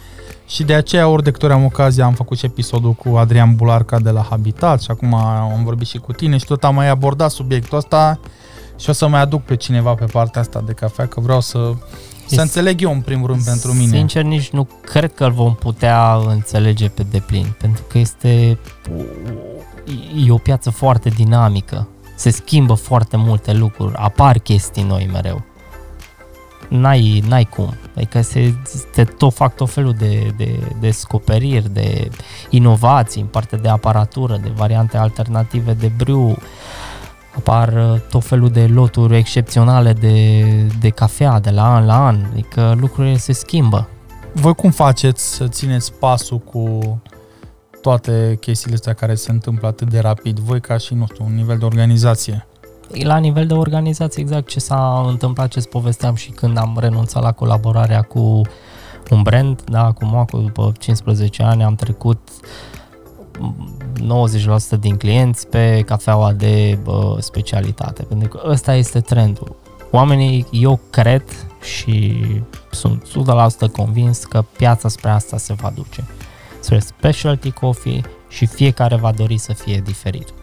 [0.48, 3.56] și de aceea ori de câte ori am ocazia am făcut și episodul cu Adrian
[3.56, 6.90] Bularca de la Habitat și acum am vorbit și cu tine și tot am mai
[6.90, 8.20] abordat subiectul ăsta
[8.80, 11.74] Și o să mai aduc pe cineva pe partea asta de cafea, că vreau să,
[12.28, 13.98] să înțeleg eu în primul rând pentru mine.
[13.98, 18.58] Sincer, nici nu cred că îl vom putea înțelege pe deplin, pentru că este
[20.26, 21.88] e o piață foarte dinamică.
[22.16, 25.44] Se schimbă foarte multe lucruri, apar chestii noi mereu.
[26.70, 27.74] N-ai, n-ai cum.
[27.96, 28.54] Adică se,
[28.94, 32.10] se tot fac tot felul de, de, de descoperiri, de
[32.50, 36.38] inovații în partea de aparatură, de variante alternative de brew
[37.38, 40.44] apar uh, tot felul de loturi excepționale de,
[40.80, 43.90] de cafea de la an la an, adică lucrurile se schimbă.
[44.34, 46.80] Voi cum faceți să țineți pasul cu
[47.82, 50.40] toate chestiile astea care se întâmplă atât de rapid?
[50.40, 52.48] Voi ca și, nu știu, un nivel de organizație.
[53.04, 57.32] La nivel de organizație, exact ce s-a întâmplat, ce povesteam și când am renunțat la
[57.32, 58.42] colaborarea cu
[59.10, 62.77] un brand, da, cu Moaco, după 15 ani am trecut uh,
[64.76, 69.56] 90% din clienți pe cafeaua de bă, specialitate, pentru că ăsta este trendul.
[69.92, 71.24] Oamenii, eu cred
[71.62, 72.26] și
[72.72, 73.08] sunt
[73.68, 76.04] 100% convins că piața spre asta se va duce.
[76.60, 80.34] Spre specialty coffee și fiecare va dori să fie diferit.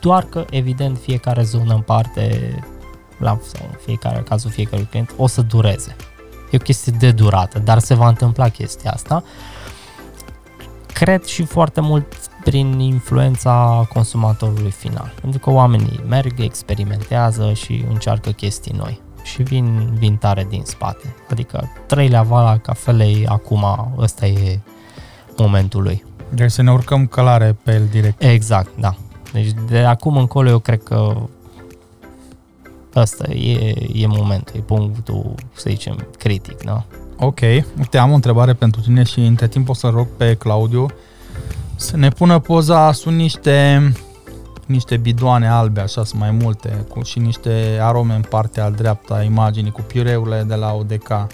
[0.00, 2.54] Doar că, evident, fiecare zonă în parte,
[3.18, 5.96] la sau în fiecare cazul fiecărui client, o să dureze.
[6.50, 9.24] E o chestie de durată, dar se va întâmpla chestia asta
[10.94, 15.12] cred și foarte mult prin influența consumatorului final.
[15.20, 21.14] Pentru că oamenii merg, experimentează și încearcă chestii noi și vin, vin tare din spate.
[21.30, 23.64] Adică treilea vala cafelei acum,
[23.98, 24.60] ăsta e
[25.36, 26.04] momentul lui.
[26.28, 28.22] Deci să ne urcăm călare pe el direct.
[28.22, 28.94] Exact, da.
[29.32, 31.16] Deci de acum încolo eu cred că
[32.96, 36.84] ăsta e, e momentul, e punctul, să zicem, critic, da?
[37.18, 37.40] Ok,
[37.78, 40.86] uite, am o întrebare pentru tine și între timp o să rog pe Claudiu
[41.76, 43.92] să ne pună poza, sunt niște,
[44.66, 49.14] niște bidoane albe, așa sunt mai multe, cu și niște arome în partea al dreapta
[49.14, 51.26] a imaginii, cu piureurile de la ODK.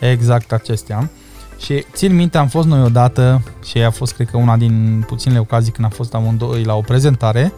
[0.00, 1.10] Exact acestea.
[1.58, 5.40] Și țin minte, am fost noi odată și a fost, cred că, una din puținele
[5.40, 7.52] ocazii când am fost amândoi la o prezentare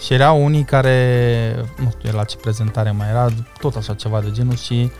[0.00, 3.28] și erau unii care, nu știu la ce prezentare mai era,
[3.60, 4.90] tot așa ceva de genul și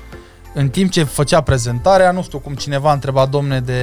[0.55, 3.83] în timp ce făcea prezentarea, nu știu cum cineva întreba domne de,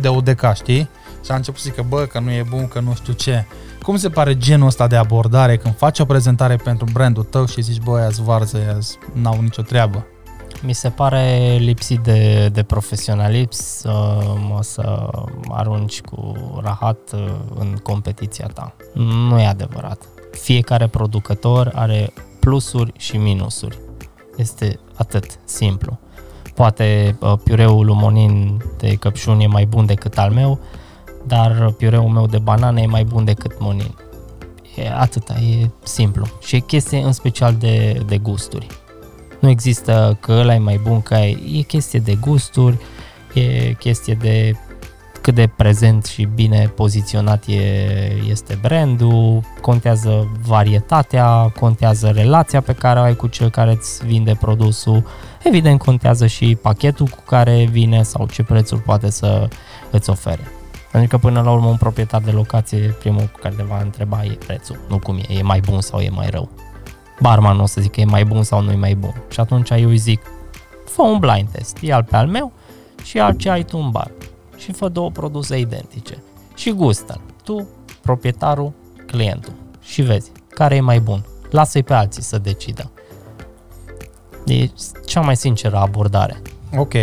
[0.00, 0.88] de UDK, știi?
[1.24, 3.44] Și a început să zică, bă, că nu e bun, că nu știu ce.
[3.82, 7.62] Cum se pare genul ăsta de abordare când faci o prezentare pentru brandul tău și
[7.62, 8.78] zici, bă, aia varză, aia
[9.12, 10.06] n-au nicio treabă?
[10.62, 14.18] Mi se pare lipsit de, de profesionalism să
[14.48, 15.10] mă să
[15.48, 18.76] arunci cu rahat uh, în competiția ta.
[19.28, 20.02] Nu e adevărat.
[20.30, 23.78] Fiecare producător are plusuri și minusuri.
[24.36, 25.98] Este atât simplu.
[26.54, 30.58] Poate uh, piureul lumonin de căpșuni e mai bun decât al meu,
[31.26, 33.94] dar piureul meu de banane e mai bun decât monin.
[34.76, 36.26] E atâta, e simplu.
[36.40, 38.66] Și e chestie în special de, de gusturi.
[39.40, 42.78] Nu există că ăla e mai bun, că e chestie de gusturi,
[43.34, 44.56] e chestie de
[45.20, 47.60] cât de prezent și bine poziționat e,
[48.28, 54.36] este brandul, contează varietatea, contează relația pe care o ai cu cel care îți vinde
[54.40, 55.04] produsul,
[55.42, 59.48] evident contează și pachetul cu care vine sau ce prețuri poate să
[59.90, 60.52] îți ofere.
[60.90, 64.24] Pentru că până la urmă un proprietar de locație, primul cu care te va întreba
[64.24, 66.48] e prețul, nu cum e, e mai bun sau e mai rău.
[67.20, 69.14] Barman nu o să zic că e mai bun sau nu e mai bun.
[69.30, 70.22] Și atunci eu îi zic,
[70.84, 72.52] fă un blind test, ia pe al meu
[73.04, 74.10] și al ce ai tu în bar
[74.60, 76.22] și fă două produse identice.
[76.54, 77.68] Și gustă tu,
[78.00, 78.72] proprietarul,
[79.06, 79.52] clientul.
[79.82, 81.24] Și vezi care e mai bun.
[81.50, 82.90] Lasă-i pe alții să decidă.
[84.46, 84.70] E
[85.06, 86.42] cea mai sinceră abordare.
[86.76, 86.94] Ok.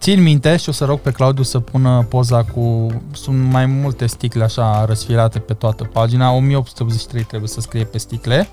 [0.00, 2.86] Țin minte și o să rog pe Claudiu să pună poza cu...
[3.12, 6.30] Sunt mai multe sticle așa răsfirate pe toată pagina.
[6.30, 8.48] 1883 trebuie să scrie pe sticle.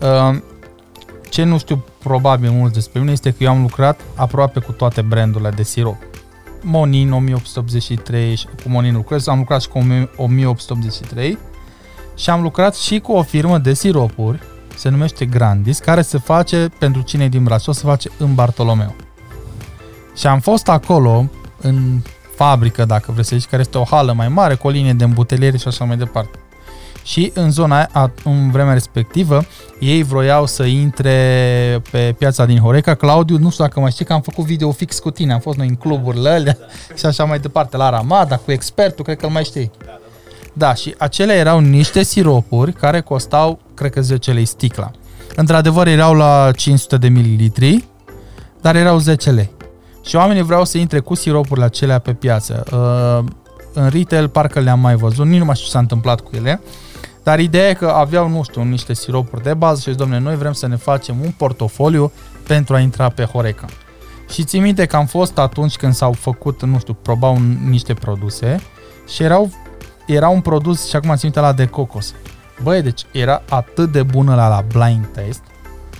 [0.00, 0.38] Uh,
[1.30, 5.02] ce nu știu probabil mult despre mine este că eu am lucrat aproape cu toate
[5.02, 6.13] brandurile de sirop.
[6.64, 9.78] Monin 1883, cu Monin lucrez, am lucrat și cu
[10.16, 11.38] 1883
[12.16, 14.42] și am lucrat și cu o firmă de siropuri,
[14.76, 18.94] se numește Grandis, care se face, pentru cine din Brașov, se face în Bartolomeu.
[20.16, 21.30] Și am fost acolo,
[21.60, 22.00] în
[22.36, 25.04] fabrică, dacă vreți să zici, care este o hală mai mare, cu o linie de
[25.04, 26.38] îmbuteliere și așa mai departe
[27.04, 29.44] și în zona aia, în vremea respectivă,
[29.80, 32.94] ei vroiau să intre pe piața din Horeca.
[32.94, 35.58] Claudiu, nu știu dacă mai știi că am făcut video fix cu tine, am fost
[35.58, 36.56] noi în cluburile alea
[36.98, 39.70] și așa mai departe, la Ramada, cu expertul, cred că îl mai știi.
[40.52, 44.90] Da, și acelea erau niște siropuri care costau, cred că 10 lei sticla.
[45.36, 47.88] Într-adevăr, erau la 500 de mililitri,
[48.60, 49.50] dar erau 10 lei.
[50.04, 52.64] Și oamenii vreau să intre cu siropurile acelea pe piață.
[52.72, 53.32] Uh,
[53.72, 56.60] în retail parcă le-am mai văzut, nici nu mai știu ce s-a întâmplat cu ele,
[57.24, 60.52] Dar ideea e că aveau, nu știu, niște siropuri de bază și domne, noi vrem
[60.52, 62.12] să ne facem un portofoliu
[62.46, 63.66] pentru a intra pe Horeca.
[64.30, 67.38] Și ții minte că am fost atunci când s-au făcut, nu știu, probau
[67.68, 68.60] niște produse
[69.08, 69.50] și erau,
[70.06, 72.14] era un produs, și acum țin la de cocos.
[72.62, 75.42] Băi, deci era atât de bună la la blind test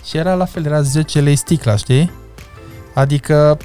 [0.04, 2.12] și era la fel, era 10 lei sticla, știi?
[2.94, 3.58] Adică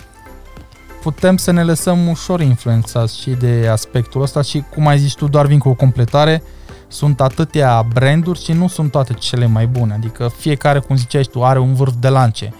[1.01, 5.27] putem să ne lăsăm ușor influențați și de aspectul ăsta și, cum ai zis tu,
[5.27, 6.43] doar vin cu o completare,
[6.89, 9.93] sunt atâtea branduri și nu sunt toate cele mai bune.
[9.93, 12.53] Adică fiecare, cum ziceai tu, are un vârf de lance.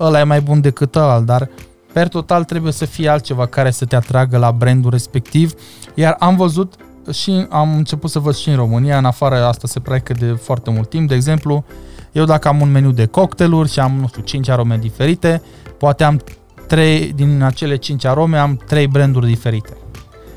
[0.00, 1.48] Ăla e mai bun decât ăla, dar
[1.92, 5.52] per total trebuie să fie altceva care să te atragă la brandul respectiv.
[5.94, 6.74] Iar am văzut
[7.12, 10.70] și am început să văd și în România, în afară asta se practică de foarte
[10.70, 11.08] mult timp.
[11.08, 11.64] De exemplu,
[12.12, 15.42] eu dacă am un meniu de cocktailuri și am, nu știu, 5 arome diferite,
[15.78, 16.20] poate am
[16.66, 19.76] 3, din acele 5 arome am 3 branduri diferite.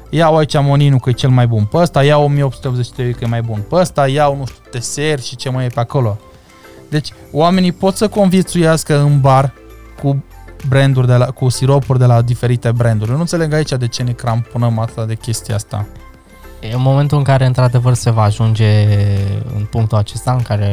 [0.09, 3.41] Iau aici Moninu că e cel mai bun pe ăsta, iau 1883 că e mai
[3.41, 6.17] bun pe ăsta, iau, nu știu, teser și ce mai e pe acolo.
[6.89, 9.53] Deci, oamenii pot să conviețuiască în bar
[10.01, 10.23] cu
[10.67, 13.09] branduri de la, cu siropuri de la diferite branduri.
[13.09, 15.85] Eu nu înțeleg aici de ce ne crampunăm atât de chestia asta.
[16.59, 18.85] E momentul în care, într-adevăr, se va ajunge
[19.55, 20.65] în punctul acesta în care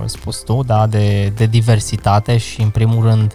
[0.00, 3.34] ai spus tu, da, de, de diversitate și, în primul rând,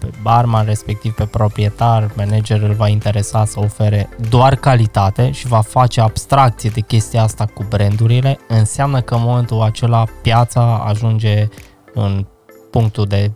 [0.00, 5.60] pe barman, respectiv pe proprietar, manager îl va interesa să ofere doar calitate și va
[5.60, 11.48] face abstracție de chestia asta cu brandurile, înseamnă că în momentul acela piața ajunge
[11.94, 12.26] în
[12.70, 13.32] punctul de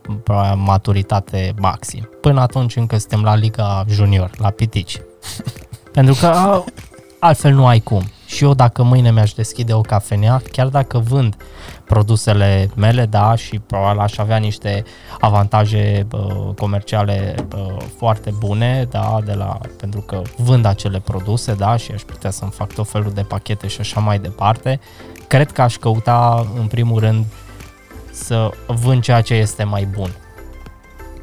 [0.55, 2.09] maturitate maxim.
[2.21, 5.01] Până atunci încă suntem la Liga Junior, la pitici.
[5.93, 6.63] Pentru că
[7.19, 8.03] altfel nu ai cum.
[8.35, 11.37] Și eu dacă mâine mi-aș deschide o cafenea, chiar dacă vând
[11.85, 14.85] produsele mele, da, și probabil aș avea niște
[15.21, 21.77] avantaje uh, comerciale uh, foarte bune, da, de la, pentru că vând acele produse, da,
[21.77, 24.81] și aș putea să-mi fac tot felul de pachete și așa mai departe,
[25.29, 27.25] cred că aș căuta în primul rând
[28.13, 30.11] să vând ceea ce este mai bun.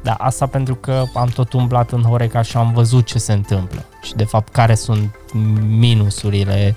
[0.02, 3.84] Da, asta pentru că am tot umblat în Horeca și am văzut ce se întâmplă
[4.02, 5.14] și de fapt care sunt
[5.68, 6.76] minusurile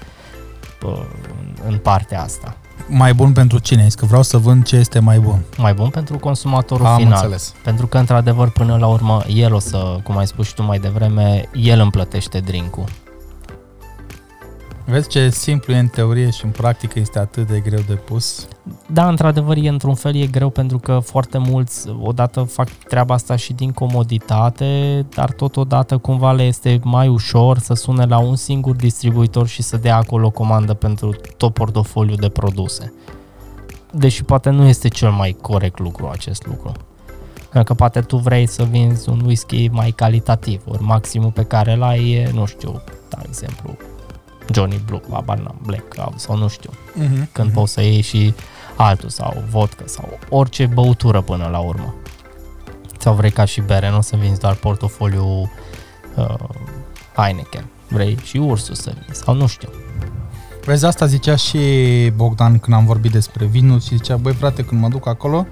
[1.67, 2.57] în partea asta.
[2.87, 3.83] Mai bun pentru cine?
[3.85, 5.39] Ești că vreau să vând ce este mai bun.
[5.57, 7.11] Mai bun pentru consumatorul Am final.
[7.13, 7.53] înțeles.
[7.63, 10.79] Pentru că, într-adevăr, până la urmă, el o să, cum ai spus și tu mai
[10.79, 12.85] devreme, el îmi plătește drink-ul.
[14.87, 18.47] Vezi ce simplu e în teorie și în practică este atât de greu de pus.
[18.87, 23.35] Da, într-adevăr, e într-un fel e greu pentru că foarte mulți odată fac treaba asta
[23.35, 28.75] și din comoditate, dar totodată cumva le este mai ușor să sune la un singur
[28.75, 32.93] distribuitor și să dea acolo comandă pentru tot portofoliul de produse.
[33.91, 36.71] Deși poate nu este cel mai corect lucru acest lucru.
[37.49, 41.73] Pentru că poate tu vrei să vinzi un whisky mai calitativ, ori maximul pe care
[41.73, 43.77] îl ai e, nu știu, de exemplu,
[44.53, 46.69] Johnny Blue, habar n-am, Black sau nu știu,
[47.03, 47.31] Uh-huh.
[47.31, 48.33] când poți să iei și
[48.75, 51.93] altul sau vodka sau orice băutură până la urmă.
[52.99, 55.51] Sau vrei ca și bere, nu o să vinzi doar portofoliu
[56.15, 56.35] uh,
[57.15, 57.65] Heineken.
[57.87, 59.69] Vrei și ursul să vinzi sau nu știu.
[60.65, 61.59] Vezi, asta zicea și
[62.15, 65.47] Bogdan când am vorbit despre vinul și zicea, băi frate, când mă duc acolo,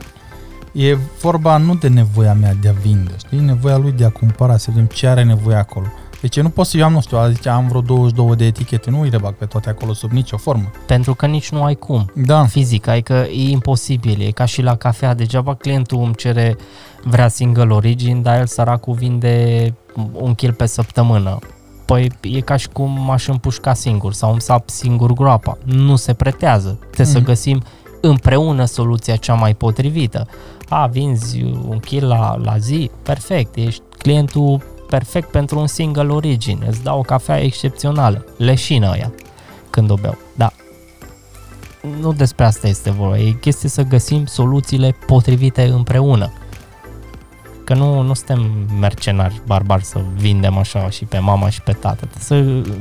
[0.71, 3.39] e vorba nu de nevoia mea de a vinde, știi?
[3.39, 5.85] Nevoia lui de a cumpăra, să vedem ce are nevoie acolo.
[6.23, 8.45] Deci eu nu pot să eu am, nu știu, a zice, am vreo 22 de
[8.45, 10.71] etichete, nu îi rebag pe toate acolo sub nicio formă.
[10.85, 12.11] Pentru că nici nu ai cum.
[12.15, 16.57] Da, Fizic, adică e imposibil, e ca și la cafea, degeaba clientul îmi cere,
[17.03, 19.73] vrea single origin, dar el săracul vinde
[20.13, 21.39] un kil pe săptămână.
[21.85, 25.57] Păi e ca și cum m-aș împușca singur sau îmi sap singur groapa.
[25.63, 26.77] Nu se pretează.
[26.79, 27.09] Trebuie mm-hmm.
[27.09, 27.27] să Mhm.
[27.27, 27.63] găsim
[28.01, 30.27] împreună soluția cea mai potrivită.
[30.69, 32.91] A, vinzi un kil la, la zi?
[33.03, 34.61] Perfect, ești clientul
[34.93, 36.63] perfect pentru un single origin.
[36.67, 38.25] Îți dau o cafea excepțională.
[38.37, 39.11] Leșină ăia
[39.69, 40.17] când o beau.
[40.35, 40.51] Da,
[41.99, 46.33] nu despre asta este vorba, e chestie să găsim soluțiile potrivite împreună.
[47.63, 52.05] Că nu, nu suntem mercenari barbari să vindem așa și pe mama și pe tată.
[52.05, 52.71] Trebuie să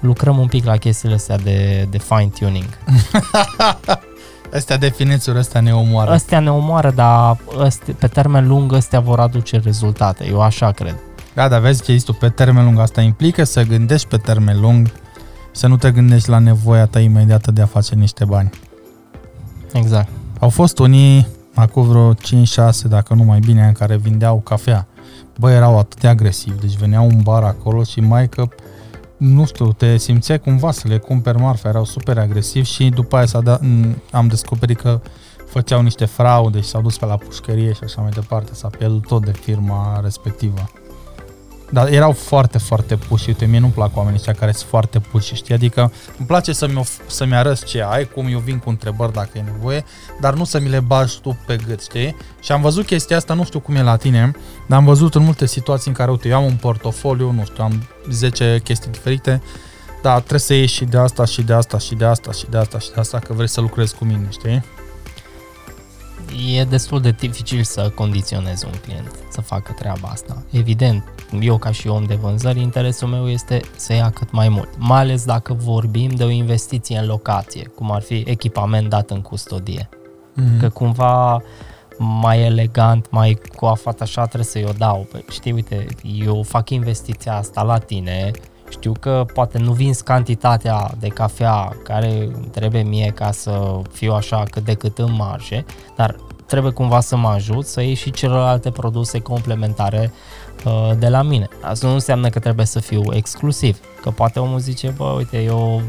[0.00, 2.78] lucrăm un pic la chestiile astea de, de fine-tuning.
[4.54, 6.10] astea definițiuri, astea ne omoară.
[6.10, 10.26] Astea ne omoară, dar astea, pe termen lung astea vor aduce rezultate.
[10.26, 10.96] Eu așa cred.
[11.34, 14.92] Da, dar vezi ce tu pe termen lung, asta implică să gândești pe termen lung,
[15.52, 18.50] să nu te gândești la nevoia ta imediată de a face niște bani.
[19.72, 20.08] Exact.
[20.38, 22.16] Au fost unii, acum vreo 5-6,
[22.88, 24.86] dacă nu mai bine, în care vindeau cafea.
[25.38, 28.48] Bă, erau atât de agresivi, deci veneau un bar acolo și mai că,
[29.16, 33.26] nu știu, te simțeai cumva să le cumperi marfa, erau super agresivi și după aia
[33.26, 35.00] s-a dat, m, am descoperit că
[35.46, 39.06] făceau niște fraude și s-au dus pe la pușcărie și așa mai departe, s-a pierdut
[39.06, 40.70] tot de firma respectivă.
[41.72, 43.28] Dar erau foarte, foarte puși.
[43.28, 45.54] Uite, mie nu-mi plac oamenii ăștia care sunt foarte puși, știi?
[45.54, 49.30] Adică îmi place să-mi, of- să-mi arăți ce ai, cum eu vin cu întrebări dacă
[49.34, 49.84] e nevoie,
[50.20, 52.16] dar nu să mi le bagi tu pe gât, știi?
[52.40, 54.32] Și am văzut chestia asta, nu știu cum e la tine,
[54.68, 57.64] dar am văzut în multe situații în care, uite, eu am un portofoliu, nu știu,
[57.64, 59.42] am 10 chestii diferite,
[60.02, 62.56] da, trebuie să ieși și de asta, și de asta, și de asta, și de
[62.56, 64.64] asta, și de asta, că vrei să lucrezi cu mine, știi?
[66.56, 70.42] E destul de dificil să condiționezi un client să facă treaba asta.
[70.50, 71.04] Evident,
[71.40, 75.00] eu ca și om de vânzări, interesul meu este să ia cât mai mult, mai
[75.00, 79.88] ales dacă vorbim de o investiție în locație, cum ar fi echipament dat în custodie.
[80.34, 80.58] Mm.
[80.58, 81.42] Că cumva
[81.98, 85.06] mai elegant, mai coafat așa trebuie să-i o dau.
[85.10, 88.30] Păi, știi, uite, eu fac investiția asta la tine,
[88.72, 94.42] știu că poate nu vinzi cantitatea de cafea care trebuie mie ca să fiu așa
[94.50, 95.64] cât de cât în marge,
[95.96, 96.16] dar
[96.46, 100.12] trebuie cumva să mă ajut să iei și celelalte produse complementare
[100.64, 101.48] uh, de la mine.
[101.62, 105.82] Asta nu înseamnă că trebuie să fiu exclusiv, că poate omul zice, bă, uite, eu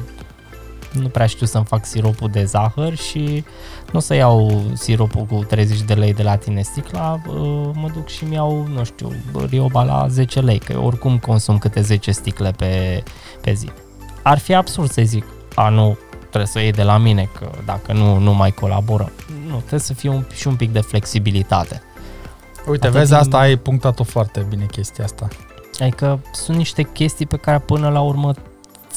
[0.94, 3.44] nu prea știu să-mi fac siropul de zahăr și
[3.92, 7.36] nu o să iau siropul cu 30 de lei de la tine sticla, uh,
[7.74, 9.12] mă duc și mi iau, nu știu,
[9.50, 13.04] rioba la 10 lei, că eu oricum consum câte 10 sticle pe,
[13.42, 13.70] pe zi.
[14.24, 15.26] Ar fi absurd să zic,
[15.56, 19.12] a nu, trebuie să o iei de la mine, că dacă nu, nu mai colaborăm.
[19.48, 21.82] Nu, trebuie să fie un, și un pic de flexibilitate.
[22.68, 25.28] Uite, Atât vezi, din- asta ai punctat-o foarte bine chestia asta.
[25.80, 28.34] Adică sunt niște chestii pe care până la urmă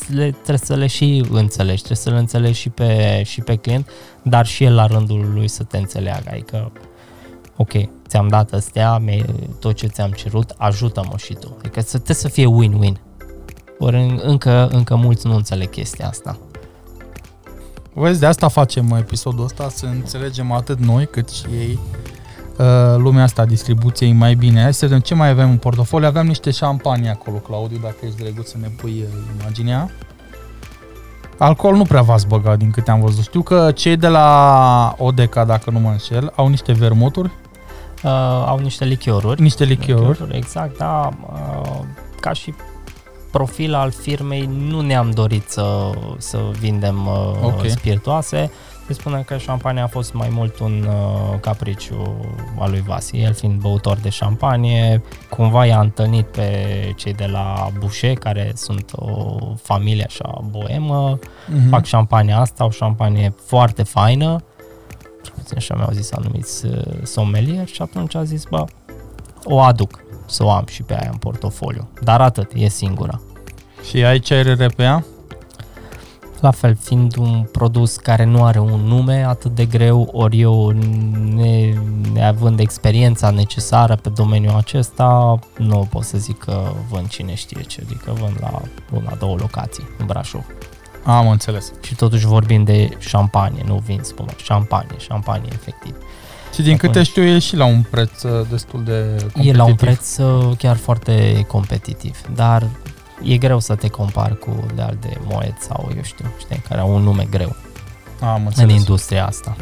[0.08, 3.88] le, trebuie să le și înțelegi, trebuie să le înțelegi și pe, și pe client,
[4.22, 6.28] dar și el la rândul lui să te înțeleagă.
[6.30, 6.72] Adică,
[7.56, 7.72] ok,
[8.08, 9.24] ți-am dat astea, mi
[9.60, 11.56] tot ce ți-am cerut, ajută-mă și tu.
[11.58, 13.00] Adică să, trebuie să fie win-win.
[13.78, 16.38] Ori în- încă, încă mulți nu înțeleg chestia asta.
[17.92, 22.14] Vezi, de asta facem episodul ăsta, să înțelegem atât noi cât și ei uh,
[22.96, 24.62] lumea asta a distribuției mai bine.
[24.62, 26.06] Hai să vedem ce mai avem în portofoliu.
[26.06, 29.90] Aveam niște șampanie acolo, Claudiu, dacă ești drăguț să ne pui uh, imaginea.
[31.38, 33.22] Alcool nu prea v-ați băgat din câte am văzut.
[33.24, 37.30] Știu că cei de la Odeca, dacă nu mă înșel, au niște vermuturi,
[38.04, 38.12] Uh,
[38.46, 39.42] au niște lichioruri.
[39.42, 40.36] niște lichioruri.
[40.36, 41.08] Exact, da.
[41.32, 41.78] Uh,
[42.20, 42.54] ca și
[43.30, 47.66] profil al firmei nu ne-am dorit să, să vindem uh, Ok.
[47.68, 48.50] spiritoase.
[48.86, 52.20] Se spune că șampania a fost mai mult un uh, capriciu
[52.58, 53.16] al lui Vasi.
[53.16, 56.52] El fiind băutor de șampanie, cumva i-a întâlnit pe
[56.96, 61.18] cei de la Boucher, care sunt o familie așa boemă,
[61.48, 61.68] Mhm.
[61.68, 64.44] fac șampania asta, o șampanie foarte faină,
[65.22, 68.64] cel puțin așa mi-au zis anumiți uh, sommelier și atunci a zis, bă,
[69.44, 71.88] o aduc să o am și pe aia în portofoliu.
[72.02, 73.20] Dar atât, e singura.
[73.88, 75.04] Și ai cerere pe ea?
[76.40, 80.70] La fel, fiind un produs care nu are un nume atât de greu, ori eu,
[81.34, 81.74] ne,
[82.12, 87.82] neavând experiența necesară pe domeniul acesta, nu pot să zic că vând cine știe ce,
[87.84, 88.60] adică vând la
[88.96, 90.44] una, două locații în Brașov.
[91.04, 91.72] Am înțeles.
[91.82, 95.96] Și totuși vorbim de șampanie, nu vin spumă, șampanie, șampanie efectiv.
[96.54, 99.54] Și din câte Atunci- știu, e și la un preț uh, destul de competitiv.
[99.54, 102.62] E la un preț uh, chiar foarte competitiv, dar
[103.22, 106.80] e greu să te compari cu de al de Moet sau eu știu, știi, care
[106.80, 107.56] au un nume greu
[108.20, 108.74] Am în înțeles.
[108.74, 109.56] industria asta.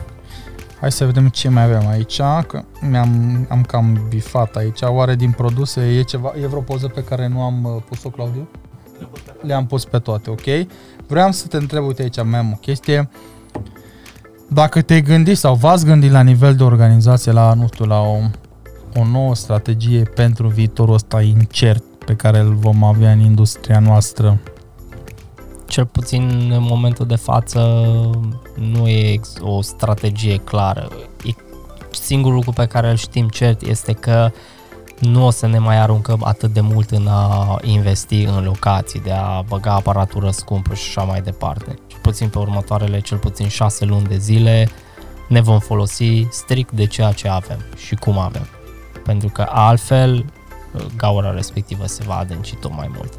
[0.81, 2.17] Hai să vedem ce mai avem aici,
[2.47, 4.81] că mi-am am cam bifat aici.
[4.83, 8.49] Oare din produse e ceva, e vreo poză pe care nu am uh, pus-o, Claudiu?
[9.41, 10.67] Le-am pus pe toate, ok?
[11.07, 13.11] Vreau să te întreb, uite aici mai am o chestie.
[14.49, 18.17] Dacă te-ai gândit sau v-ați gândit la nivel de organizație la, nu știu, la o,
[18.95, 24.41] o nouă strategie pentru viitorul ăsta incert pe care îl vom avea în industria noastră,
[25.75, 27.61] Cel puțin în momentul de față
[28.55, 30.89] nu e ex- o strategie clară.
[31.25, 31.31] E
[31.91, 34.31] singurul lucru pe care îl știm cert este că
[35.01, 39.13] nu o să ne mai aruncăm atât de mult în a investi în locații, de
[39.13, 41.79] a băga aparatură scumpă și așa mai departe.
[41.87, 44.69] Cel puțin pe următoarele cel puțin 6 luni de zile
[45.29, 48.47] ne vom folosi strict de ceea ce avem și cum avem.
[49.05, 50.25] Pentru că altfel
[50.97, 53.13] gaura respectivă se va adânci tot mai mult.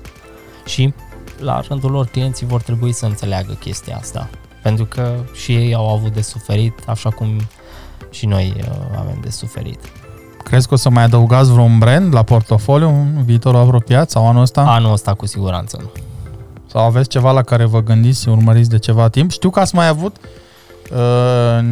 [0.66, 0.94] Și
[1.40, 4.30] la rândul lor clienții vor trebui să înțeleagă chestia asta.
[4.64, 7.40] Pentru că și ei au avut de suferit, așa cum
[8.10, 9.80] și noi uh, avem de suferit.
[10.44, 14.42] crezi că o să mai adăugați vreun brand la portofoliu în viitorul apropiat sau anul
[14.42, 14.62] ăsta?
[14.62, 15.92] Anul ăsta cu siguranță nu.
[16.68, 19.32] Sau aveți ceva la care vă gândiți, urmăriți de ceva timp?
[19.32, 20.16] Știu că ați mai avut
[20.92, 21.66] uh,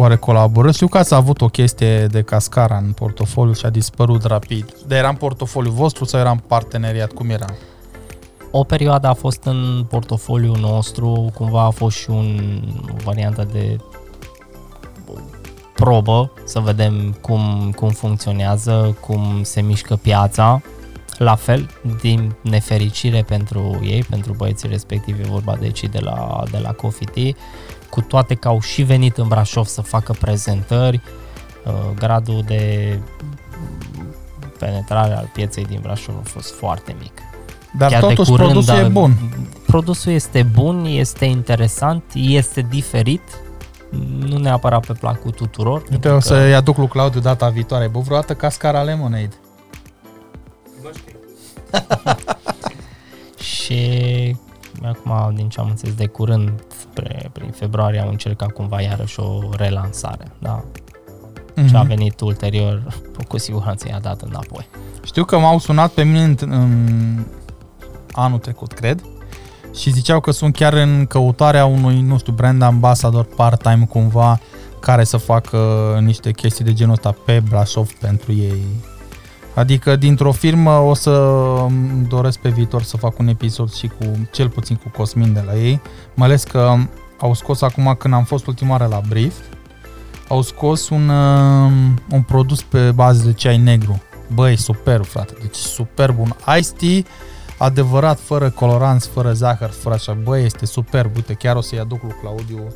[0.00, 0.74] oare colaborări?
[0.74, 4.74] Știu că ați avut o chestie de cascara în portofoliu și a dispărut rapid.
[4.86, 7.12] Dar era în portofoliu vostru sau era în parteneriat?
[7.12, 7.46] Cum era?
[8.50, 12.40] O perioadă a fost în portofoliul nostru, cumva a fost și un,
[12.92, 13.76] o variantă de
[15.74, 20.62] probă, să vedem cum, cum funcționează, cum se mișcă piața.
[21.18, 21.70] la fel,
[22.00, 26.72] din nefericire pentru ei, pentru băieții respectivi, e vorba de cei de la, de la
[26.72, 27.42] Coffee Tea,
[27.90, 31.00] cu toate că au și venit în Brașov să facă prezentări,
[31.64, 32.98] uh, gradul de
[34.58, 37.12] penetrare al pieței din Brașov a fost foarte mic.
[37.78, 39.14] Dar Chiar de totuși curând, produsul dar- e bun.
[39.66, 43.22] Produsul este bun, este interesant, este diferit,
[44.18, 45.76] nu neapărat pe placul tuturor.
[45.78, 47.88] Uite, pentru o că- să-i aduc lui Claudiu data viitoare.
[47.88, 49.30] Bă, vreodată cascara lemonade.
[53.38, 54.36] Și
[54.84, 59.38] acum, din ce am înțeles de curând, spre, prin februarie au încercat cumva iarăși o
[59.56, 60.32] relansare.
[60.38, 60.64] Da?
[61.68, 61.86] Ce a Mhm.
[61.88, 62.82] venit ulterior,
[63.28, 64.66] cu siguranță i-a dat înapoi.
[65.04, 67.24] Știu că m-au sunat pe mine în, în
[68.12, 69.02] anul trecut, cred,
[69.74, 74.40] și ziceau că sunt chiar în căutarea unui, nu știu, brand ambassador part-time cumva,
[74.80, 75.58] care să facă
[76.02, 78.62] niște chestii de genul ăsta pe Brașov pentru ei.
[79.54, 81.10] Adică dintr-o firmă o să
[81.66, 85.42] îmi doresc pe viitor să fac un episod și cu, cel puțin cu Cosmin de
[85.46, 85.80] la ei,
[86.14, 86.74] mai ales că
[87.18, 89.34] au scos acum când am fost ultima oară la Brief,
[90.28, 91.70] au scos un, uh,
[92.10, 94.02] un produs pe bază de ceai negru.
[94.34, 96.36] Băi, super, frate, deci super bun.
[96.58, 97.12] Ice tea,
[97.58, 100.12] adevărat, fără coloranți, fără zahăr, fără așa.
[100.22, 101.16] Băi, este superb.
[101.16, 102.66] Uite, chiar o să-i aduc lui Claudiu.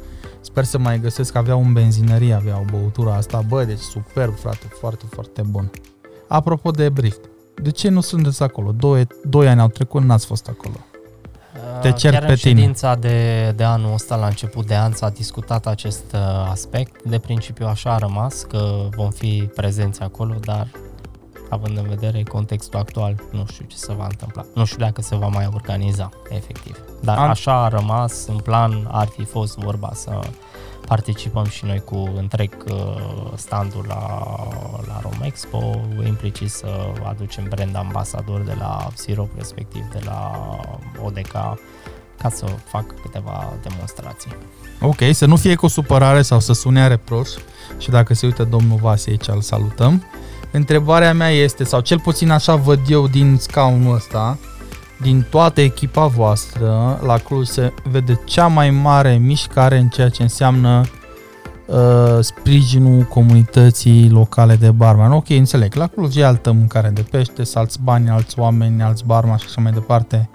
[0.40, 3.44] Sper să mai găsesc, avea un benzinărie, avea o băutură asta.
[3.48, 5.70] Băi, deci superb, frate, foarte, foarte bun.
[6.28, 7.16] Apropo de brief,
[7.62, 8.72] de ce nu sunteți acolo?
[8.72, 10.74] Doi, doi ani au trecut, n-ați fost acolo.
[11.80, 12.54] Te cer Chiar pe în tine.
[12.60, 16.20] ședința de, de anul ăsta, la început de an, s-a discutat acest uh,
[16.50, 17.02] aspect.
[17.02, 20.66] De principiu așa a rămas, că vom fi prezenți acolo, dar
[21.50, 24.44] având în vedere contextul actual, nu știu ce se va întâmpla.
[24.54, 26.78] Nu știu dacă se va mai organiza, efectiv.
[27.02, 30.20] Dar Am- așa a rămas, în plan ar fi fost vorba să
[30.86, 34.22] participăm și noi cu întreg uh, standul la,
[34.86, 36.66] la Romexpo, implicit să
[37.08, 40.30] aducem brand ambasador de la Sirop, respectiv de la
[41.04, 41.32] ODK,
[42.18, 44.36] ca să fac câteva demonstrații.
[44.80, 47.28] Ok, să nu fie cu supărare sau să sune a reproș
[47.78, 50.04] și dacă se uită domnul Vase aici, îl salutăm.
[50.50, 54.38] Întrebarea mea este, sau cel puțin așa văd eu din scaunul ăsta,
[55.00, 60.22] din toată echipa voastră, la Cluj se vede cea mai mare mișcare în ceea ce
[60.22, 60.82] înseamnă
[61.66, 61.76] uh,
[62.20, 65.12] sprijinul comunității locale de barman.
[65.12, 69.36] Ok, înțeleg, la Cluj e altă mâncare de pește, alți bani, alți oameni, alți barman
[69.36, 70.30] și așa mai departe.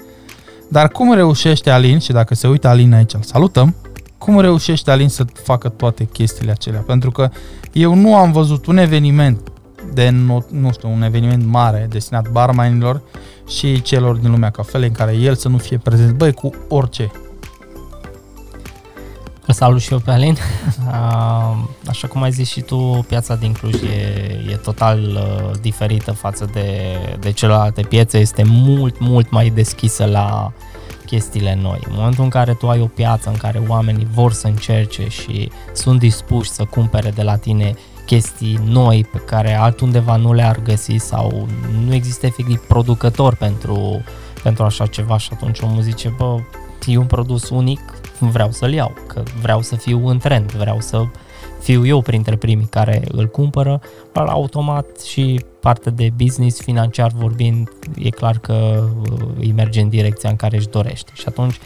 [0.70, 3.76] Dar cum reușește Alin, și dacă se uită Alin aici, îl salutăm,
[4.18, 6.80] cum reușește Alin să facă toate chestiile acelea?
[6.80, 7.30] Pentru că
[7.74, 9.52] eu nu am văzut un eveniment
[9.94, 13.02] de, nu, nu știu, un eveniment mare destinat barmanilor
[13.50, 17.12] și celor din lumea cafelei în care el să nu fie prezent, băi, cu orice.
[19.46, 20.38] Îl salut și eu pe Alin.
[20.92, 21.54] Ah,
[21.90, 23.88] Așa cum ai zis și tu, piața din Cluj e,
[24.52, 28.18] e total uh, diferită față de, de celelalte piețe.
[28.18, 30.54] Este mult, mult mai deschisă la
[31.06, 31.80] chestiile noi.
[31.88, 35.52] În momentul în care tu ai o piață în care oamenii vor să încerce și
[35.74, 37.74] sunt dispuși să cumpere de la tine
[38.10, 41.48] chestii noi pe care altundeva nu le-ar găsi sau
[41.86, 44.04] nu există efectiv producător pentru,
[44.44, 46.38] pentru așa ceva și atunci omul zice, bă,
[46.86, 47.80] e un produs unic,
[48.20, 51.06] vreau să-l iau, că vreau să fiu în trend, vreau să
[51.62, 53.82] fiu eu printre primii care îl cumpără,
[54.14, 59.90] la automat și partea de business financiar vorbind, e clar că uh, îi merge în
[59.90, 61.12] direcția în care își dorește.
[61.14, 61.60] Și atunci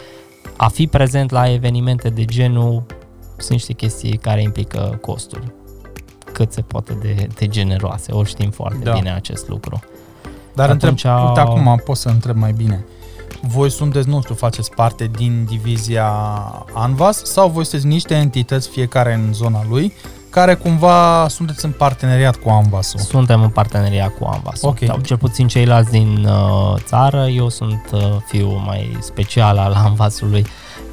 [0.57, 2.83] a fi prezent la evenimente de genul
[3.37, 5.61] sunt niște chestii care implică costuri
[6.34, 8.11] cât se poate de, de generoase.
[8.11, 8.91] O știm foarte Da.
[8.91, 8.97] da.
[8.97, 9.80] bine acest lucru.
[10.53, 12.85] Dar Atunci întreb, a- uite acum pot să întreb mai bine.
[13.41, 16.07] Voi sunteți, nu știu, faceți parte din divizia
[16.73, 19.93] Anvas sau voi sunteți niște entități fiecare în zona lui
[20.30, 22.99] care cumva sunteți în parteneriat cu Anvasul?
[22.99, 24.61] Suntem în parteneria cu Anvas.
[24.61, 24.77] Ok.
[24.85, 27.26] Sau cel puțin ceilalți din uh, țară.
[27.26, 30.45] Eu sunt uh, fiul mai special al Anvasului,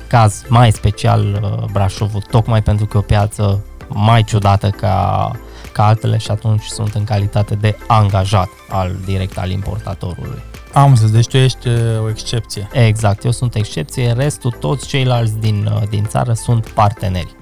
[0.07, 3.65] caz mai special uh, Brașovul, tocmai pentru că e o piață
[3.95, 5.31] mai ciudată ca,
[5.73, 10.43] ca altele și atunci sunt în calitate de angajat al direct al importatorului.
[10.73, 12.69] Am înțeles, deci tu ești uh, o excepție.
[12.73, 17.39] Exact, eu sunt excepție, restul, toți ceilalți din, uh, din țară sunt parteneri.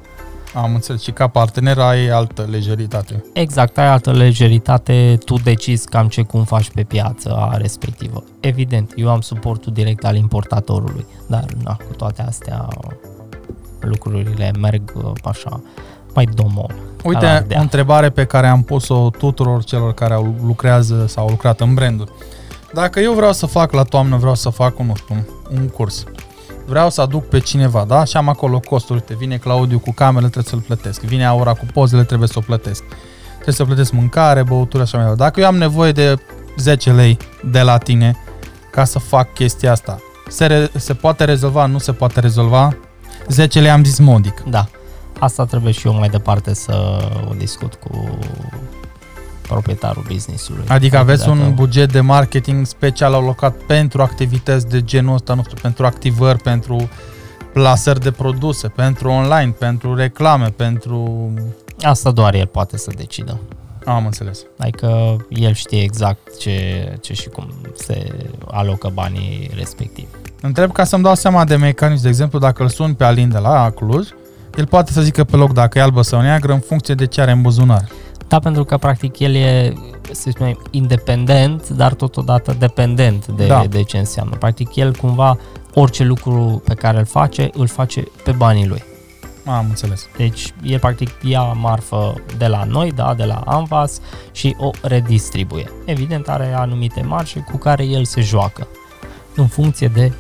[0.55, 3.25] Am înțeles și ca partener ai altă lejeritate.
[3.33, 8.25] Exact, ai altă lejeritate, tu decizi cam ce cum faci pe piața respectivă.
[8.41, 12.69] Evident, eu am suportul direct al importatorului, dar na, cu toate astea
[13.81, 15.63] lucrurile merg uh, așa,
[16.15, 16.75] mai domol.
[17.05, 17.59] Uite, Ala ardea.
[17.59, 21.75] o întrebare pe care am pus-o tuturor celor care au lucrează sau au lucrat în
[21.75, 22.11] branduri.
[22.73, 26.05] Dacă eu vreau să fac la toamnă, vreau să fac, nu știu, un curs.
[26.67, 28.05] Vreau să aduc pe cineva, da?
[28.05, 28.99] Și am acolo costuri.
[28.99, 31.01] Uite, vine Claudiu cu camerele, trebuie să-l plătesc.
[31.01, 32.83] Vine Aura cu pozele, trebuie să o plătesc.
[33.35, 35.25] Trebuie să plătesc mâncare, băutură, așa mai departe.
[35.25, 36.15] Dacă eu am nevoie de
[36.57, 37.17] 10 lei
[37.51, 38.17] de la tine
[38.71, 39.99] ca să fac chestia asta.
[40.29, 42.77] Se, re- se poate rezolva, nu se poate rezolva?
[43.29, 44.41] 10 lei am zis modic.
[44.41, 44.67] Da.
[45.19, 48.19] Asta trebuie și eu mai departe să o discut cu
[49.43, 50.65] proprietarul business-ului.
[50.69, 55.43] Adică aveți Dacă- un buget de marketing special alocat pentru activități de genul ăsta, nu
[55.43, 56.89] știu, pentru activări, pentru
[57.53, 61.31] plasări de produse, pentru online, pentru reclame, pentru...
[61.83, 63.41] Asta doar el poate să decidă.
[63.85, 64.45] Am înțeles.
[64.59, 68.15] Adică el știe exact ce, ce și cum se
[68.51, 70.09] alocă banii respectivi.
[70.41, 72.03] Întreb ca să-mi dau seama de mecanism.
[72.03, 74.09] De exemplu, dacă îl sun pe Alin de la Cluj,
[74.59, 77.21] el poate să zică pe loc dacă e albă sau neagră în funcție de ce
[77.21, 77.85] are în buzunar.
[78.29, 79.73] Da, pentru că practic el e,
[80.13, 83.57] să spunem, independent, dar totodată dependent de, Da.
[83.59, 83.67] da.
[83.67, 84.37] de ce înseamnă.
[84.37, 85.39] Practic el cumva
[85.75, 88.83] orice lucru pe care îl face, îl face pe banii lui.
[89.45, 90.09] Am înțeles.
[90.17, 94.01] Deci el practic ia marfă de la noi, da, de la Anvas
[94.33, 95.71] și o redistribuie.
[95.85, 98.69] Evident are anumite marșe cu care el se joacă
[99.37, 100.13] în funcție de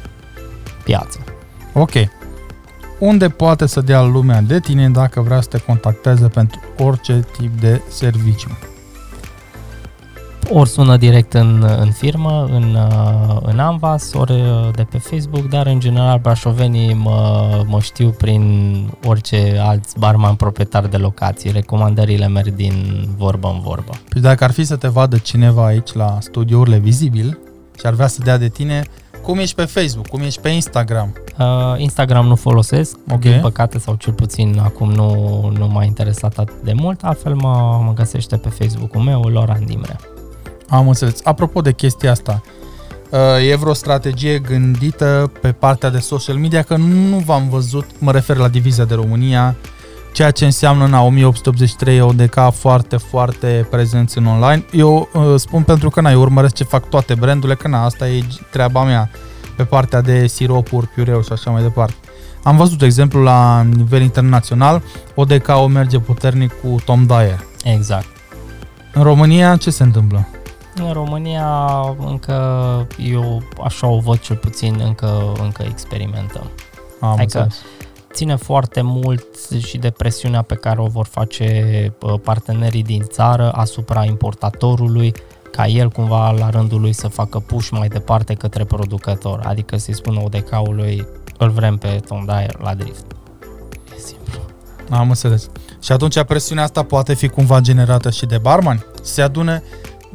[0.84, 1.18] piață.
[1.74, 1.92] Ok.
[2.98, 7.60] Unde poate să dea lumea de tine dacă vrea să te contacteze pentru orice tip
[7.60, 8.58] de serviciu?
[10.50, 15.48] Ori sună direct în, în firmă, în, uh, în Anvas, ori uh, de pe Facebook,
[15.48, 18.72] dar în general brașovenii mă, mă știu prin
[19.04, 21.50] orice alți barman proprietari de locații.
[21.50, 23.92] Recomandările merg din vorbă în vorbă.
[24.08, 27.38] Păi dacă ar fi să te vadă cineva aici la studiourile vizibil
[27.78, 28.82] și ar vrea să dea de tine,
[29.28, 31.12] cum ești pe Facebook, cum ești pe Instagram?
[31.38, 31.46] Uh,
[31.76, 33.20] Instagram nu folosesc, Ok.
[33.20, 35.12] din păcate, sau cel puțin acum nu,
[35.58, 39.96] nu m-a interesat atât de mult, altfel mă, mă găsește pe Facebook-ul meu, Loran Dimre.
[40.68, 41.20] Am înțeles.
[41.24, 42.42] Apropo de chestia asta,
[43.10, 48.12] uh, e vreo strategie gândită pe partea de social media, că nu v-am văzut, mă
[48.12, 49.56] refer la divizia de România,
[50.18, 54.64] ceea ce înseamnă na 1883 ODK foarte, foarte prezenți în online.
[54.72, 58.08] Eu uh, spun pentru că na, eu urmăresc ce fac toate brandurile, că na, asta
[58.08, 59.10] e treaba mea
[59.56, 61.94] pe partea de siropuri, piureu și așa mai departe.
[62.42, 64.82] Am văzut, de exemplu, la nivel internațional,
[65.14, 67.44] ODK o merge puternic cu Tom Dyer.
[67.64, 68.06] Exact.
[68.92, 70.28] În România, ce se întâmplă?
[70.74, 71.68] În România
[72.06, 72.36] încă,
[72.96, 76.50] eu așa o văd cel puțin, încă, încă experimentăm.
[77.00, 77.56] Am Adică- înțeles.
[78.18, 79.26] Ține foarte mult
[79.58, 81.48] și de presiunea pe care o vor face
[82.00, 85.12] uh, partenerii din țară asupra importatorului,
[85.50, 89.94] ca el cumva la rândul lui să facă push mai departe către producător, adică să-i
[89.94, 91.06] spună ODK-ului
[91.38, 93.04] îl vrem pe Tom Dyer la drift.
[93.96, 94.40] E simplu.
[94.90, 95.50] Am înțeles.
[95.82, 98.84] Și atunci presiunea asta poate fi cumva generată și de barmani?
[99.02, 99.62] Se adune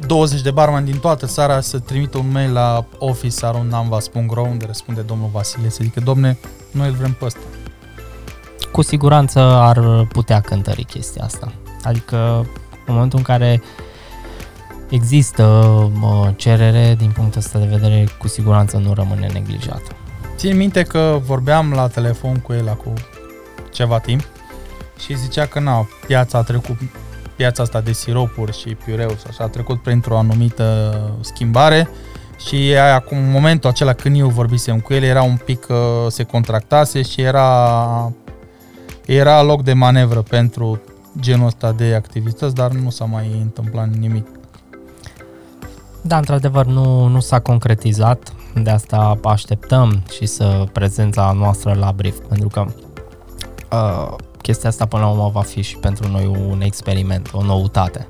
[0.06, 5.28] 20 de barmani din toată țara să trimită un mail la office.namvas.ro unde răspunde domnul
[5.32, 6.38] Vasile să zică, domne,
[6.70, 7.40] noi îl vrem pe ăsta.
[8.74, 11.52] Cu siguranță ar putea cântări chestia asta.
[11.82, 12.46] Adică
[12.86, 13.62] în momentul în care
[14.88, 15.44] există
[15.94, 19.90] mă, cerere din punctul ăsta de vedere, cu siguranță nu rămâne neglijată.
[20.36, 22.92] Țin minte că vorbeam la telefon cu el acum
[23.72, 24.22] ceva timp
[24.98, 26.76] și zicea că na, piața a trecut
[27.36, 31.88] piața asta de siropuri și piureu și așa a trecut printr-o anumită schimbare
[32.46, 35.76] și aia, acum în momentul acela când eu vorbisem cu el era un pic uh,
[36.08, 38.12] se contractase și era
[39.06, 40.80] era loc de manevră pentru
[41.20, 44.26] genul ăsta de activități, dar nu s-a mai întâmplat nimic.
[46.02, 52.16] Da, într-adevăr nu, nu s-a concretizat, de asta așteptăm și să prezența noastră la brief,
[52.28, 52.64] pentru că
[53.72, 58.08] uh, chestia asta până la urmă va fi și pentru noi un experiment, o noutate.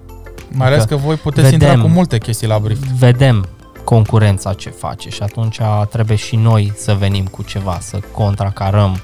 [0.48, 2.78] Mai ales că voi puteți vedem- intra cu multe chestii la brief.
[2.98, 3.48] Vedem
[3.84, 5.60] concurența ce face și atunci
[5.90, 8.98] trebuie și noi să venim cu ceva, să contracarăm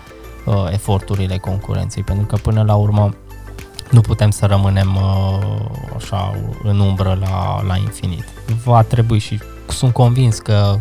[0.51, 3.15] uh, eforturile concurenței, pentru că până la urmă
[3.91, 5.39] nu putem să rămânem uh,
[5.97, 8.25] așa în umbră la, la infinit.
[8.65, 10.79] Va trebui și sunt convins că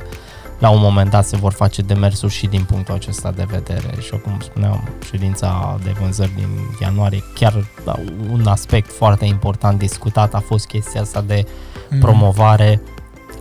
[0.60, 4.10] la un moment dat se vor face demersuri și din punctul acesta de vedere și
[4.10, 6.50] cum spuneam, ședința de vânzări din
[6.82, 7.96] ianuarie, chiar da,
[8.32, 11.46] un aspect foarte important discutat a fost chestia asta de
[11.90, 12.00] Mm.
[12.00, 12.82] promovare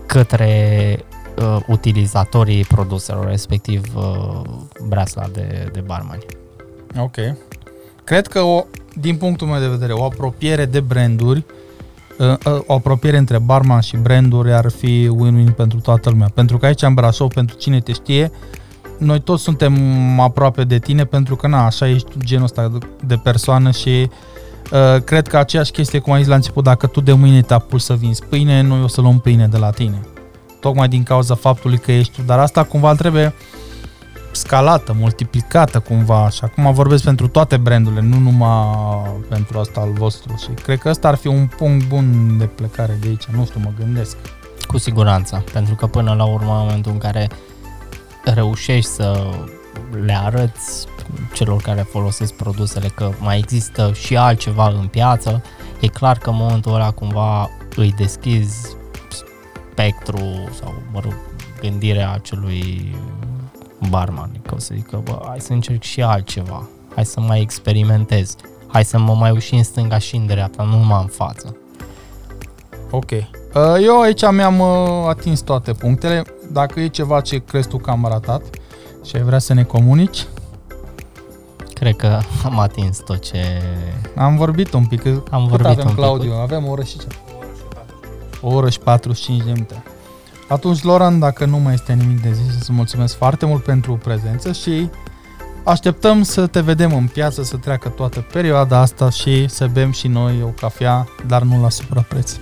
[0.07, 1.05] către
[1.41, 4.41] uh, utilizatorii produselor, respectiv uh,
[4.89, 6.23] breasla de, de barmani.
[6.99, 7.17] Ok.
[8.05, 11.45] Cred că, o, din punctul meu de vedere, o apropiere de branduri,
[12.19, 16.31] uh, uh, o apropiere între barman și branduri ar fi win-win pentru toată lumea.
[16.35, 18.31] Pentru că aici în Brașov, pentru cine te știe,
[18.99, 19.75] noi toți suntem
[20.21, 24.11] aproape de tine pentru că, na, așa ești tu genul ăsta de- de persoană și
[24.73, 27.55] uh, cred că aceeași chestie, cum ai zis la început, dacă tu de mâine te
[27.55, 30.01] apuci să vinzi pâine, noi o să luăm pâine de la tine.
[30.61, 32.23] Tocmai din cauza faptului că ești tu.
[32.23, 33.35] Dar asta cumva trebuie
[34.31, 40.35] scalată, multiplicată cumva și acum vorbesc pentru toate brandurile, nu numai pentru asta al vostru
[40.37, 43.61] și cred că ăsta ar fi un punct bun de plecare de aici, nu știu,
[43.61, 44.17] mă gândesc.
[44.67, 47.29] Cu siguranță, pentru că până la urmă, în momentul în care
[48.25, 49.31] reușești să
[50.05, 50.87] le arăți
[51.33, 55.43] celor care folosesc produsele că mai există și altceva în piață,
[55.81, 58.77] e clar că în momentul ăla cumva îi deschizi
[59.79, 61.15] spectru sau, mă rog,
[61.61, 62.97] gândirea acelui
[63.89, 68.37] barman, că o să zică, bă, hai să încerc și altceva, hai să mai experimentez,
[68.67, 71.57] hai să mă mai uși în stânga și în dreapta, nu numai în față.
[72.91, 73.11] Ok.
[73.11, 73.23] Uh,
[73.83, 76.23] eu aici mi-am uh, atins toate punctele.
[76.53, 78.43] Dacă e ceva ce crezi tu că am ratat
[79.05, 80.27] și ai vrea să ne comunici,
[81.73, 83.63] Cred că am atins tot ce...
[84.17, 85.07] am vorbit un pic.
[85.07, 85.95] Am Cât vorbit avem, un pic.
[85.95, 86.33] Claudiu?
[86.33, 87.07] Avem o oră și ce?
[88.41, 89.83] O oră și 45 de minute.
[90.49, 94.53] Atunci, Loran, dacă nu mai este nimic de zis, îți mulțumesc foarte mult pentru prezență
[94.53, 94.89] și
[95.65, 100.09] așteptăm să te vedem în piață, să treacă toată perioada asta și să bem și
[100.09, 102.37] noi o cafea, dar nu la suprapreț.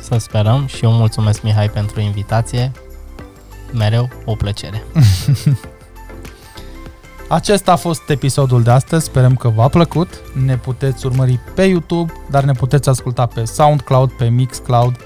[0.00, 2.72] Să sperăm și eu mulțumesc Mihai pentru invitație.
[3.72, 4.82] Mereu o plăcere.
[7.28, 10.22] Acesta a fost episodul de astăzi, sperăm că v-a plăcut.
[10.44, 14.96] Ne puteți urmări pe YouTube, dar ne puteți asculta pe SoundCloud, pe Mixcloud,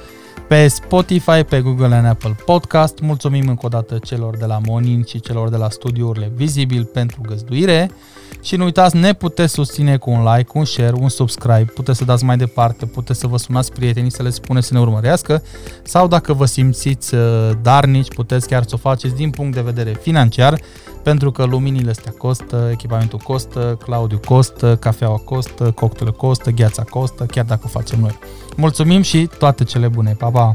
[0.52, 2.98] pe Spotify, pe Google and Apple Podcast.
[3.00, 7.20] Mulțumim încă o dată celor de la Monin și celor de la studiourile Visibil pentru
[7.26, 7.90] găzduire.
[8.42, 12.04] Și nu uitați, ne puteți susține cu un like, un share, un subscribe, puteți să
[12.04, 15.42] dați mai departe, puteți să vă sunați prietenii să le spuneți să ne urmărească
[15.82, 19.98] sau dacă vă simțiți uh, darnici, puteți chiar să o faceți din punct de vedere
[20.00, 20.60] financiar,
[21.02, 27.24] pentru că luminile astea costă, echipamentul costă, Claudiu costă, cafeaua costă, cocktailul costă, gheața costă,
[27.24, 28.18] chiar dacă o facem noi.
[28.56, 30.14] Mulțumim și toate cele bune.
[30.18, 30.52] Pa, pa!